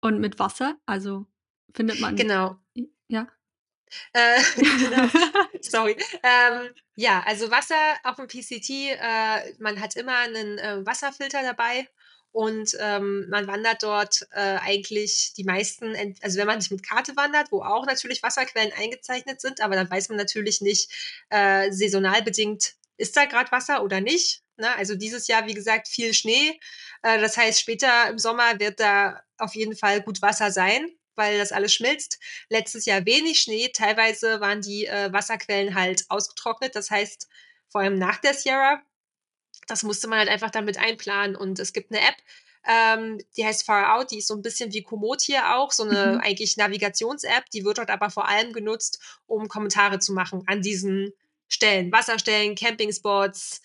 Und 0.00 0.20
mit 0.20 0.38
Wasser, 0.38 0.76
also 0.86 1.26
findet 1.72 2.00
man. 2.00 2.16
Genau. 2.16 2.56
Ja. 3.08 3.28
Äh, 4.12 4.42
genau. 4.56 5.08
Sorry. 5.60 5.96
Ähm, 6.22 6.70
ja, 6.94 7.22
also 7.26 7.50
Wasser 7.50 7.96
auf 8.04 8.16
dem 8.16 8.28
PCT, 8.28 8.70
äh, 8.70 9.54
man 9.58 9.80
hat 9.80 9.96
immer 9.96 10.18
einen 10.18 10.58
äh, 10.58 10.84
Wasserfilter 10.84 11.42
dabei 11.42 11.88
und 12.32 12.76
ähm, 12.80 13.28
man 13.28 13.46
wandert 13.46 13.82
dort 13.82 14.26
äh, 14.32 14.58
eigentlich 14.60 15.34
die 15.36 15.44
meisten, 15.44 15.94
also 16.20 16.38
wenn 16.38 16.46
man 16.46 16.58
nicht 16.58 16.72
mit 16.72 16.86
Karte 16.86 17.16
wandert, 17.16 17.52
wo 17.52 17.62
auch 17.62 17.86
natürlich 17.86 18.22
Wasserquellen 18.22 18.72
eingezeichnet 18.72 19.40
sind, 19.40 19.60
aber 19.60 19.76
dann 19.76 19.88
weiß 19.88 20.08
man 20.08 20.18
natürlich 20.18 20.60
nicht 20.60 20.90
äh, 21.30 21.70
saisonal 21.70 22.22
bedingt, 22.22 22.74
ist 22.96 23.16
da 23.16 23.24
gerade 23.24 23.50
Wasser 23.52 23.82
oder 23.82 24.00
nicht? 24.00 24.42
Ne? 24.56 24.74
Also 24.76 24.94
dieses 24.94 25.26
Jahr, 25.26 25.46
wie 25.46 25.54
gesagt, 25.54 25.88
viel 25.88 26.14
Schnee. 26.14 26.58
Äh, 27.02 27.20
das 27.20 27.36
heißt, 27.36 27.60
später 27.60 28.08
im 28.08 28.18
Sommer 28.18 28.58
wird 28.60 28.80
da 28.80 29.22
auf 29.38 29.54
jeden 29.54 29.76
Fall 29.76 30.02
gut 30.02 30.22
Wasser 30.22 30.50
sein, 30.50 30.88
weil 31.16 31.38
das 31.38 31.52
alles 31.52 31.74
schmilzt. 31.74 32.18
Letztes 32.48 32.84
Jahr 32.86 33.04
wenig 33.04 33.40
Schnee. 33.40 33.68
Teilweise 33.68 34.40
waren 34.40 34.60
die 34.60 34.86
äh, 34.86 35.12
Wasserquellen 35.12 35.74
halt 35.74 36.04
ausgetrocknet. 36.08 36.74
Das 36.76 36.90
heißt, 36.90 37.28
vor 37.68 37.80
allem 37.80 37.98
nach 37.98 38.18
der 38.18 38.34
Sierra, 38.34 38.80
das 39.66 39.82
musste 39.82 40.08
man 40.08 40.20
halt 40.20 40.28
einfach 40.28 40.50
damit 40.50 40.78
einplanen. 40.78 41.36
Und 41.36 41.58
es 41.58 41.72
gibt 41.72 41.90
eine 41.90 42.00
App, 42.00 42.16
ähm, 42.66 43.18
die 43.36 43.44
heißt 43.44 43.64
Far 43.64 43.96
Out, 43.96 44.10
die 44.10 44.18
ist 44.18 44.28
so 44.28 44.34
ein 44.34 44.42
bisschen 44.42 44.72
wie 44.72 44.82
Komoot 44.82 45.20
hier 45.20 45.54
auch, 45.54 45.70
so 45.72 45.82
eine 45.82 46.14
mhm. 46.14 46.20
eigentlich 46.20 46.56
Navigations-App, 46.56 47.50
die 47.50 47.64
wird 47.64 47.78
dort 47.78 47.90
aber 47.90 48.10
vor 48.10 48.28
allem 48.28 48.52
genutzt, 48.52 49.00
um 49.26 49.48
Kommentare 49.48 49.98
zu 49.98 50.12
machen 50.14 50.44
an 50.46 50.62
diesen 50.62 51.12
Stellen, 51.48 51.92
Wasserstellen, 51.92 52.54
Campingspots, 52.54 53.62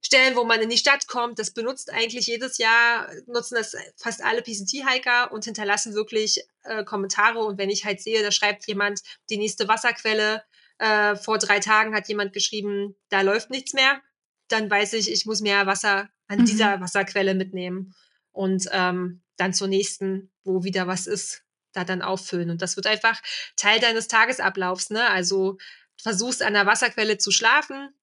Stellen, 0.00 0.36
wo 0.36 0.44
man 0.44 0.60
in 0.60 0.70
die 0.70 0.78
Stadt 0.78 1.08
kommt. 1.08 1.38
Das 1.38 1.52
benutzt 1.52 1.92
eigentlich 1.92 2.26
jedes 2.26 2.58
Jahr, 2.58 3.08
nutzen 3.26 3.56
das 3.56 3.76
fast 3.96 4.22
alle 4.22 4.42
PCT-Hiker 4.42 5.32
und 5.32 5.44
hinterlassen 5.44 5.94
wirklich 5.94 6.40
äh, 6.62 6.84
Kommentare. 6.84 7.40
Und 7.40 7.58
wenn 7.58 7.70
ich 7.70 7.84
halt 7.84 8.00
sehe, 8.00 8.22
da 8.22 8.30
schreibt 8.30 8.66
jemand 8.66 9.00
die 9.28 9.38
nächste 9.38 9.66
Wasserquelle, 9.66 10.44
äh, 10.78 11.16
vor 11.16 11.38
drei 11.38 11.58
Tagen 11.58 11.94
hat 11.94 12.08
jemand 12.08 12.32
geschrieben, 12.32 12.94
da 13.08 13.22
läuft 13.22 13.50
nichts 13.50 13.72
mehr, 13.72 14.00
dann 14.46 14.70
weiß 14.70 14.92
ich, 14.94 15.10
ich 15.10 15.26
muss 15.26 15.40
mehr 15.40 15.66
Wasser 15.66 16.08
an 16.28 16.40
mhm. 16.40 16.44
dieser 16.46 16.80
Wasserquelle 16.80 17.34
mitnehmen 17.34 17.94
und 18.32 18.68
ähm, 18.72 19.22
dann 19.36 19.52
zur 19.52 19.68
nächsten, 19.68 20.30
wo 20.44 20.62
wieder 20.64 20.86
was 20.86 21.06
ist, 21.06 21.42
da 21.72 21.84
dann 21.84 22.02
auffüllen. 22.02 22.50
Und 22.50 22.62
das 22.62 22.76
wird 22.76 22.86
einfach 22.86 23.20
Teil 23.56 23.80
deines 23.80 24.08
Tagesablaufs. 24.08 24.90
Ne? 24.90 25.08
Also 25.10 25.58
versuchst 26.02 26.42
an 26.42 26.54
der 26.54 26.66
Wasserquelle 26.66 27.18
zu 27.18 27.30
schlafen, 27.30 27.94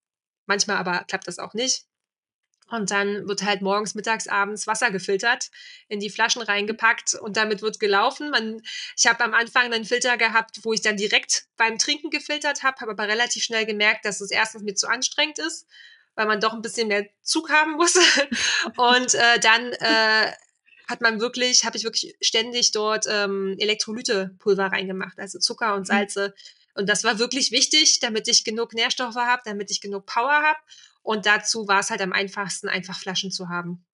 manchmal 0.46 0.78
aber 0.78 1.04
klappt 1.06 1.28
das 1.28 1.40
auch 1.40 1.54
nicht. 1.54 1.86
Und 2.68 2.90
dann 2.90 3.28
wird 3.28 3.44
halt 3.44 3.62
morgens, 3.62 3.94
mittags, 3.94 4.28
abends 4.28 4.66
Wasser 4.66 4.90
gefiltert, 4.90 5.52
in 5.88 6.00
die 6.00 6.10
Flaschen 6.10 6.42
reingepackt 6.42 7.14
und 7.14 7.38
damit 7.38 7.62
wird 7.62 7.80
gelaufen. 7.80 8.32
Man, 8.32 8.60
ich 8.98 9.06
habe 9.06 9.24
am 9.24 9.36
Anfang 9.36 9.72
einen 9.72 9.86
Filter 9.86 10.18
gehabt, 10.18 10.62
wo 10.64 10.74
ich 10.74 10.82
dann 10.82 10.98
direkt 10.98 11.46
beim 11.58 11.78
Trinken 11.78 12.10
gefiltert 12.10 12.64
habe, 12.64 12.80
habe 12.80 12.92
aber 12.92 13.08
relativ 13.08 13.44
schnell 13.44 13.68
gemerkt, 13.68 14.04
dass 14.06 14.20
es 14.20 14.32
erstens 14.32 14.64
mir 14.64 14.74
zu 14.74 14.88
anstrengend 14.88 15.38
ist 15.38 15.68
weil 16.16 16.28
man 16.28 16.40
doch 16.40 16.54
ein 16.54 16.62
bisschen 16.62 16.88
mehr 16.88 17.06
Zug 17.22 17.50
haben 17.50 17.74
muss. 17.74 17.96
und 18.78 19.14
äh, 19.14 19.40
dann 19.40 19.72
äh, 19.74 20.32
hat 20.88 21.02
man 21.02 21.20
wirklich, 21.20 21.66
habe 21.66 21.78
ich 21.78 21.84
wirklich 21.84 22.16
ständig 22.22 22.72
dort 22.72 23.06
ähm, 23.10 23.56
Elektrolytepulver 23.60 24.68
reingemacht, 24.68 25.20
also 25.20 25.40
Zucker 25.40 25.76
und 25.76 25.82
mhm. 25.82 25.86
Salze. 25.86 26.30
Mhm. 26.30 26.34
Und 26.76 26.88
das 26.88 27.04
war 27.04 27.18
wirklich 27.18 27.52
wichtig, 27.52 28.00
damit 28.00 28.28
ich 28.28 28.44
genug 28.44 28.74
Nährstoffe 28.74 29.16
habe, 29.16 29.42
damit 29.46 29.72
ich 29.72 29.82
genug 29.82 30.06
Power 30.06 30.44
habe. 30.44 30.60
Und 31.02 31.26
dazu 31.26 31.68
war 31.68 31.80
es 31.80 31.90
halt 31.90 32.02
am 32.02 32.14
einfachsten, 32.14 32.68
einfach 32.68 33.00
Flaschen 33.00 33.32
zu 33.32 33.50
haben. 33.50 33.86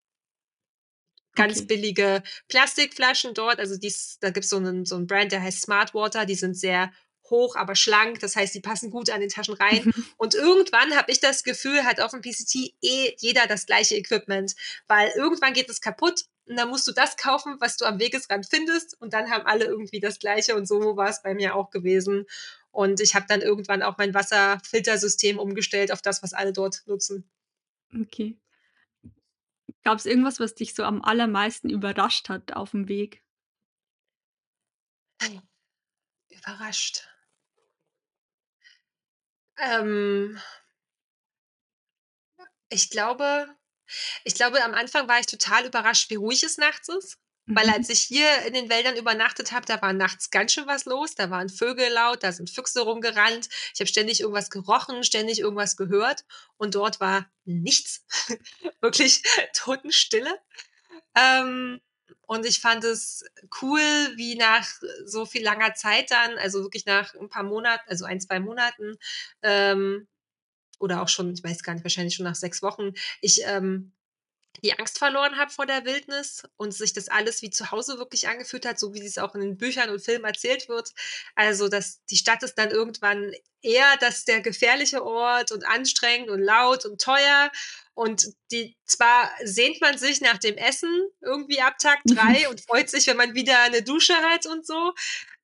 Ganz 1.36 1.60
okay. 1.60 1.68
billige 1.68 2.24
Plastikflaschen 2.50 3.34
dort. 3.34 3.60
Also 3.60 3.78
dies, 3.78 4.18
da 4.20 4.32
gibt 4.32 4.46
so 4.46 4.58
es 4.58 4.68
einen, 4.68 4.86
so 4.86 4.96
einen 4.96 5.08
Brand, 5.08 5.32
der 5.32 5.42
heißt 5.42 5.62
Smart 5.62 5.94
Water. 5.94 6.26
Die 6.26 6.36
sind 6.36 6.58
sehr 6.58 6.92
hoch, 7.30 7.56
aber 7.56 7.76
schlank. 7.76 8.20
Das 8.20 8.36
heißt, 8.36 8.54
die 8.54 8.60
passen 8.60 8.90
gut 8.90 9.10
an 9.10 9.22
den 9.22 9.30
Taschen 9.30 9.54
rein. 9.54 9.94
Und 10.18 10.36
irgendwann 10.36 10.96
habe 10.96 11.12
ich 11.12 11.20
das 11.20 11.44
Gefühl, 11.44 11.84
hat 11.84 12.02
auf 12.02 12.12
dem 12.12 12.22
PCT 12.22 12.74
eh 12.82 13.16
jeder 13.20 13.48
das 13.48 13.66
gleiche 13.66 13.96
Equipment, 13.96 14.56
weil 14.88 15.12
irgendwann 15.16 15.54
geht 15.54 15.70
es 15.70 15.82
kaputt 15.82 16.26
und 16.46 16.58
dann 16.58 16.70
musst 16.70 16.88
du 16.88 16.92
das 16.92 17.16
kaufen, 17.18 17.56
was 17.60 17.78
du 17.78 17.86
am 17.86 18.00
Wegesrand 18.00 18.46
findest 18.46 19.00
und 19.00 19.14
dann 19.14 19.30
haben 19.30 19.46
alle 19.46 19.66
irgendwie 19.66 20.02
das 20.02 20.20
gleiche 20.20 20.56
und 20.56 20.68
so 20.68 20.98
war 20.98 21.10
es 21.10 21.22
bei 21.22 21.34
mir 21.34 21.56
auch 21.56 21.70
gewesen. 21.70 22.26
Und 22.72 23.02
ich 23.02 23.16
habe 23.16 23.26
dann 23.28 23.42
irgendwann 23.42 23.84
auch 23.84 23.98
mein 23.98 24.14
Wasserfiltersystem 24.14 25.38
umgestellt 25.38 25.92
auf 25.92 26.02
das, 26.02 26.24
was 26.24 26.34
alle 26.34 26.54
dort 26.54 26.84
nutzen. 26.86 27.30
Okay. 27.94 28.40
Gab 29.84 29.98
es 29.98 30.06
irgendwas, 30.06 30.40
was 30.40 30.56
dich 30.56 30.74
so 30.74 30.84
am 30.84 31.02
allermeisten 31.02 31.70
überrascht 31.70 32.30
hat 32.30 32.54
auf 32.54 32.72
dem 32.72 32.88
Weg? 32.88 33.24
Überrascht. 36.30 37.08
Ähm, 39.58 40.40
ich 42.70 42.90
glaube 42.90 43.48
ich 44.24 44.36
glaube, 44.36 44.64
am 44.64 44.74
Anfang 44.74 45.08
war 45.08 45.20
ich 45.20 45.26
total 45.26 45.66
überrascht, 45.66 46.10
wie 46.10 46.16
ruhig 46.16 46.44
es 46.44 46.58
nachts 46.58 46.88
ist. 46.90 47.20
Weil 47.56 47.68
mhm. 47.68 47.74
als 47.74 47.90
ich 47.90 48.02
hier 48.02 48.28
in 48.46 48.54
den 48.54 48.70
Wäldern 48.70 48.96
übernachtet 48.98 49.52
habe, 49.52 49.66
da 49.66 49.82
war 49.82 49.94
nachts 49.94 50.30
ganz 50.30 50.54
schön 50.54 50.68
was 50.68 50.86
los. 50.86 51.16
Da 51.16 51.30
waren 51.30 51.50
Vögel 51.50 51.90
laut, 51.92 52.24
da 52.24 52.32
sind 52.32 52.50
Füchse 52.50 52.82
rumgerannt. 52.82 53.50
Ich 53.74 53.80
habe 53.80 53.88
ständig 53.88 54.22
irgendwas 54.22 54.50
gerochen, 54.50 55.04
ständig 55.04 55.40
irgendwas 55.40 55.76
gehört. 55.78 56.26
Und 56.58 56.76
dort 56.76 57.00
war 57.00 57.30
nichts. 57.46 58.06
Wirklich 58.82 59.24
Totenstille. 59.54 60.34
Ähm, 61.16 61.82
und 62.28 62.46
ich 62.46 62.62
fand 62.62 62.84
es 62.86 63.26
cool, 63.62 63.82
wie 64.16 64.36
nach 64.36 64.66
so 65.06 65.26
viel 65.26 65.44
langer 65.44 65.74
Zeit 65.74 66.12
dann, 66.12 66.38
also 66.38 66.62
wirklich 66.62 66.86
nach 66.86 67.14
ein 67.16 67.28
paar 67.28 67.44
Monaten, 67.44 67.84
also 67.90 68.06
ein, 68.06 68.22
zwei 68.22 68.40
Monaten, 68.40 68.98
ähm, 69.42 70.08
oder 70.80 71.02
auch 71.02 71.10
schon, 71.10 71.34
ich 71.34 71.44
weiß 71.44 71.62
gar 71.64 71.74
nicht, 71.74 71.84
wahrscheinlich 71.84 72.16
schon 72.16 72.24
nach 72.24 72.36
sechs 72.36 72.62
Wochen, 72.62 72.94
ich 73.20 73.42
ähm, 73.46 73.92
die 74.64 74.78
Angst 74.78 74.98
verloren 75.00 75.38
habe 75.38 75.52
vor 75.52 75.66
der 75.66 75.86
Wildnis 75.86 76.44
und 76.58 76.74
sich 76.74 76.94
das 76.94 77.08
alles 77.08 77.42
wie 77.42 77.50
zu 77.50 77.72
Hause 77.72 77.98
wirklich 77.98 78.28
angefühlt 78.28 78.66
hat, 78.66 78.80
so 78.80 78.94
wie 78.94 79.06
es 79.06 79.18
auch 79.18 79.34
in 79.34 79.42
den 79.42 79.58
Büchern 79.58 79.90
und 79.90 80.04
Filmen 80.04 80.26
erzählt 80.26 80.70
wird. 80.70 80.92
Also, 81.36 81.68
dass 81.68 82.04
die 82.06 82.18
Stadt 82.18 82.44
ist 82.44 82.56
dann 82.56 82.70
irgendwann 82.70 83.32
eher 83.62 83.98
das 84.00 84.26
der 84.26 84.42
gefährliche 84.42 85.04
Ort 85.04 85.52
und 85.52 85.66
anstrengend 85.66 86.30
und 86.30 86.42
laut 86.42 86.86
und 86.86 87.02
teuer. 87.02 87.52
Und 87.94 88.28
die 88.52 88.78
zwar 88.86 89.32
sehnt 89.44 89.82
man 89.82 89.98
sich 89.98 90.22
nach 90.22 90.38
dem 90.38 90.58
Essen 90.58 91.08
irgendwie 91.22 91.62
ab 91.62 91.78
Tag 91.80 92.00
drei 92.06 92.48
und 92.50 92.62
freut 92.62 92.90
sich, 92.90 93.08
wenn 93.08 93.18
man 93.18 93.34
wieder 93.34 93.60
eine 93.64 93.82
Dusche 93.82 94.16
hat 94.16 94.46
und 94.46 94.66
so. 94.66 94.94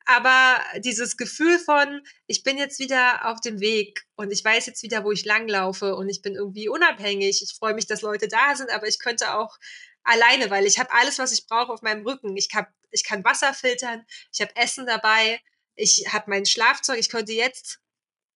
Aber 0.10 0.63
dieses 0.80 1.17
Gefühl 1.17 1.60
von, 1.60 2.02
ich 2.28 2.43
bin 2.43 2.58
jetzt 2.58 2.80
wieder 2.80 3.30
auf 3.30 3.41
dem 3.41 3.60
Weg 3.60 4.06
und 4.15 4.32
ich 4.32 4.43
weiß 4.43 4.65
jetzt 4.65 4.82
wieder, 4.82 5.04
wo 5.04 5.12
ich 5.12 5.26
langlaufe 5.26 5.96
und 5.96 6.08
ich 6.08 6.22
bin 6.22 6.34
irgendwie 6.34 6.70
unabhängig. 6.70 7.41
Ich 7.43 7.54
freue 7.58 7.74
mich, 7.74 7.88
dass 7.88 8.02
Leute 8.04 8.30
da 8.30 8.56
sind, 8.56 8.72
aber 8.72 8.88
ich 8.88 9.00
könnte 9.00 9.36
auch 9.36 9.58
alleine, 10.04 10.50
weil 10.50 10.65
ich 10.65 10.80
habe 10.80 10.93
alles, 10.93 11.20
was 11.20 11.34
ich 11.34 11.46
brauche 11.46 11.74
auf 11.74 11.82
meinem 11.82 12.08
Rücken. 12.08 12.38
Ich, 12.38 12.48
hab, 12.56 12.72
ich 12.91 13.04
kann 13.04 13.26
Wasser 13.26 13.54
filtern, 13.54 14.06
ich 14.32 14.39
habe 14.39 14.56
Essen 14.56 14.86
dabei, 14.86 15.41
ich 15.76 16.06
habe 16.13 16.30
mein 16.30 16.46
Schlafzeug, 16.46 17.00
ich 17.00 17.10
könnte 17.10 17.34
jetzt 17.34 17.80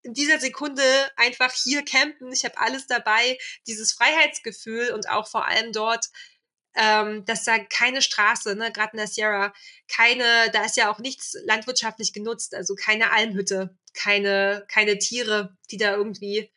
in 0.04 0.14
dieser 0.14 0.42
Sekunde 0.42 0.84
einfach 1.16 1.54
hier 1.54 1.86
campen. 1.86 2.34
Ich 2.34 2.44
habe 2.44 2.60
alles 2.60 2.88
dabei, 2.88 3.38
dieses 3.66 3.94
Freiheitsgefühl 3.94 4.92
und 4.92 5.08
auch 5.08 5.30
vor 5.30 5.48
allem 5.48 5.72
dort 5.72 6.08
ähm, 6.76 7.26
dass 7.26 7.44
da 7.44 7.60
keine 7.60 8.02
Straße, 8.02 8.56
ne, 8.56 8.72
gerade 8.72 8.94
in 8.94 8.98
der 8.98 9.08
Sierra, 9.08 9.54
keine, 9.88 10.50
da 10.54 10.64
ist 10.64 10.78
ja 10.78 10.92
auch 10.92 11.00
nichts 11.00 11.36
landwirtschaftlich 11.46 12.14
genutzt, 12.14 12.56
also 12.56 12.76
keine 12.76 13.12
Almhütte, 13.12 13.78
keine, 13.94 14.66
keine 14.70 14.98
Tiere, 14.98 15.58
die 15.70 15.78
da 15.78 15.96
irgendwie 15.96 16.50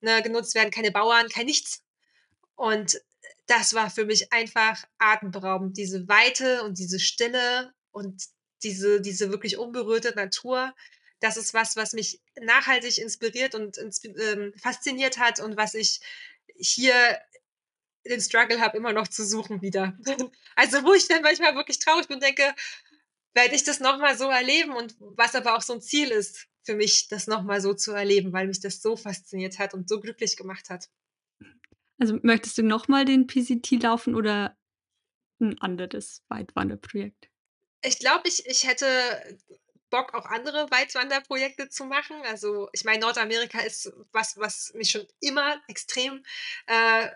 ne, 0.00 0.22
genutzt 0.22 0.54
werden, 0.54 0.70
keine 0.70 0.90
Bauern, 0.90 1.28
kein 1.28 1.46
nichts. 1.46 1.82
Und 2.54 3.00
das 3.46 3.74
war 3.74 3.90
für 3.90 4.04
mich 4.04 4.32
einfach 4.32 4.84
atemberaubend, 4.98 5.76
diese 5.76 6.06
Weite 6.08 6.62
und 6.64 6.78
diese 6.78 7.00
Stille 7.00 7.72
und 7.90 8.22
diese, 8.62 9.00
diese 9.00 9.30
wirklich 9.30 9.58
unberührte 9.58 10.14
Natur. 10.14 10.74
Das 11.20 11.36
ist 11.36 11.54
was, 11.54 11.76
was 11.76 11.92
mich 11.92 12.20
nachhaltig 12.40 12.98
inspiriert 12.98 13.54
und 13.54 13.78
ähm, 13.78 14.52
fasziniert 14.60 15.18
hat 15.18 15.40
und 15.40 15.56
was 15.56 15.74
ich 15.74 16.00
hier 16.56 16.94
den 18.04 18.20
Struggle 18.20 18.60
habe, 18.60 18.76
immer 18.76 18.92
noch 18.92 19.08
zu 19.08 19.24
suchen 19.24 19.62
wieder. 19.62 19.96
also 20.56 20.82
wo 20.84 20.94
ich 20.94 21.08
dann 21.08 21.22
manchmal 21.22 21.54
wirklich 21.54 21.78
traurig 21.78 22.08
bin 22.08 22.16
und 22.16 22.22
denke, 22.22 22.54
werde 23.34 23.54
ich 23.54 23.64
das 23.64 23.80
nochmal 23.80 24.16
so 24.16 24.28
erleben 24.28 24.72
und 24.72 24.94
was 24.98 25.34
aber 25.34 25.56
auch 25.56 25.62
so 25.62 25.74
ein 25.74 25.80
Ziel 25.80 26.10
ist 26.10 26.48
für 26.64 26.74
mich, 26.74 27.08
das 27.08 27.26
nochmal 27.26 27.60
so 27.60 27.74
zu 27.74 27.92
erleben, 27.92 28.32
weil 28.32 28.46
mich 28.46 28.60
das 28.60 28.80
so 28.80 28.96
fasziniert 28.96 29.58
hat 29.58 29.74
und 29.74 29.88
so 29.88 30.00
glücklich 30.00 30.36
gemacht 30.36 30.70
hat. 30.70 30.88
Also 31.98 32.18
möchtest 32.22 32.58
du 32.58 32.62
nochmal 32.62 33.04
den 33.04 33.26
PCT 33.26 33.82
laufen 33.82 34.14
oder 34.14 34.56
ein 35.40 35.60
anderes 35.60 36.22
Weitwanderprojekt? 36.28 37.28
Ich 37.84 37.98
glaube, 37.98 38.28
ich, 38.28 38.46
ich 38.46 38.66
hätte 38.66 38.86
Bock, 39.90 40.14
auch 40.14 40.26
andere 40.26 40.70
Weitwanderprojekte 40.70 41.68
zu 41.68 41.84
machen. 41.84 42.16
Also 42.24 42.68
ich 42.72 42.84
meine, 42.84 43.00
Nordamerika 43.00 43.60
ist 43.60 43.92
was, 44.12 44.36
was 44.38 44.72
mich 44.74 44.90
schon 44.90 45.06
immer 45.20 45.60
extrem 45.68 46.24
äh, 46.66 47.08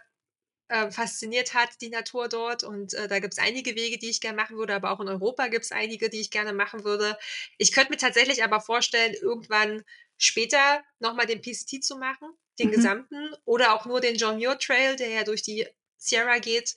äh, 0.68 0.90
fasziniert 0.90 1.55
hat, 1.55 1.70
die 1.81 1.90
Natur 1.90 2.29
dort. 2.29 2.64
Und 2.64 2.94
äh, 2.94 3.09
da 3.09 3.18
gibt 3.18 3.35
es 3.35 3.38
einige 3.38 3.74
Wege, 3.76 3.98
die 3.98 4.11
ich 4.11 4.20
gerne 4.20 4.37
machen 4.37 4.57
würde, 4.57 4.74
aber 4.74 4.90
auch 4.90 5.00
in 5.00 5.09
Europa 5.09 5.48
gibt 5.48 5.64
es 5.64 5.72
einige, 5.72 6.11
die 6.11 6.20
ich 6.20 6.31
gerne 6.31 6.52
machen 6.52 6.85
würde. 6.85 7.16
Ich 7.59 7.72
könnte 7.72 7.90
mir 7.90 7.98
tatsächlich 7.98 8.42
aber 8.42 8.61
vorstellen, 8.61 9.14
irgendwann 9.14 9.85
später 10.18 10.83
nochmal 10.98 11.26
den 11.26 11.40
PCT 11.40 11.85
zu 11.85 11.96
machen, 11.98 12.29
den 12.59 12.68
mhm. 12.68 12.72
gesamten, 12.72 13.35
oder 13.44 13.75
auch 13.75 13.87
nur 13.87 14.00
den 14.00 14.17
John 14.17 14.37
Muir 14.37 14.58
Trail, 14.58 14.96
der 14.96 15.10
ja 15.10 15.25
durch 15.25 15.42
die 15.42 15.67
Sierra 15.96 16.38
geht. 16.38 16.75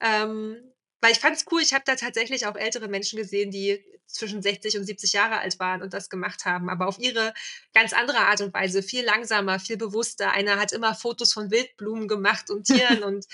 Ähm, 0.00 0.72
weil 1.00 1.12
ich 1.12 1.18
fand 1.18 1.36
es 1.36 1.46
cool, 1.50 1.62
ich 1.62 1.72
habe 1.72 1.84
da 1.86 1.96
tatsächlich 1.96 2.46
auch 2.46 2.56
ältere 2.56 2.88
Menschen 2.88 3.16
gesehen, 3.16 3.50
die 3.50 3.82
zwischen 4.06 4.42
60 4.42 4.76
und 4.78 4.84
70 4.84 5.12
Jahre 5.12 5.38
alt 5.38 5.58
waren 5.58 5.82
und 5.82 5.94
das 5.94 6.10
gemacht 6.10 6.44
haben, 6.44 6.68
aber 6.68 6.88
auf 6.88 6.98
ihre 6.98 7.32
ganz 7.74 7.92
andere 7.92 8.18
Art 8.18 8.40
und 8.40 8.52
Weise, 8.52 8.82
viel 8.82 9.04
langsamer, 9.04 9.60
viel 9.60 9.76
bewusster. 9.76 10.32
Einer 10.32 10.58
hat 10.58 10.72
immer 10.72 10.94
Fotos 10.94 11.32
von 11.32 11.50
Wildblumen 11.50 12.08
gemacht 12.08 12.50
und 12.50 12.64
Tieren 12.64 13.02
und 13.04 13.26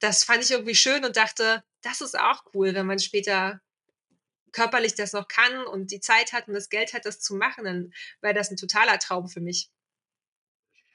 das 0.00 0.24
fand 0.24 0.42
ich 0.42 0.50
irgendwie 0.50 0.74
schön 0.74 1.04
und 1.04 1.16
dachte, 1.16 1.62
das 1.82 2.00
ist 2.00 2.18
auch 2.18 2.44
cool, 2.54 2.74
wenn 2.74 2.86
man 2.86 2.98
später 2.98 3.60
körperlich 4.52 4.94
das 4.94 5.12
noch 5.12 5.28
kann 5.28 5.64
und 5.66 5.92
die 5.92 6.00
Zeit 6.00 6.32
hat 6.32 6.48
und 6.48 6.54
das 6.54 6.68
Geld 6.68 6.92
hat, 6.92 7.04
das 7.04 7.20
zu 7.20 7.34
machen, 7.34 7.64
dann 7.64 7.94
wäre 8.20 8.34
das 8.34 8.50
ein 8.50 8.56
totaler 8.56 8.98
Traum 8.98 9.28
für 9.28 9.40
mich. 9.40 9.70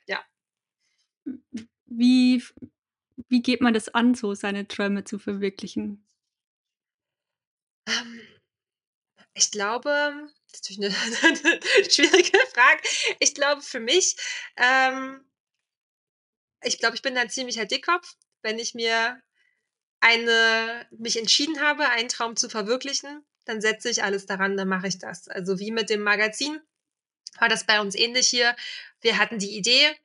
Ja. 0.08 0.24
Wie 1.86 2.44
wie 3.30 3.42
geht 3.42 3.62
man 3.62 3.74
das 3.74 3.90
an, 3.90 4.16
so 4.16 4.34
seine 4.36 4.68
Träume 4.68 5.04
zu 5.04 5.20
verwirklichen? 5.20 6.04
Ähm, 7.88 8.22
ich 9.34 9.52
glaube, 9.52 9.90
das 10.52 10.62
ist 10.70 10.80
natürlich 10.80 11.44
'ne 11.44 11.50
'ne 11.52 11.60
schwierige 11.90 12.38
Frage. 12.54 12.82
Ich 13.20 13.34
glaube 13.36 13.62
für 13.62 13.80
mich, 13.80 14.16
ähm 14.58 15.22
ich 16.64 16.80
glaube, 16.80 16.96
ich 16.96 17.02
bin 17.02 17.16
da 17.16 17.22
'n 17.22 17.30
ziemlicher 17.30 17.66
Dickkopf, 17.66 18.16
wenn 18.42 18.60
ich 18.60 18.74
mir 18.74 19.22
eine 20.02 20.88
mich 20.92 21.18
entschieden 21.20 21.62
habe, 21.62 21.90
einen 21.90 22.10
Traum 22.10 22.36
zu 22.38 22.50
verwirklichen, 22.50 23.26
dann 23.46 23.62
setze 23.62 23.90
ich 23.90 24.04
alles 24.04 24.26
daran, 24.28 24.58
dann 24.58 24.68
mache 24.70 24.88
ich 24.88 25.00
das. 25.00 25.28
Also, 25.30 25.60
wie 25.60 25.72
mit 25.72 25.90
dem 25.92 26.02
Magazin 26.04 26.62
war 27.40 27.50
das 27.50 27.66
bei 27.66 27.82
uns 27.82 27.96
ähnlich 27.96 28.30
hier. 28.30 28.56
Wir 29.02 29.18
hatten 29.20 29.40
die 29.40 29.58
Idee, 29.58 29.96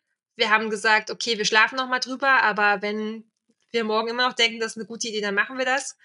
wir 0.41 0.51
haben 0.51 0.71
gesagt: 0.71 1.13
„Okay, 1.13 1.39
wir 1.39 1.47
schlafen 1.47 1.77
noch 1.77 1.89
mal 1.89 2.01
drüber, 2.01 2.43
aber 2.45 2.83
wenn 2.83 3.31
wir 3.73 3.85
morgen 3.85 4.09
immer 4.11 4.29
noch 4.29 4.35
denken, 4.35 4.61
das 4.61 4.73
ist 4.75 4.79
'ne 4.79 4.87
gute 4.87 5.09
Idee, 5.09 5.23
dann 5.23 5.37
machen 5.37 5.59
wir 5.59 5.67
das.“ 5.67 5.97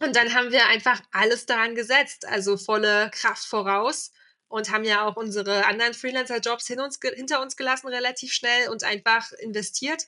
Und 0.00 0.16
dann 0.16 0.34
haben 0.34 0.52
wir 0.52 0.66
einfach 0.68 1.00
alles 1.12 1.46
daran 1.46 1.74
gesetzt, 1.76 2.26
also 2.28 2.56
volle 2.58 3.10
Kraft 3.14 3.44
voraus 3.46 4.12
und 4.48 4.70
haben 4.70 4.84
ja 4.84 5.06
auch 5.06 5.16
unsere 5.16 5.66
anderen 5.66 5.94
Freelancer-Jobs 5.94 6.66
hinter 6.68 7.40
uns 7.42 7.56
gelassen 7.56 7.88
relativ 7.88 8.32
schnell 8.32 8.68
und 8.70 8.84
einfach 8.84 9.32
investiert. 9.40 10.04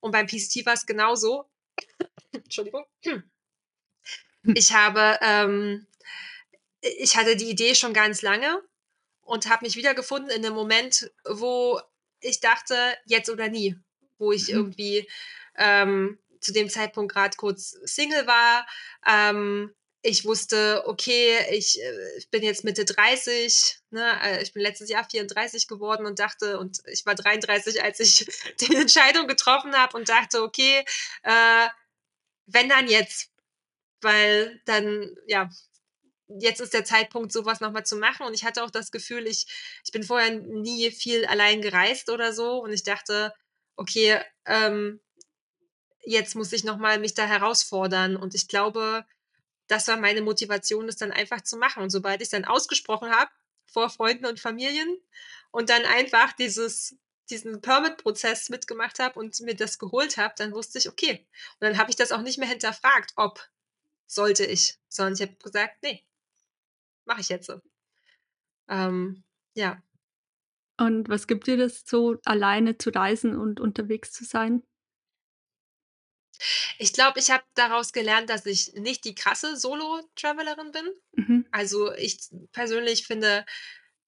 Und 0.00 0.12
beim 0.12 0.26
PCT 0.26 0.66
war's 0.66 0.86
genauso. 0.86 1.46
Entschuldigung. 2.32 2.84
Ich 4.54 4.72
habe, 4.72 5.18
ähm 5.20 5.86
ich 6.82 7.16
hatte 7.16 7.36
die 7.36 7.48
Idee 7.50 7.74
schon 7.76 7.92
ganz 7.94 8.22
lange 8.22 8.60
und 9.22 9.48
habe 9.50 9.64
mich 9.66 9.76
wiedergefunden 9.76 10.30
in 10.30 10.42
'nem 10.42 10.54
Moment, 10.54 11.12
wo 11.26 11.80
ich 12.22 12.40
dachte: 12.40 12.74
„Jetzt 13.06 13.30
oder 13.30 13.48
nie.“ 13.48 13.76
Wo 14.18 14.32
ich 14.32 14.48
Mhm. 14.48 14.54
irgendwie, 14.56 15.08
ähm, 15.56 16.18
zu 16.40 16.52
dem 16.52 16.68
Zeitpunkt 16.70 17.12
grad 17.12 17.36
kurz 17.36 17.70
Single 17.84 18.26
war. 18.26 18.66
Ähm, 19.06 19.74
ich 20.04 20.24
wusste, 20.24 20.82
okay, 20.86 21.36
ich, 21.52 21.80
äh 21.80 22.16
ich 22.18 22.28
bin 22.30 22.42
jetzt 22.42 22.64
Mitte 22.64 22.84
30, 22.84 23.78
ne? 23.90 24.20
Äh, 24.22 24.42
ich 24.42 24.52
bin 24.52 24.62
letztes 24.62 24.88
Jahr 24.90 25.04
34 25.08 25.68
geworden 25.68 26.06
und 26.06 26.18
dachte 26.18 26.58
und 26.58 26.80
ich 26.86 27.06
war 27.06 27.14
33, 27.14 27.82
als 27.82 28.00
ich 28.00 28.26
die 28.60 28.74
Entscheidung 28.74 29.26
getroffen 29.28 29.74
habe 29.74 29.96
und 29.96 30.08
dachte: 30.08 30.42
„Okay, 30.42 30.84
äh, 31.22 31.68
wenn, 32.46 32.68
dann 32.68 32.88
jetzt.“ 32.88 33.30
Weil 34.00 34.60
dann 34.66 35.16
ja, 35.26 35.50
jetzt 36.40 36.60
ist 36.60 36.74
der 36.74 36.84
Zeitpunkt, 36.84 37.32
so 37.32 37.44
was 37.44 37.60
noch 37.60 37.72
mal 37.72 37.84
zu 37.84 37.96
machen 37.96 38.26
und 38.26 38.34
ich 38.34 38.44
hatte 38.44 38.62
auch 38.64 38.70
das 38.70 38.90
Gefühl, 38.92 39.26
ich 39.26 39.46
ich 39.84 39.92
bin 39.92 40.02
vorher 40.02 40.30
nie 40.40 40.90
viel 40.90 41.26
allein 41.26 41.62
gereist 41.62 42.10
oder 42.10 42.32
so 42.32 42.62
und 42.62 42.72
ich 42.72 42.82
dachte: 42.84 43.32
„Okay, 43.76 44.20
ähm, 44.46 45.00
jetzt 46.04 46.34
muss 46.34 46.52
ich 46.52 46.64
noch 46.64 46.78
mal 46.78 46.98
mich 46.98 47.14
da 47.14 47.26
herausfordern.“ 47.26 48.16
Und 48.16 48.34
ich 48.34 48.48
glaube, 48.48 49.04
das 49.68 49.88
war 49.88 49.96
meine 49.98 50.22
Motivation, 50.22 50.86
das 50.86 50.96
dann 50.96 51.12
einfach 51.12 51.42
zu 51.42 51.56
machen. 51.58 51.82
Und 51.82 51.90
sobald 51.90 52.20
ich's 52.22 52.30
dann 52.30 52.44
ausgesprochen 52.44 53.10
habe 53.12 53.30
vor 53.66 53.90
Freunden 53.90 54.26
und 54.26 54.40
Familien 54.40 54.96
und 55.52 55.70
dann 55.70 55.84
einfach 55.86 56.32
dieses 56.34 56.96
diesen 57.30 57.60
Permit-Prozess 57.62 58.50
mitgemacht 58.50 58.98
habe 59.00 59.18
und 59.20 59.40
mir 59.40 59.56
das 59.56 59.78
geholt 59.78 60.16
habe, 60.18 60.34
dann 60.38 60.52
wusste 60.54 60.78
ich: 60.78 60.88
„Okay.“ 60.90 61.26
Und 61.60 61.62
dann 61.68 61.78
habe 61.78 61.90
ich 61.90 61.96
das 61.96 62.12
auch 62.12 62.22
nicht 62.22 62.38
mehr 62.38 62.48
hinterfragt, 62.48 63.12
ob 63.16 63.48
sollte 64.08 64.44
ich, 64.46 64.78
sondern 64.88 65.14
ich 65.14 65.22
habe 65.22 65.34
gesagt: 65.36 65.82
„Ne, 65.84 66.02
mache 67.06 67.20
ich 67.20 67.28
jetzt.“ 67.28 67.50
Ähm, 68.68 69.22
ja. 69.54 69.82
Und 70.78 71.08
was 71.08 71.26
gibt 71.26 71.46
dir 71.46 71.56
das 71.56 71.82
so, 71.86 72.16
alleine 72.24 72.78
zu 72.78 72.90
reisen 72.90 73.36
und 73.36 73.60
unterwegs 73.60 74.12
zu 74.12 74.24
sein? 74.24 74.62
Ich 76.78 76.92
glaube, 76.92 77.18
ich 77.20 77.30
habe 77.30 77.44
daraus 77.54 77.92
gelernt, 77.92 78.30
dass 78.30 78.46
ich 78.46 78.72
nicht 78.74 79.04
die 79.04 79.14
krasse 79.14 79.56
Solo-Travelerin 79.56 80.72
bin. 80.72 80.84
Mhm. 81.18 81.42
Also, 81.50 81.92
ich 81.94 82.18
persönlich 82.52 83.06
finde 83.06 83.44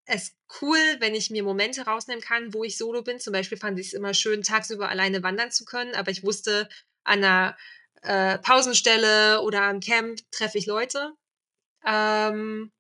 es 0.07 0.33
cool, 0.63 0.79
wenn 1.01 1.15
ich 1.15 1.31
mir 1.31 1.43
Momente 1.45 1.83
rausnehmen 1.87 2.23
kann, 2.23 2.55
wo 2.55 2.65
ich 2.65 2.77
solo 2.79 3.03
bin. 3.03 3.21
Zum 3.21 3.33
Beispiel 3.33 3.59
fand 3.59 3.79
ich's 3.79 3.93
immer 3.95 4.15
schön, 4.15 4.43
tagsüber 4.43 4.89
alleine 4.89 5.23
wandern 5.23 5.51
zu 5.53 5.65
können, 5.65 5.95
aber 5.95 6.11
ich 6.11 6.25
wusste, 6.25 6.69
an 7.05 7.21
'ner, 7.21 7.57
äh, 8.03 8.39
Pausenstelle 8.39 9.43
oder 9.43 9.63
am 9.65 9.81
Camp 9.81 10.21
treffe 10.33 10.59
ich 10.59 10.67
Leute. 10.67 11.13
Ähm, 11.87 12.73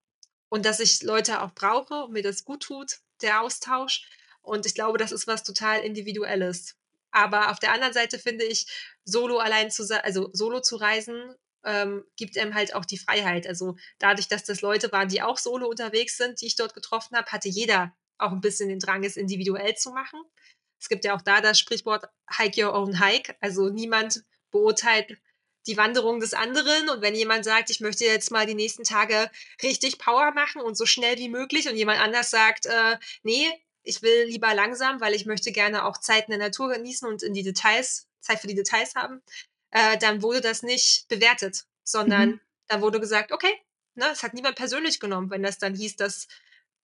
und 0.48 0.64
dass 0.66 0.80
ich 0.80 1.02
Leute 1.02 1.42
auch 1.42 1.54
brauche 1.54 2.04
und 2.04 2.12
mir 2.12 2.22
das 2.22 2.44
guttut, 2.44 2.98
der 3.22 3.42
Austausch. 3.42 4.06
Und 4.42 4.66
ich 4.66 4.74
glaube, 4.74 4.98
das 4.98 5.12
ist 5.12 5.26
was 5.26 5.42
total 5.44 5.80
Individuelles. 5.82 6.76
Aber 7.12 7.50
auf 7.50 7.58
der 7.60 7.72
anderen 7.72 7.92
Seite 7.94 8.18
finde 8.18 8.44
ich, 8.44 8.66
solo 9.04 9.38
allein 9.38 9.70
zu 9.70 9.84
sei 9.84 10.00
also, 10.04 10.30
solo 10.32 10.60
zu 10.60 10.76
reisen, 10.76 11.34
ähm, 11.64 12.04
gibt 12.16 12.36
einem 12.38 12.54
halt 12.54 12.74
auch 12.74 12.84
die 12.84 12.98
Freiheit. 12.98 13.46
Also, 13.46 13.76
dadurch, 13.98 14.28
dass 14.28 14.44
das 14.44 14.60
Leute 14.62 14.92
waren, 14.92 15.08
die 15.08 15.22
auch 15.22 15.38
solo 15.38 15.68
unterwegs 15.68 16.16
sind, 16.18 16.40
die 16.40 16.46
ich 16.46 16.56
dort 16.56 16.74
getroffen 16.74 17.16
habe, 17.16 17.30
hatte 17.32 17.48
jeder 17.48 17.94
auch 18.18 18.32
'n 18.32 18.40
bisschen 18.42 18.68
den 18.68 18.80
Drang, 18.80 19.04
es 19.04 19.16
individuell 19.16 19.74
zu 19.76 19.90
machen. 19.92 20.20
Es 20.80 20.88
gibt 20.90 21.04
ja 21.06 21.14
auch 21.16 21.22
da 21.22 21.40
das 21.40 21.58
Sprichwort 21.58 22.06
„Hike 22.38 22.64
your 22.66 22.74
own 22.74 23.00
hike“, 23.00 23.36
also, 23.40 23.68
niemand 23.70 24.24
beurteilt 24.50 25.16
die 25.66 25.76
Wanderung 25.76 26.20
des 26.20 26.34
anderen. 26.34 26.88
Und 26.90 27.00
wenn 27.02 27.14
jemand 27.14 27.44
sagt: 27.44 27.70
„Ich 27.70 27.80
möchte 27.80 28.04
jetzt 28.04 28.30
mal 28.30 28.46
die 28.46 28.54
nächsten 28.54 28.84
Tage 28.84 29.30
richtig 29.62 29.98
Power 29.98 30.32
machen 30.32 30.60
und 30.62 30.76
so 30.76 30.86
schnell 30.86 31.18
wie 31.18 31.28
möglich“ 31.28 31.68
und 31.68 31.76
jemand 31.76 32.00
anders 32.00 32.30
sagt: 32.30 32.66
„Äh, 32.66 32.98
ne, 33.22 33.52
ich 33.82 34.02
will 34.02 34.24
lieber 34.24 34.54
langsam, 34.54 35.00
weil 35.00 35.14
ich 35.14 35.26
möchte 35.26 35.52
gerne 35.52 35.84
auch 35.84 35.98
Zeit 35.98 36.24
in 36.28 36.30
der 36.32 36.38
Natur 36.48 36.68
genießen 36.72 37.08
und 37.08 37.22
in 37.22 37.34
die 37.34 37.42
Details 37.42 38.06
Zeit 38.20 38.40
für 38.40 38.46
die 38.46 38.54
Details 38.54 38.94
haben“, 38.94 39.22
äh, 39.70 39.98
dann 39.98 40.22
wurde 40.22 40.40
das 40.40 40.62
nicht 40.62 41.08
bewertet, 41.08 41.64
Mhm. 42.06 42.34
sondern 42.34 42.40
da 42.68 42.80
wurde 42.80 43.00
gesagt: 43.00 43.32
„Okay“, 43.32 43.52
ne? 43.94 44.06
Es 44.12 44.22
hat 44.22 44.34
niemand 44.34 44.56
persönlich 44.56 45.00
genommen, 45.00 45.30
wenn 45.30 45.42
das 45.42 45.58
dann 45.58 45.74
hieß, 45.74 45.96
dass 45.96 46.28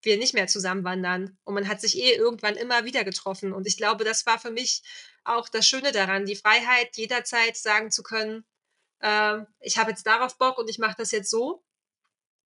wir 0.03 0.17
nicht 0.17 0.35
mehr 0.35 0.47
zusammen 0.47 0.85
wandern. 0.85 1.39
Und 1.45 1.55
man 1.55 1.69
hat 1.69 1.81
sich 1.81 1.97
eh 1.99 2.15
irgendwann 2.15 2.57
immer 2.57 2.85
wieder 2.85 3.05
getroffen. 3.05 3.53
Und 3.53 3.67
ich 3.67 3.77
glaube, 3.77 4.05
das 4.05 4.25
war 4.27 4.39
für 4.39 4.51
mich 4.51 4.83
auch 5.25 5.49
das 5.49 5.67
Schöne 5.69 5.93
daran, 5.93 6.25
die 6.27 6.37
Freiheit, 6.37 6.97
jederzeit 6.97 7.57
sagen 7.57 7.91
zu 7.91 8.03
können: 8.03 8.45
„Ähm, 9.03 9.47
ich 9.61 9.79
habe 9.79 9.91
jetzt 9.91 10.07
darauf 10.07 10.39
Bock 10.39 10.59
und 10.59 10.69
ich 10.71 10.79
mache 10.79 10.97
das 10.99 11.13
jetzt 11.13 11.31
so.“ 11.31 11.63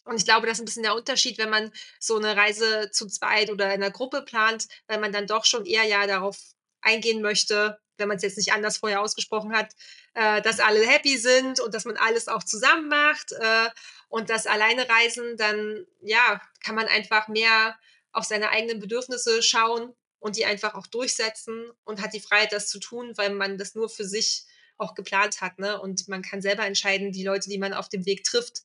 Und 0.05 0.16
ich 0.18 0.24
glaube, 0.26 0.46
das 0.48 0.59
ist 0.59 0.62
'n 0.62 0.66
bisschen 0.66 0.82
der 0.84 0.94
Unterschied, 0.96 1.38
wenn 1.38 1.50
man 1.50 1.72
so 2.00 2.18
'ne 2.18 2.36
Reise 2.36 2.90
zu 2.92 3.07
zweit 3.09 3.50
oder 3.50 3.74
in 3.74 3.80
'ner 3.80 3.90
Gruppe 3.92 4.22
plant, 4.22 4.66
weil 4.88 5.00
man 5.00 5.12
dann 5.12 5.26
doch 5.28 5.44
schon 5.46 5.66
eher 5.66 5.84
ja 5.84 6.07
darauf 6.07 6.38
eingehen 6.82 7.22
möchte, 7.22 7.78
wenn 7.98 8.09
man's 8.09 8.22
jetzt 8.24 8.38
nicht 8.38 8.52
anders 8.52 8.78
vorher 8.78 9.00
ausgesprochen 9.02 9.55
hat, 9.57 9.72
äh, 10.14 10.42
dass 10.42 10.61
alle 10.61 10.86
happy 10.86 11.18
sind 11.18 11.61
und 11.61 11.74
dass 11.74 11.84
man 11.86 11.96
alles 11.98 12.28
auch 12.28 12.44
zusammen 12.44 12.88
macht. 12.88 13.32
Äh, 13.32 13.70
und 14.09 14.30
das 14.30 14.46
Alleine-Reisen, 14.46 15.36
dann, 15.38 15.86
ja, 16.02 16.40
kann 16.64 16.74
man 16.76 16.86
einfach 16.88 17.28
mehr 17.28 17.78
auf 18.12 18.24
seine 18.24 18.50
eigenen 18.50 18.80
Bedürfnisse 18.80 19.42
schauen 19.42 19.94
und 20.20 20.36
die 20.36 20.46
einfach 20.46 20.74
auch 20.74 20.86
durchsetzen 20.88 21.70
und 21.84 22.02
hat 22.02 22.14
die 22.14 22.20
Freiheit, 22.20 22.52
das 22.52 22.68
zu 22.68 22.80
tun, 22.80 23.12
weil 23.18 23.30
man 23.30 23.59
das 23.59 23.74
nur 23.76 23.88
für 23.90 24.05
sich 24.07 24.46
auch 24.79 24.95
geplant 24.95 25.41
hat, 25.41 25.59
ne? 25.59 25.81
Und 25.81 26.09
man 26.09 26.22
kann 26.22 26.43
selber 26.43 26.66
entscheiden, 26.66 27.12
die 27.12 27.25
Leute, 27.25 27.49
die 27.51 27.59
man 27.59 27.72
auf 27.75 27.89
dem 27.89 28.07
Weg 28.07 28.25
trifft, 28.25 28.62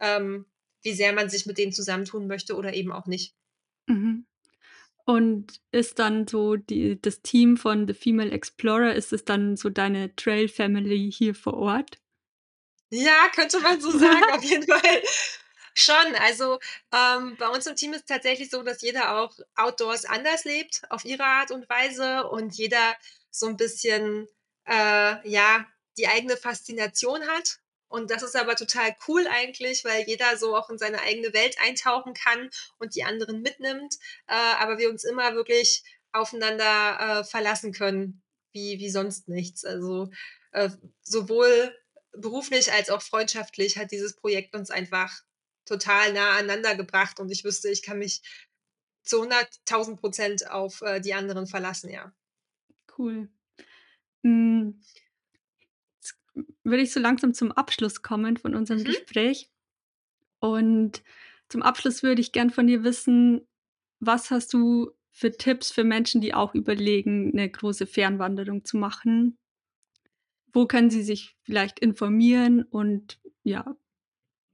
ähm, 0.00 0.46
wie 0.82 0.94
sehr 0.94 1.12
man 1.12 1.30
sich 1.30 1.46
mit 1.46 1.58
denen 1.58 1.72
zusammentun 1.72 2.26
möchte 2.26 2.56
oder 2.56 2.74
eben 2.74 2.92
auch 2.92 3.06
nicht. 3.06 3.34
Mhm. 3.88 4.26
Und 5.06 5.60
ist 5.72 5.98
dann 6.00 6.26
so 6.28 6.56
die 6.56 7.00
das 7.00 7.22
Team 7.22 7.56
von 7.58 7.88
The 7.88 7.94
Female 7.94 8.32
Explorer 8.32 8.94
ist 8.94 9.12
es 9.12 9.24
dann 9.24 9.56
so 9.56 9.70
deine 9.70 10.16
Trail 10.16 10.48
Family 10.48 11.10
hier 11.12 11.34
vor 11.34 11.54
Ort? 11.54 11.98
Ja, 12.90 13.28
könnte 13.34 13.60
man 13.60 13.80
so 13.80 13.90
sagen, 13.98 14.30
auf 14.30 14.42
jeden 14.44 14.66
Fall 14.66 15.02
schon. 15.74 16.14
Also, 16.20 16.58
ähm, 16.92 17.36
bei 17.38 17.48
uns 17.48 17.66
im 17.66 17.76
Team 17.76 17.92
ist 17.92 18.06
tatsächlich 18.08 18.50
so, 18.50 18.62
dass 18.62 18.80
jeder 18.82 19.18
auch 19.20 19.36
outdoors 19.56 20.04
anders 20.04 20.44
lebt 20.44 20.82
auf 20.90 21.04
ihre 21.04 21.24
Art 21.24 21.50
und 21.50 21.68
Weise 21.68 22.28
und 22.28 22.54
jeder 22.56 22.94
so 23.30 23.46
'n 23.48 23.56
bisschen, 23.56 24.28
äh, 24.66 25.28
ja, 25.28 25.66
die 25.98 26.08
eigene 26.08 26.36
Faszination 26.36 27.26
hat. 27.26 27.58
Und 27.88 28.10
das 28.10 28.22
ist 28.22 28.36
aber 28.36 28.56
total 28.56 28.94
cool 29.06 29.26
eigentlich, 29.28 29.84
weil 29.84 30.04
jeder 30.06 30.36
so 30.36 30.56
auch 30.56 30.70
in 30.70 30.78
seine 30.78 31.00
eigene 31.02 31.32
Welt 31.32 31.56
eintauchen 31.64 32.14
kann 32.14 32.50
und 32.78 32.94
die 32.96 33.04
anderen 33.04 33.42
mitnimmt, 33.42 33.94
äh, 34.26 34.34
aber 34.34 34.78
wir 34.78 34.90
uns 34.90 35.04
immer 35.04 35.34
wirklich 35.34 35.84
aufeinander, 36.12 37.20
äh, 37.20 37.24
verlassen 37.24 37.72
können 37.72 38.22
wie 38.52 38.78
wie 38.78 38.90
sonst 38.90 39.28
nichts. 39.28 39.64
Also, 39.64 40.10
äh, 40.52 40.70
sowohl 41.02 41.76
beruflich 42.12 42.72
als 42.72 42.90
auch 42.90 43.02
freundschaftlich 43.02 43.76
hat 43.78 43.92
dieses 43.92 44.16
Projekt 44.16 44.54
uns 44.54 44.70
einfach 44.70 45.12
total 45.66 46.12
nah 46.12 46.32
aneinander 46.38 46.74
gebracht 46.74 47.20
und 47.20 47.30
ich 47.30 47.44
wüsste, 47.44 47.68
ich 47.68 47.82
kann 47.82 47.98
mich 47.98 48.22
zu 49.02 49.22
100.000 49.22 49.96
Prozent 49.96 50.50
auf 50.50 50.82
äh, 50.82 51.00
die 51.00 51.14
anderen 51.14 51.46
verlassen, 51.46 51.90
ja. 51.90 52.12
Cool. 52.98 53.28
Hm. 54.26 54.80
Jetzt 56.00 56.18
würde 56.64 56.82
ich 56.82 56.92
so 56.92 56.98
langsam 57.00 57.32
zum 57.32 57.52
Abschluss 57.52 58.02
kommen 58.02 58.36
von 58.36 58.54
unserem 58.54 58.80
Mhm. 58.80 58.84
Gespräch. 58.84 59.50
Und 60.40 61.02
zum 61.48 61.62
Abschluss 61.62 62.02
würde 62.02 62.20
ich 62.20 62.32
gern 62.32 62.50
von 62.50 62.66
dir 62.66 62.82
wissen, 62.84 63.46
was 64.00 64.30
hast 64.30 64.52
du 64.52 64.90
für 65.12 65.32
Tipps 65.32 65.70
für 65.70 65.84
Menschen, 65.84 66.20
die 66.20 66.34
auch 66.34 66.54
überlegen, 66.54 67.30
eine 67.32 67.48
große 67.48 67.86
Fernwanderung 67.86 68.64
zu 68.64 68.76
machen? 68.76 69.38
Wo 70.52 70.66
können 70.66 70.90
sie 70.90 71.02
sich 71.02 71.36
vielleicht 71.42 71.78
informieren 71.78 72.62
und 72.64 73.20
ja, 73.44 73.76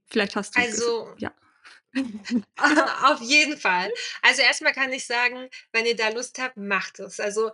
vielleicht 0.07 0.35
hast 0.35 0.55
du 0.55 0.61
Also 0.61 1.15
ja. 1.17 1.33
Auf 3.03 3.21
jeden 3.21 3.57
Fall. 3.57 3.91
Also 4.21 4.41
erstmal 4.41 4.73
kann 4.73 4.91
ich 4.93 5.05
sagen, 5.05 5.49
wenn 5.71 5.85
ihr 5.85 5.95
da 5.95 6.09
Lust 6.09 6.39
habt, 6.39 6.57
macht 6.57 6.99
es. 6.99 7.19
Also 7.19 7.51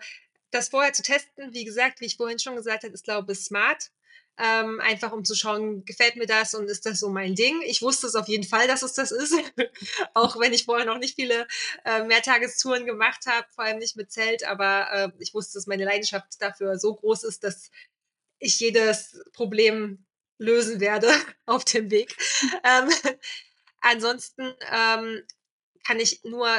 das 0.52 0.70
vorher 0.70 0.94
zu 0.94 1.04
testen, 1.04 1.54
wie 1.54 1.66
gesagt, 1.66 2.02
wie 2.02 2.06
ich 2.06 2.18
vorhin 2.18 2.40
schon 2.40 2.56
gesagt 2.56 2.84
habe, 2.84 2.94
ist, 2.94 3.04
glaube 3.04 3.34
ich, 3.34 3.40
smart. 3.40 3.92
Ähm, 4.42 4.80
einfach 4.80 5.12
um 5.12 5.26
zu 5.26 5.36
schauen, 5.36 5.84
gefällt 5.84 6.16
mir 6.16 6.26
das 6.26 6.54
und 6.54 6.70
ist 6.70 6.86
das 6.86 7.02
so 7.02 7.10
mein 7.10 7.36
Ding. 7.36 7.62
Ich 7.66 7.82
wusste 7.82 8.08
es 8.08 8.16
auf 8.16 8.30
jeden 8.30 8.46
Fall, 8.46 8.68
dass 8.68 8.84
es 8.84 8.94
das 8.94 9.12
ist. 9.12 9.34
auch 10.14 10.40
wenn 10.40 10.54
ich 10.54 10.64
vorher 10.64 10.86
noch 10.86 10.98
nicht 10.98 11.16
viele 11.16 11.46
äh, 11.84 12.06
Mehrtagestouren 12.06 12.86
gemacht 12.86 13.26
habe, 13.26 13.46
vor 13.54 13.66
allem 13.66 13.80
nicht 13.80 13.98
mit 13.98 14.14
Zelt, 14.14 14.46
aber 14.46 14.88
äh, 14.94 15.10
ich 15.20 15.34
wusste, 15.34 15.58
dass 15.58 15.68
meine 15.68 15.84
Leidenschaft 15.84 16.42
dafür 16.42 16.80
so 16.80 16.96
groß 16.96 17.26
ist, 17.26 17.44
dass 17.44 17.70
ich 18.40 18.58
jedes 18.62 19.20
Problem 19.34 20.06
lösen 20.38 20.80
werde 20.80 21.12
auf 21.46 21.66
dem 21.66 21.92
Weg. 21.92 22.16
ähm, 22.64 22.90
ansonsten 23.82 24.54
ähm, 24.72 25.22
kann 25.86 26.00
ich 26.00 26.24
nur 26.24 26.50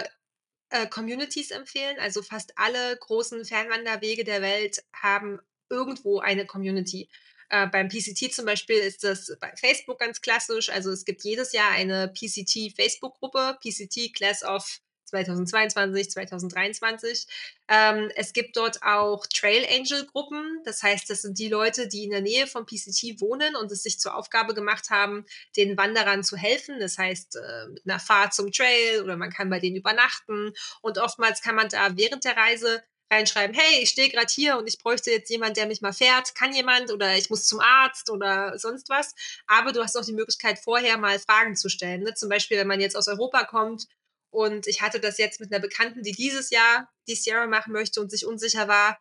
äh, 0.70 0.86
Communities 0.86 1.50
empfehlen. 1.50 1.98
Also 2.00 2.22
fast 2.22 2.52
alle 2.56 2.96
großen 2.96 3.44
Fernwanderwege 3.44 4.24
der 4.24 4.42
Welt 4.42 4.82
haben 4.92 5.40
irgendwo 5.68 6.20
eine 6.20 6.46
Community. 6.46 7.08
Äh, 7.48 7.66
beim 7.66 7.88
PCT 7.88 8.32
zum 8.32 8.46
Beispiel 8.46 8.76
ist 8.76 9.04
das 9.04 9.36
bei 9.40 9.52
Facebook 9.56 9.98
ganz 9.98 10.20
klassisch. 10.20 10.70
Also 10.70 10.90
es 10.90 11.04
gibt 11.04 11.22
jedes 11.24 11.52
Jahr 11.52 11.70
eine 11.70 12.08
PCT-Facebook-Gruppe, 12.08 13.58
PCT 13.60 14.14
Class 14.14 14.44
of 14.44 14.80
2022, 15.10 16.10
2023. 16.10 17.26
Ähm, 17.68 18.10
es 18.16 18.32
gibt 18.32 18.56
dort 18.56 18.82
auch 18.82 19.26
Trail 19.26 19.66
Angel 19.70 20.06
Gruppen. 20.06 20.60
Das 20.64 20.82
heißt, 20.82 21.10
das 21.10 21.22
sind 21.22 21.38
die 21.38 21.48
Leute, 21.48 21.88
die 21.88 22.04
in 22.04 22.10
der 22.10 22.20
Nähe 22.20 22.46
vom 22.46 22.66
PCT 22.66 23.20
wohnen 23.20 23.56
und 23.56 23.70
es 23.70 23.82
sich 23.82 24.00
zur 24.00 24.14
Aufgabe 24.16 24.54
gemacht 24.54 24.90
haben, 24.90 25.24
den 25.56 25.76
Wanderern 25.76 26.24
zu 26.24 26.36
helfen. 26.36 26.80
Das 26.80 26.98
heißt, 26.98 27.36
äh, 27.36 27.68
mit 27.68 27.82
einer 27.86 28.00
Fahrt 28.00 28.34
zum 28.34 28.52
Trail 28.52 29.02
oder 29.02 29.16
man 29.16 29.30
kann 29.30 29.50
bei 29.50 29.60
denen 29.60 29.76
übernachten. 29.76 30.52
Und 30.82 30.98
oftmals 30.98 31.42
kann 31.42 31.54
man 31.54 31.68
da 31.68 31.96
während 31.96 32.24
der 32.24 32.36
Reise 32.36 32.82
reinschreiben, 33.10 33.56
hey, 33.56 33.82
ich 33.82 33.90
stehe 33.90 34.08
gerade 34.08 34.32
hier 34.32 34.56
und 34.56 34.68
ich 34.68 34.78
bräuchte 34.78 35.10
jetzt 35.10 35.30
jemand, 35.30 35.56
der 35.56 35.66
mich 35.66 35.80
mal 35.80 35.92
fährt. 35.92 36.34
Kann 36.34 36.54
jemand 36.54 36.92
oder 36.92 37.16
ich 37.16 37.28
muss 37.28 37.46
zum 37.46 37.60
Arzt 37.60 38.08
oder 38.10 38.58
sonst 38.58 38.88
was. 38.88 39.14
Aber 39.46 39.72
du 39.72 39.82
hast 39.82 39.96
auch 39.96 40.04
die 40.04 40.12
Möglichkeit, 40.12 40.58
vorher 40.58 40.96
mal 40.96 41.18
Fragen 41.18 41.56
zu 41.56 41.68
stellen. 41.68 42.02
Ne? 42.02 42.14
Zum 42.14 42.28
Beispiel, 42.28 42.58
wenn 42.58 42.68
man 42.68 42.80
jetzt 42.80 42.96
aus 42.96 43.08
Europa 43.08 43.44
kommt 43.44 43.86
und 44.30 44.66
ich 44.66 44.80
hatte 44.80 45.00
das 45.00 45.18
jetzt 45.18 45.40
mit 45.40 45.52
einer 45.52 45.60
Bekannten, 45.60 46.02
die 46.02 46.12
dieses 46.12 46.50
Jahr 46.50 46.90
die 47.08 47.14
Sierra 47.14 47.46
machen 47.46 47.72
möchte 47.72 48.00
und 48.00 48.10
sich 48.10 48.26
unsicher 48.26 48.68
war, 48.68 48.98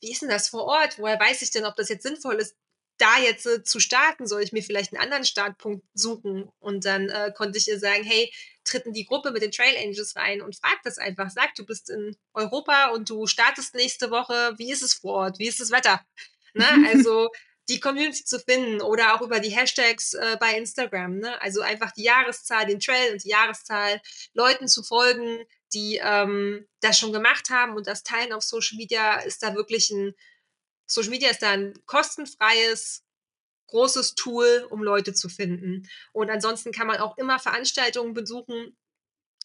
wie 0.00 0.12
ist 0.12 0.22
denn 0.22 0.28
das 0.28 0.48
vor 0.48 0.64
Ort? 0.64 0.98
Woher 0.98 1.18
weiß 1.18 1.42
ich 1.42 1.50
denn, 1.50 1.64
ob 1.64 1.76
das 1.76 1.88
jetzt 1.88 2.02
sinnvoll 2.02 2.36
ist, 2.36 2.56
da 2.98 3.18
jetzt 3.18 3.46
äh, 3.46 3.62
zu 3.62 3.80
starten? 3.80 4.26
Soll 4.26 4.42
ich 4.42 4.52
mir 4.52 4.62
vielleicht 4.62 4.92
einen 4.92 5.02
anderen 5.02 5.24
Startpunkt 5.24 5.84
suchen? 5.94 6.50
Und 6.58 6.84
dann 6.84 7.08
äh, 7.08 7.32
konnte 7.34 7.58
ich 7.58 7.68
ihr 7.68 7.78
sagen, 7.78 8.04
hey, 8.04 8.32
tritt 8.64 8.86
in 8.86 8.92
die 8.92 9.06
Gruppe 9.06 9.30
mit 9.30 9.42
den 9.42 9.50
Trail 9.50 9.76
Angels 9.78 10.16
rein 10.16 10.42
und 10.42 10.56
frag 10.56 10.78
das 10.84 10.98
einfach. 10.98 11.30
Sag, 11.30 11.54
du 11.54 11.64
bist 11.64 11.90
in 11.90 12.16
Europa 12.34 12.90
und 12.90 13.08
du 13.08 13.26
startest 13.26 13.74
nächste 13.74 14.10
Woche. 14.10 14.54
Wie 14.58 14.70
ist 14.70 14.82
es 14.82 14.94
vor 14.94 15.14
Ort? 15.14 15.38
Wie 15.38 15.48
ist 15.48 15.60
das 15.60 15.70
Wetter? 15.70 16.04
Ne? 16.54 16.64
Also 16.92 17.30
die 17.68 17.80
Community 17.80 18.24
zu 18.24 18.38
finden 18.38 18.82
oder 18.82 19.14
auch 19.14 19.22
über 19.22 19.40
die 19.40 19.50
Hashtags 19.50 20.14
äh, 20.14 20.36
bei 20.38 20.56
Instagram. 20.56 21.18
Ne? 21.18 21.40
Also 21.40 21.62
einfach 21.62 21.92
die 21.92 22.04
Jahreszahl, 22.04 22.66
den 22.66 22.80
Trail 22.80 23.12
und 23.12 23.24
die 23.24 23.30
Jahreszahl, 23.30 24.00
Leuten 24.34 24.68
zu 24.68 24.82
folgen, 24.82 25.44
die 25.72 26.00
ähm, 26.02 26.68
das 26.80 26.98
schon 26.98 27.12
gemacht 27.12 27.50
haben 27.50 27.74
und 27.74 27.86
das 27.86 28.02
teilen 28.02 28.32
auf 28.32 28.42
Social 28.42 28.76
Media 28.76 29.20
ist 29.20 29.42
da 29.42 29.54
wirklich 29.54 29.90
ein, 29.90 30.14
Social 30.86 31.10
Media 31.10 31.30
ist 31.30 31.42
da 31.42 31.50
ein 31.50 31.74
kostenfreies, 31.86 33.02
großes 33.68 34.14
Tool, 34.14 34.66
um 34.70 34.82
Leute 34.82 35.14
zu 35.14 35.28
finden. 35.28 35.88
Und 36.12 36.30
ansonsten 36.30 36.70
kann 36.70 36.86
man 36.86 36.98
auch 36.98 37.16
immer 37.16 37.38
Veranstaltungen 37.38 38.12
besuchen, 38.12 38.76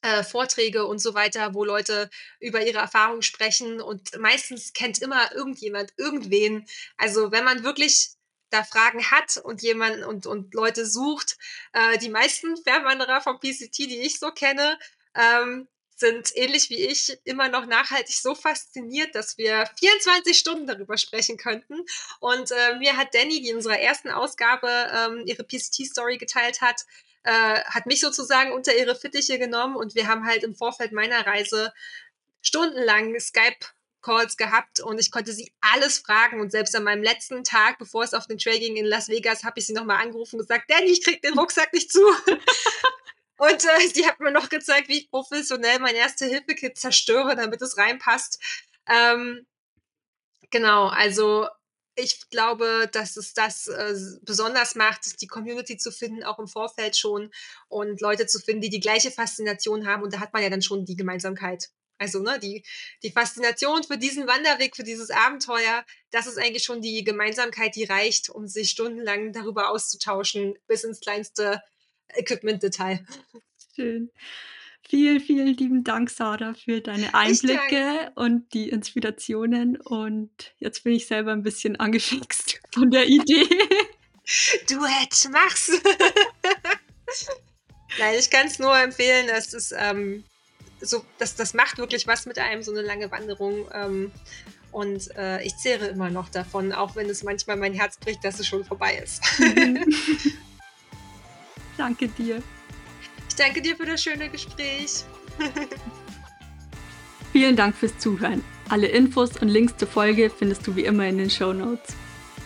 äh, 0.02 0.24
Vorträge 0.24 0.86
und 0.86 1.00
so 1.00 1.14
weiter, 1.14 1.54
wo 1.54 1.66
Leute 1.66 2.10
über 2.39 2.66
ihre 2.66 2.80
Erfahrungen 2.80 3.22
sprechen 3.22 3.82
und 3.82 4.18
meistens 4.20 4.74
kennt 4.74 5.02
immer 5.02 5.34
irgendjemand 5.34 5.93
irgendwen. 5.97 6.66
Also 6.97 7.32
wenn 7.32 7.43
man 7.43 7.64
wirklich 7.64 8.12
da 8.50 8.64
Fragen 8.64 9.12
hat 9.12 9.38
und 9.38 9.62
jemand 9.62 10.04
und, 10.06 10.26
und 10.26 10.54
Leute 10.54 10.86
sucht, 10.86 11.38
äh, 11.74 11.97
die 12.00 12.10
meisten 12.10 12.58
Fernwanderer 12.58 13.22
vom 13.22 13.39
PCT, 13.39 13.78
die 13.78 14.02
ich 14.02 14.20
so 14.20 14.32
kenne, 14.32 14.80
ähm, 15.16 15.68
sind 16.00 16.36
ähnlich 16.36 16.70
wie 16.70 16.78
ich 16.78 17.20
immer 17.26 17.50
noch 17.50 17.66
nachhaltig 17.66 18.16
so 18.16 18.34
fasziniert, 18.34 19.14
dass 19.16 19.38
wir 19.38 19.70
24 19.80 20.38
Stunden 20.38 20.66
darüber 20.66 20.97
sprechen 20.97 21.38
könnten. 21.38 21.86
Und 22.22 22.52
äh, 22.52 22.78
mir 22.78 22.95
hat 22.95 23.14
Danny, 23.14 23.41
die 23.41 23.50
in 23.50 23.58
unserer 23.58 23.80
ersten 23.80 24.10
Ausgabe 24.10 24.70
ähm, 24.70 25.24
ihre 25.26 25.43
PCT-Story 25.43 26.18
geteilt 26.18 26.62
hat, 26.62 26.86
äh, 27.24 27.61
hat 27.65 27.86
mich 27.86 27.99
sozusagen 27.99 28.51
unter 28.51 28.76
ihre 28.76 28.95
Fittiche 28.95 29.39
genommen 29.39 29.76
und 29.76 29.95
wir 29.95 30.07
haben 30.07 30.26
halt 30.26 30.43
im 30.43 30.55
Vorfeld 30.55 30.91
meiner 30.91 31.26
Reise 31.26 31.74
stundenlang 32.41 33.20
Skype 33.20 33.65
Calls 34.01 34.38
gehabt 34.38 34.80
und 34.80 34.99
ich 34.99 35.11
konnte 35.11 35.34
sie 35.34 35.51
alles 35.59 35.99
fragen 35.99 36.39
und 36.39 36.51
selbst 36.51 36.76
an 36.76 36.84
meinem 36.84 37.03
letzten 37.03 37.43
Tag, 37.43 37.78
bevor 37.80 38.03
es 38.03 38.13
auf 38.13 38.28
den 38.28 38.38
Trail 38.38 38.59
ging 38.59 38.78
in 38.78 38.86
Las 38.86 39.09
Vegas, 39.09 39.43
habe 39.43 39.59
ich 39.59 39.65
sie 39.65 39.74
nochmal 39.74 40.01
angerufen 40.01 40.36
und 40.36 40.47
gesagt, 40.47 40.70
Danny, 40.70 40.91
ich 40.91 41.03
krieg 41.03 41.22
den 41.22 41.38
Rucksack 41.38 41.74
nicht 41.74 41.91
zu. 41.91 41.99
und 43.38 43.65
äh, 43.65 43.88
sie 43.93 44.07
hat 44.07 44.20
mir 44.20 44.32
noch 44.32 44.49
gezeigt, 44.49 44.88
wie 44.88 44.99
ich 44.99 45.11
professionell 45.11 45.80
mein 45.80 45.95
Erste-Hilfe-Kit 45.95 46.78
zerstöre, 46.78 47.36
damit 47.36 47.61
es 47.61 47.78
reinpasst. 47.78 48.41
Ähm, 48.88 49.45
genau, 50.49 50.88
also 50.88 51.47
ich 51.96 52.30
glaube, 52.30 52.90
dass 52.92 53.18
es 53.18 53.34
das 53.34 53.68
äh, 53.68 53.96
besonders 54.22 54.76
macht, 54.76 55.22
die 55.22 55.28
Community 55.28 55.78
zu 55.78 55.92
finden, 55.92 56.24
auch 56.24 56.40
im 56.40 56.48
Vorfeld 56.48 56.98
schon 56.98 57.32
und 57.68 58.02
Leute 58.02 58.26
zu 58.26 58.40
finden, 58.40 58.62
die 58.62 58.70
die 58.70 58.80
gleiche 58.80 59.12
Faszination 59.12 59.88
haben. 59.88 60.04
Und 60.04 60.14
da 60.14 60.20
hat 60.20 60.34
man 60.34 60.44
ja 60.44 60.50
dann 60.50 60.62
schon 60.62 60.86
die 60.86 60.96
Gemeinsamkeit. 60.96 61.70
Also 61.98 62.20
ne, 62.22 62.40
die, 62.40 62.64
die 63.04 63.12
Faszination 63.12 63.84
für 63.84 63.98
diesen 63.98 64.26
Wanderweg, 64.26 64.76
für 64.76 64.84
dieses 64.84 65.12
Abenteuer, 65.12 65.86
das 66.12 66.28
ist 66.28 66.38
eigentlich 66.38 66.64
schon 66.64 66.82
die 66.82 67.04
Gemeinsamkeit, 67.04 67.76
die 67.76 67.84
reicht, 67.84 68.30
um 68.30 68.48
sich 68.48 68.70
stundenlang 68.70 69.34
darüber 69.34 69.70
auszutauschen, 69.70 70.58
bis 70.68 70.86
ins 70.86 71.02
kleinste 71.02 71.62
Equipment-Detail. 72.16 73.06
Schön. 73.76 74.12
Vielen, 74.90 75.20
vielen 75.20 75.56
lieben 75.56 75.84
Dank, 75.84 76.10
Sarah, 76.10 76.56
für 76.56 76.82
deine 76.82 77.14
Einblicke 77.14 78.12
und 78.16 78.52
die 78.56 78.70
Inspirationen. 78.70 79.78
Und 79.78 80.32
jetzt 80.58 80.84
bin 80.84 80.94
ich 80.94 81.06
selber 81.06 81.32
ein 81.32 81.44
bisschen 81.44 81.76
angefixt 81.76 82.60
von 82.74 82.90
der 82.90 83.06
Idee. 83.08 83.48
Duett, 84.68 85.30
mach's! 85.32 85.72
Nein, 88.00 88.16
ich 88.18 88.32
kann 88.32 88.48
es 88.48 88.58
nur 88.58 88.76
empfehlen, 88.76 89.28
dass 89.28 89.54
es 89.54 89.72
ähm, 89.78 90.24
so, 90.82 91.06
das, 91.20 91.36
das 91.36 91.54
macht 91.54 91.78
wirklich 91.78 92.08
was 92.08 92.26
mit 92.26 92.40
einem, 92.40 92.64
so 92.64 92.72
eine 92.72 92.82
lange 92.82 93.12
Wanderung. 93.12 93.70
Ähm, 93.72 94.12
und 94.72 95.16
äh, 95.16 95.44
ich 95.44 95.56
zehre 95.58 95.86
immer 95.86 96.10
noch 96.10 96.30
davon, 96.30 96.74
auch 96.74 96.96
wenn 96.96 97.12
es 97.12 97.22
manchmal 97.22 97.58
mein 97.58 97.76
Herz 97.76 98.00
bricht, 98.00 98.24
dass 98.24 98.40
es 98.40 98.48
schon 98.48 98.66
vorbei 98.66 98.98
ist. 98.98 99.22
danke 101.78 102.08
dir. 102.08 102.42
Ich 103.30 103.36
danke 103.36 103.62
dir 103.62 103.76
für 103.78 103.86
das 103.86 104.04
schöne 104.04 104.28
Gespräch. 104.30 105.06
Vielen 107.32 107.56
Dank 107.56 107.76
fürs 107.76 107.98
Zuhören. 107.98 108.44
Alle 108.68 108.88
Infos 108.88 109.38
und 109.38 109.48
Links 109.48 109.78
zur 109.78 109.88
Folge 109.88 110.30
findest 110.30 110.68
du 110.68 110.76
wie 110.76 110.84
immer 110.84 111.08
in 111.08 111.18
den 111.18 111.30
Show 111.30 111.54
Notes. 111.54 111.96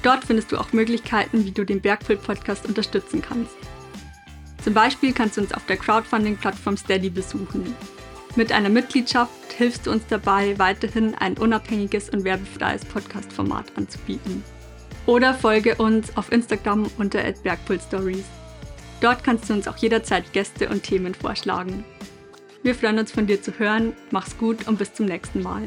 Dort 0.03 0.25
findest 0.25 0.51
du 0.51 0.57
auch 0.57 0.73
Möglichkeiten, 0.73 1.45
wie 1.45 1.51
du 1.51 1.63
den 1.65 1.81
Bergfilm-Podcast 1.81 2.67
unterstützen 2.67 3.21
kannst. 3.21 3.55
Zum 4.63 4.73
Beispiel 4.73 5.13
kannst 5.13 5.37
du 5.37 5.41
uns 5.41 5.53
auf 5.53 5.65
der 5.65 5.77
Crowdfunding-Plattform 5.77 6.77
Steady 6.77 7.09
besuchen. 7.09 7.75
Mit 8.35 8.51
einer 8.51 8.69
Mitgliedschaft 8.69 9.31
hilfst 9.57 9.87
du 9.87 9.91
uns 9.91 10.03
dabei, 10.09 10.57
weiterhin 10.59 11.15
ein 11.15 11.37
unabhängiges 11.37 12.09
und 12.09 12.23
werbefreies 12.23 12.83
Podcast-Format 12.85 13.71
anzubieten. 13.75 14.43
Oder 15.05 15.33
folge 15.33 15.75
uns 15.75 16.15
auf 16.17 16.31
Instagram 16.31 16.89
unter 16.97 17.19
@bergpulstories. 17.21 18.25
Dort 19.03 19.21
kannst 19.21 19.49
du 19.49 19.53
uns 19.53 19.67
auch 19.67 19.75
jederzeit 19.75 20.31
Gäste 20.31 20.69
und 20.69 20.83
Themen 20.83 21.13
vorschlagen. 21.13 21.83
Wir 22.63 22.73
freuen 22.73 22.99
uns 22.99 23.11
von 23.11 23.27
dir 23.27 23.41
zu 23.41 23.59
hören. 23.59 23.91
Mach's 24.11 24.37
gut 24.37 24.65
und 24.65 24.79
bis 24.79 24.93
zum 24.93 25.07
nächsten 25.07 25.41
Mal. 25.41 25.63